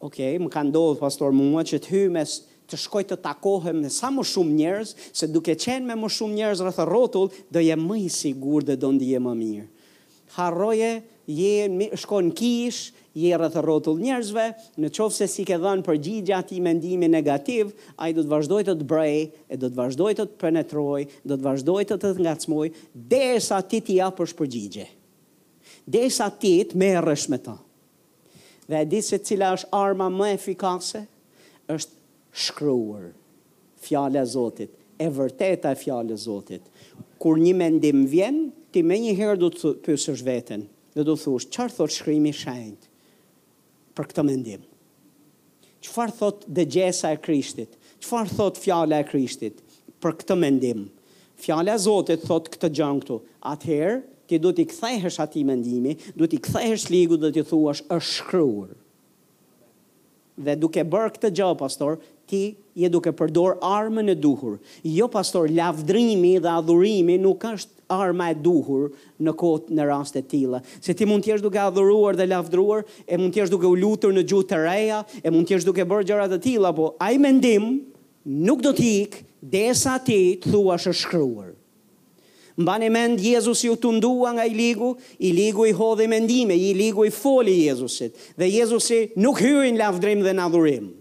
Oke, 0.00 0.24
okay, 0.28 0.38
më 0.40 0.48
ka 0.52 0.62
ndodhë 0.64 1.00
pastor 1.00 1.32
mua 1.32 1.62
që 1.64 1.78
të 1.80 1.92
hy 1.92 2.02
mes 2.12 2.38
të 2.68 2.76
shkoj 2.80 3.04
të 3.08 3.16
takohem 3.20 3.80
me 3.84 3.90
sa 3.92 4.08
më 4.12 4.24
shumë 4.24 4.52
njerës, 4.56 4.90
se 5.12 5.28
duke 5.28 5.52
qenë 5.54 5.84
me 5.84 5.96
më 6.00 6.08
shumë 6.12 6.34
njerës 6.38 6.62
rrotull, 6.84 7.28
dhe 7.52 7.60
je 7.66 7.76
më 7.76 7.98
i 8.00 8.08
sigur 8.08 8.64
dhe 8.64 8.76
do 8.76 8.88
ndihem 8.96 9.24
më 9.28 9.34
mirë. 9.36 9.68
Harroje 10.36 10.90
je 11.26 11.88
shkon 11.96 12.30
kish, 12.36 12.92
je 13.14 13.30
rreth 13.38 13.56
rrotull 13.62 14.00
njerëzve, 14.02 14.46
në 14.82 14.90
qoftë 14.92 15.20
se 15.22 15.28
si 15.30 15.44
ke 15.46 15.56
dhënë 15.62 15.84
përgjigje 15.86 16.40
ti 16.48 16.58
mendimi 16.62 17.06
negativ, 17.08 17.70
ai 17.96 18.10
do 18.16 18.24
të 18.26 18.32
vazhdojë 18.32 18.66
të 18.68 18.74
të 18.80 18.86
brej, 18.90 19.20
e 19.48 19.56
do 19.60 19.70
të 19.70 19.78
vazhdojë 19.78 20.18
të 20.18 20.26
të 20.28 20.40
penetroj, 20.42 21.02
do 21.22 21.36
të 21.38 21.46
vazhdojë 21.46 21.88
të 21.92 21.98
të 22.02 22.10
ngacmoj 22.18 22.70
derisa 23.12 23.60
ti 23.70 23.80
t'i 23.86 23.98
japësh 24.00 24.34
shpërgjigje 24.34 24.88
Derisa 25.86 26.30
ti 26.40 26.56
të 26.64 26.86
rrësh 27.04 27.26
me 27.28 27.36
ta. 27.44 27.58
Dhe 28.66 28.78
e 28.80 28.86
di 28.88 29.02
se 29.04 29.18
cila 29.20 29.50
është 29.52 29.68
arma 29.76 30.06
më 30.08 30.30
efikase, 30.38 31.02
është 31.68 32.32
shkruar 32.46 33.10
fjale 33.84 34.16
e 34.16 34.24
Zotit, 34.24 34.70
e 34.96 35.08
vërteta 35.12 35.74
e 35.76 35.76
fjale 35.82 36.16
Zotit. 36.16 36.62
Kur 37.20 37.36
një 37.36 37.52
mendim 37.60 38.06
vjen, 38.08 38.46
ti 38.72 38.80
me 38.82 38.96
një 38.98 39.12
herë 39.20 39.36
du 39.44 39.52
të 39.52 39.74
pësësh 39.84 40.24
vetën, 40.24 40.64
dhe 40.94 41.02
do 41.06 41.16
thush, 41.18 41.48
qërë 41.54 41.74
thot 41.76 41.92
shkrimi 41.94 42.32
shenjt 42.34 42.88
për 43.98 44.08
këtë 44.10 44.24
mendim? 44.26 44.62
Qëfar 45.84 46.12
thot 46.16 46.44
dëgjesa 46.56 47.10
e 47.14 47.18
krishtit? 47.22 47.74
Qëfar 48.00 48.30
thot 48.36 48.58
fjala 48.62 49.02
e 49.02 49.06
krishtit 49.08 49.58
për 50.02 50.16
këtë 50.22 50.38
mendim? 50.40 50.86
Fjala 51.44 51.74
Zotit 51.82 52.22
thot 52.24 52.48
këtë 52.54 52.70
gjën 52.78 53.02
këtu. 53.02 53.18
Atëherë, 53.50 53.98
ti 54.30 54.38
do 54.40 54.54
t'i 54.56 54.64
kthehesh 54.70 55.18
ati 55.20 55.42
mendimi, 55.44 55.96
du 56.16 56.28
t'i 56.30 56.38
kthehesh 56.40 56.86
ligut 56.94 57.20
dhe 57.20 57.32
t'i 57.36 57.42
thuash 57.44 57.82
është 57.92 58.08
shkruar. 58.14 58.72
Dhe 60.46 60.54
duke 60.58 60.82
bërë 60.90 61.12
këtë 61.18 61.30
gjë, 61.36 61.50
pastor, 61.60 61.98
ti 62.26 62.40
je 62.80 62.88
duke 62.90 63.12
përdor 63.18 63.58
armën 63.62 64.08
e 64.10 64.16
duhur. 64.18 64.56
Jo, 64.82 65.10
pastor, 65.12 65.50
lavdrimi 65.54 66.36
dhe 66.42 66.50
adhurimi 66.56 67.18
nuk 67.22 67.44
është 67.52 67.83
arma 68.00 68.30
e 68.32 68.36
duhur 68.38 68.90
në 69.22 69.34
kohë 69.40 69.76
në 69.78 69.86
raste 69.88 70.22
të 70.22 70.30
tilla. 70.34 70.60
Se 70.82 70.94
ti 70.96 71.06
mund 71.08 71.24
të 71.24 71.32
jesh 71.34 71.44
duke 71.44 71.60
adhuruar 71.62 72.18
dhe 72.18 72.26
lavdruar, 72.30 72.84
e 73.06 73.18
mund 73.20 73.34
të 73.34 73.42
jesh 73.42 73.52
duke 73.54 73.68
u 73.70 73.76
lutur 73.80 74.14
në 74.16 74.24
gjuhë 74.30 74.48
të 74.52 74.60
reja, 74.64 75.02
e 75.22 75.30
mund 75.34 75.48
të 75.48 75.56
jesh 75.56 75.66
duke 75.68 75.86
bërë 75.90 76.08
gjëra 76.10 76.28
të 76.34 76.40
tilla, 76.44 76.74
po 76.76 76.92
ai 77.02 77.16
mendim 77.22 77.68
nuk 78.48 78.62
do 78.64 78.74
të 78.76 78.86
ikë 79.04 79.24
derisa 79.44 79.98
ti 80.06 80.20
të 80.40 80.52
thuash 80.54 80.88
është 80.92 81.00
shkruar. 81.04 81.52
Mbani 82.54 82.86
mend 82.94 83.18
Jezus 83.18 83.64
ju 83.66 83.72
të 83.82 83.90
ndua 83.96 84.30
nga 84.36 84.44
i 84.46 84.52
ligu, 84.54 84.92
i 85.26 85.32
ligu 85.34 85.64
i 85.66 85.72
hodhe 85.74 86.04
mendime, 86.06 86.54
i 86.54 86.68
ligu 86.78 87.02
i 87.02 87.10
foli 87.10 87.56
Jezusit, 87.64 88.12
dhe 88.38 88.46
Jezusi 88.46 89.00
nuk 89.18 89.40
hyrin 89.42 89.74
lafdrim 89.80 90.22
dhe 90.22 90.36
nadhurim. 90.38 90.92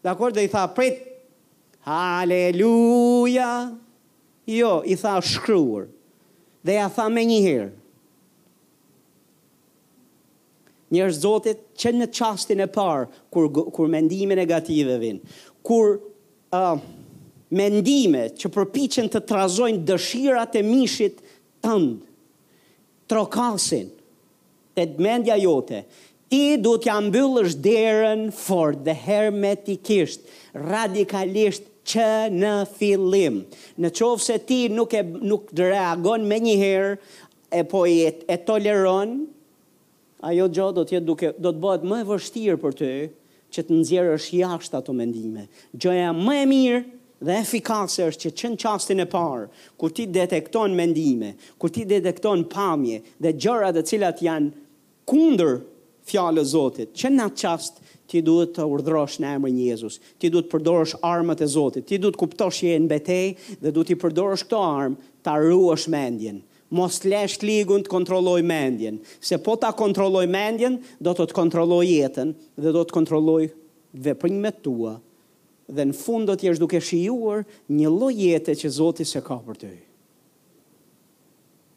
Dakor, 0.00 0.32
dhe 0.32 0.46
i 0.48 0.52
tha, 0.52 0.62
prit, 0.72 1.02
Haleluja. 1.84 3.50
Jo, 4.48 4.72
i 4.84 4.96
tha 5.00 5.14
shkruar 5.22 5.84
dhe 6.64 6.76
ja 6.76 6.88
tha 6.94 7.08
me 7.12 7.22
njëherë. 7.28 7.70
Njërë 10.90 11.14
zotit 11.22 11.60
që 11.78 11.92
në 11.94 12.08
qastin 12.16 12.64
e 12.64 12.66
parë, 12.74 13.04
kur, 13.32 13.46
kur 13.76 13.90
mendime 13.92 14.34
negative 14.34 14.96
vinë, 14.98 15.36
kur 15.66 15.92
uh, 16.56 16.80
mendime 17.54 18.26
që 18.38 18.50
përpichen 18.56 19.06
të 19.12 19.22
trazojnë 19.28 19.84
dëshirat 19.88 20.58
e 20.58 20.64
mishit 20.66 21.22
tëndë, 21.64 22.08
trokasin, 23.10 23.86
të 24.76 24.84
mendja 25.02 25.34
jote, 25.38 25.84
ti 26.30 26.42
du 26.62 26.74
t'ja 26.82 26.98
mbyllësh 27.06 27.56
derën 27.64 28.26
fort 28.34 28.82
dhe 28.86 28.94
hermetikisht, 29.06 30.26
radikalisht 30.54 31.69
që 31.90 32.04
në 32.32 32.50
fillim. 32.76 33.40
Në 33.82 33.90
qovë 33.96 34.24
se 34.24 34.36
ti 34.46 34.60
nuk, 34.72 34.94
e, 34.98 35.02
nuk 35.30 35.50
reagon 35.58 36.26
me 36.30 36.38
njëherë, 36.44 36.94
e 37.60 37.64
po 37.66 37.82
e, 37.88 38.12
e 38.30 38.36
toleron, 38.46 39.18
ajo 40.28 40.46
gjo 40.52 40.68
do 40.76 40.84
të 40.86 41.00
duke, 41.08 41.32
do 41.38 41.50
të 41.56 41.62
bëhet 41.64 41.88
më 41.90 42.02
e 42.02 42.06
vështirë 42.12 42.60
për 42.62 42.78
ty, 42.78 42.92
që 43.50 43.64
të 43.66 43.74
nëzirë 43.78 44.12
është 44.18 44.38
jashtë 44.44 44.78
ato 44.78 44.94
mendime. 44.94 45.48
Gjoja 45.74 46.12
më 46.14 46.36
e 46.38 46.46
mirë 46.52 46.82
dhe 47.26 47.38
efikase 47.42 48.06
është 48.08 48.28
që 48.30 48.32
që 48.40 48.50
në 48.52 48.60
qastin 48.62 49.02
e 49.02 49.06
parë, 49.10 49.48
kur 49.80 49.90
ti 49.96 50.06
detekton 50.14 50.76
mendime, 50.78 51.32
kur 51.60 51.72
ti 51.74 51.82
detekton 51.90 52.46
pamje 52.52 53.00
dhe 53.20 53.34
gjërat 53.42 53.80
e 53.80 53.84
cilat 53.90 54.22
janë 54.24 54.52
kunder 55.10 55.58
fjallë 56.10 56.46
zotit, 56.54 56.94
që 56.96 57.10
në 57.16 57.26
atë 57.26 57.40
qast 57.42 57.79
ti 58.10 58.20
duhet 58.26 58.54
të 58.56 58.64
urdhrosh 58.74 59.18
në 59.22 59.28
emrin 59.36 59.58
e 59.62 59.68
Jezus. 59.70 59.98
Ti 60.18 60.30
duhet 60.34 60.48
të 60.48 60.54
përdorosh 60.56 60.96
armët 61.06 61.42
e 61.44 61.48
Zotit. 61.50 61.86
Ti 61.88 61.98
duhet 62.02 62.16
të 62.18 62.22
kuptosh 62.24 62.62
je 62.66 62.74
në 62.82 62.90
betejë 62.90 63.58
dhe 63.62 63.72
duhet 63.76 63.92
të 63.94 63.98
përdorosh 64.02 64.44
këto 64.48 64.62
armë 64.62 65.10
ta 65.26 65.36
ruash 65.42 65.86
mendjen. 65.92 66.40
Mos 66.74 67.00
lësh 67.02 67.40
ligun 67.42 67.82
të 67.82 67.90
kontrolloj 67.90 68.40
mendjen, 68.46 69.00
se 69.18 69.40
po 69.42 69.56
ta 69.58 69.72
kontrolloj 69.74 70.26
mendjen, 70.30 70.76
do 71.02 71.10
të 71.18 71.26
të 71.26 71.34
kontrolloj 71.40 71.82
jetën 71.88 72.30
dhe 72.62 72.74
do 72.76 72.84
të 72.86 72.94
kontrolloj 72.94 73.44
veprimet 74.06 74.60
tua 74.62 74.96
dhe 75.70 75.86
në 75.86 75.94
fund 76.02 76.26
do 76.30 76.34
të 76.34 76.48
jesh 76.48 76.62
duke 76.62 76.78
shijuar 76.82 77.42
një 77.70 77.90
lloj 77.94 78.14
jete 78.18 78.54
që 78.62 78.70
Zoti 78.78 79.06
s'e 79.06 79.22
ka 79.26 79.38
për 79.50 79.62
ty. 79.66 79.76